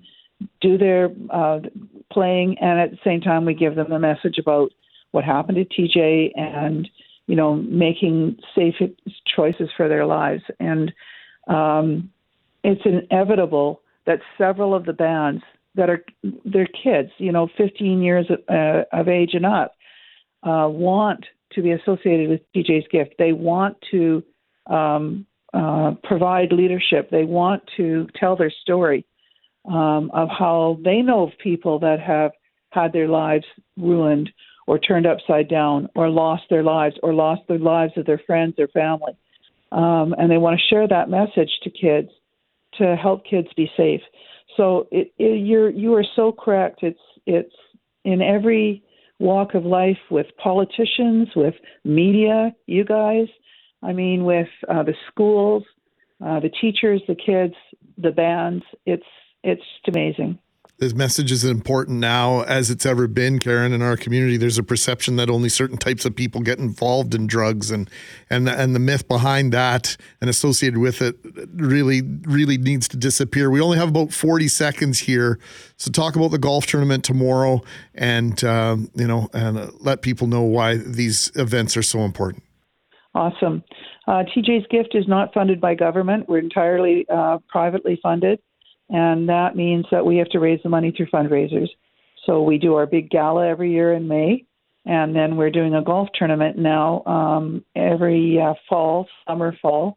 do 0.59 0.77
their 0.77 1.09
uh, 1.29 1.59
playing, 2.11 2.57
and 2.59 2.79
at 2.79 2.91
the 2.91 2.97
same 3.03 3.21
time, 3.21 3.45
we 3.45 3.53
give 3.53 3.75
them 3.75 3.91
a 3.91 3.99
message 3.99 4.37
about 4.37 4.71
what 5.11 5.23
happened 5.23 5.57
to 5.57 5.81
TJ 5.81 6.31
and 6.35 6.89
you 7.27 7.35
know 7.35 7.55
making 7.55 8.37
safe 8.55 8.75
choices 9.35 9.69
for 9.75 9.87
their 9.87 10.05
lives. 10.05 10.43
And 10.59 10.91
um, 11.47 12.11
it's 12.63 12.81
inevitable 12.85 13.81
that 14.05 14.19
several 14.37 14.73
of 14.73 14.85
the 14.85 14.93
bands 14.93 15.43
that 15.75 15.89
are 15.89 16.03
they're 16.45 16.67
kids, 16.67 17.11
you 17.17 17.31
know, 17.31 17.47
15 17.57 18.01
years 18.01 18.25
of, 18.29 18.39
uh, 18.49 18.83
of 18.91 19.07
age 19.07 19.33
and 19.33 19.45
up, 19.45 19.75
uh, 20.43 20.67
want 20.69 21.25
to 21.53 21.61
be 21.61 21.71
associated 21.71 22.29
with 22.29 22.41
TJ's 22.55 22.87
gift. 22.91 23.15
They 23.17 23.33
want 23.33 23.77
to 23.91 24.23
um, 24.67 25.25
uh, 25.53 25.93
provide 26.03 26.51
leadership. 26.51 27.09
They 27.09 27.23
want 27.23 27.63
to 27.77 28.07
tell 28.19 28.35
their 28.35 28.51
story 28.61 29.05
um, 29.65 30.09
of 30.13 30.29
how 30.29 30.79
they 30.83 31.01
know 31.01 31.23
of 31.27 31.31
people 31.43 31.79
that 31.79 31.99
have 31.99 32.31
had 32.69 32.93
their 32.93 33.07
lives 33.07 33.45
ruined 33.77 34.29
or 34.67 34.79
turned 34.79 35.05
upside 35.05 35.49
down 35.49 35.89
or 35.95 36.09
lost 36.09 36.43
their 36.49 36.63
lives 36.63 36.95
or 37.03 37.13
lost 37.13 37.41
the 37.47 37.55
lives 37.55 37.93
of 37.97 38.05
their 38.05 38.21
friends 38.25 38.55
or 38.57 38.67
family. 38.69 39.13
Um, 39.71 40.15
and 40.17 40.29
they 40.29 40.37
want 40.37 40.59
to 40.59 40.67
share 40.73 40.87
that 40.87 41.09
message 41.09 41.51
to 41.63 41.69
kids 41.69 42.09
to 42.77 42.95
help 42.95 43.25
kids 43.25 43.47
be 43.55 43.69
safe. 43.75 44.01
So 44.57 44.87
it, 44.91 45.13
it, 45.17 45.45
you're 45.45 45.69
you 45.69 45.93
are 45.95 46.05
so 46.15 46.31
correct. 46.31 46.79
It's 46.83 46.99
it's 47.25 47.55
in 48.03 48.21
every 48.21 48.83
walk 49.21 49.53
of 49.53 49.63
life 49.65 49.99
with 50.09 50.25
politicians, 50.37 51.29
with 51.35 51.55
media, 51.85 52.53
you 52.65 52.83
guys. 52.83 53.27
I 53.83 53.93
mean, 53.93 54.25
with 54.25 54.49
uh, 54.67 54.83
the 54.83 54.95
schools, 55.07 55.63
uh, 56.23 56.39
the 56.39 56.49
teachers, 56.49 57.01
the 57.07 57.15
kids, 57.15 57.55
the 57.97 58.11
bands. 58.11 58.63
It's 58.85 59.03
it's 59.43 59.63
amazing. 59.87 60.37
This 60.81 60.95
message 60.95 61.31
is 61.31 61.43
important 61.43 61.99
now 61.99 62.41
as 62.41 62.71
it's 62.71 62.87
ever 62.87 63.07
been, 63.07 63.37
Karen, 63.37 63.71
in 63.71 63.83
our 63.83 63.95
community. 63.95 64.35
There's 64.35 64.57
a 64.57 64.63
perception 64.63 65.15
that 65.17 65.29
only 65.29 65.47
certain 65.47 65.77
types 65.77 66.05
of 66.05 66.15
people 66.15 66.41
get 66.41 66.57
involved 66.57 67.13
in 67.13 67.27
drugs, 67.27 67.69
and 67.69 67.87
and 68.31 68.49
and 68.49 68.73
the 68.73 68.79
myth 68.79 69.07
behind 69.07 69.53
that 69.53 69.95
and 70.21 70.27
associated 70.27 70.79
with 70.79 71.03
it 71.03 71.17
really 71.53 72.01
really 72.23 72.57
needs 72.57 72.87
to 72.87 72.97
disappear. 72.97 73.51
We 73.51 73.61
only 73.61 73.77
have 73.77 73.89
about 73.89 74.11
40 74.11 74.47
seconds 74.47 74.97
here, 74.97 75.37
so 75.77 75.91
talk 75.91 76.15
about 76.15 76.31
the 76.31 76.39
golf 76.39 76.65
tournament 76.65 77.03
tomorrow, 77.03 77.61
and 77.93 78.43
um, 78.43 78.89
you 78.95 79.05
know, 79.05 79.29
and 79.35 79.71
let 79.81 80.01
people 80.01 80.25
know 80.25 80.41
why 80.41 80.77
these 80.77 81.31
events 81.35 81.77
are 81.77 81.83
so 81.83 81.99
important. 81.99 82.41
Awesome. 83.13 83.63
Uh, 84.07 84.23
TJ's 84.35 84.65
Gift 84.71 84.95
is 84.95 85.07
not 85.07 85.31
funded 85.31 85.61
by 85.61 85.75
government. 85.75 86.27
We're 86.27 86.39
entirely 86.39 87.05
uh, 87.07 87.37
privately 87.49 87.99
funded 88.01 88.39
and 88.91 89.29
that 89.29 89.55
means 89.55 89.85
that 89.91 90.05
we 90.05 90.17
have 90.17 90.29
to 90.29 90.39
raise 90.39 90.59
the 90.63 90.69
money 90.69 90.93
through 90.95 91.07
fundraisers. 91.07 91.69
So 92.25 92.43
we 92.43 92.57
do 92.57 92.75
our 92.75 92.85
big 92.85 93.09
gala 93.09 93.47
every 93.47 93.71
year 93.71 93.93
in 93.93 94.07
May, 94.07 94.45
and 94.85 95.15
then 95.15 95.37
we're 95.37 95.49
doing 95.49 95.73
a 95.73 95.81
golf 95.81 96.09
tournament 96.13 96.57
now 96.57 97.03
um, 97.05 97.65
every 97.75 98.39
uh, 98.39 98.53
fall, 98.69 99.07
summer, 99.27 99.55
fall. 99.61 99.95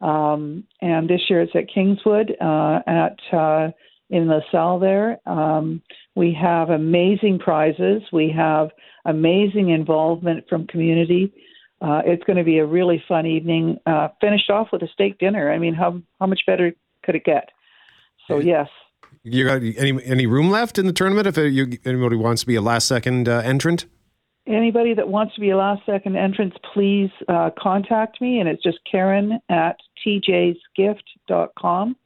Um, 0.00 0.64
and 0.80 1.08
this 1.08 1.22
year 1.28 1.42
it's 1.42 1.54
at 1.54 1.72
Kingswood 1.72 2.36
uh, 2.40 2.80
at 2.86 3.18
uh, 3.32 3.70
in 4.10 4.28
La 4.28 4.40
Salle 4.50 4.78
there. 4.78 5.18
Um, 5.26 5.82
we 6.14 6.36
have 6.40 6.70
amazing 6.70 7.38
prizes. 7.38 8.02
We 8.12 8.32
have 8.36 8.70
amazing 9.04 9.70
involvement 9.70 10.48
from 10.48 10.66
community. 10.66 11.32
Uh, 11.80 12.02
it's 12.04 12.24
going 12.24 12.38
to 12.38 12.44
be 12.44 12.58
a 12.58 12.66
really 12.66 13.02
fun 13.08 13.26
evening. 13.26 13.78
Uh, 13.86 14.08
finished 14.20 14.50
off 14.50 14.68
with 14.72 14.82
a 14.82 14.88
steak 14.92 15.18
dinner. 15.18 15.52
I 15.52 15.58
mean, 15.58 15.74
how 15.74 16.00
how 16.20 16.26
much 16.26 16.40
better 16.46 16.72
could 17.02 17.16
it 17.16 17.24
get? 17.24 17.50
So 18.28 18.38
yes. 18.38 18.68
You 19.22 19.44
got 19.44 19.56
any 19.56 20.02
any 20.04 20.26
room 20.26 20.50
left 20.50 20.78
in 20.78 20.86
the 20.86 20.92
tournament 20.92 21.26
if 21.26 21.36
you, 21.36 21.78
anybody 21.84 22.16
wants 22.16 22.42
to 22.42 22.46
be 22.46 22.54
a 22.54 22.60
last 22.60 22.86
second 22.86 23.28
uh, 23.28 23.42
entrant? 23.44 23.86
Anybody 24.46 24.94
that 24.94 25.08
wants 25.08 25.34
to 25.34 25.40
be 25.40 25.50
a 25.50 25.56
last 25.56 25.82
second 25.84 26.16
entrant, 26.16 26.54
please 26.72 27.10
uh, 27.28 27.50
contact 27.58 28.20
me, 28.20 28.38
and 28.38 28.48
it's 28.48 28.62
just 28.62 28.78
Karen 28.88 29.40
at 29.48 29.76
tjsgift.com, 30.06 31.96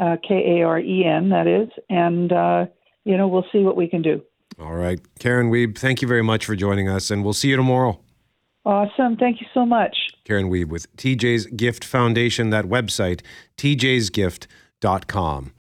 uh, 0.00 0.16
K 0.26 0.58
A 0.58 0.62
R 0.64 0.80
E 0.80 1.04
N, 1.04 1.28
that 1.28 1.46
is, 1.46 1.68
and 1.88 2.32
uh, 2.32 2.66
you 3.04 3.16
know 3.16 3.28
we'll 3.28 3.46
see 3.52 3.60
what 3.60 3.76
we 3.76 3.86
can 3.86 4.02
do. 4.02 4.20
All 4.58 4.74
right, 4.74 5.00
Karen 5.20 5.52
Wiebe, 5.52 5.78
thank 5.78 6.02
you 6.02 6.08
very 6.08 6.22
much 6.22 6.44
for 6.44 6.56
joining 6.56 6.88
us, 6.88 7.12
and 7.12 7.22
we'll 7.22 7.32
see 7.32 7.50
you 7.50 7.56
tomorrow. 7.56 8.00
Awesome. 8.64 9.16
Thank 9.16 9.40
you 9.40 9.46
so 9.54 9.64
much. 9.64 9.96
Karen 10.24 10.50
Wiebe 10.50 10.68
with 10.68 10.94
TJ's 10.96 11.46
Gift 11.46 11.84
Foundation, 11.84 12.50
that 12.50 12.64
website, 12.64 13.22
tjsgift.com 13.56 14.48
dot 14.80 15.06
com. 15.06 15.59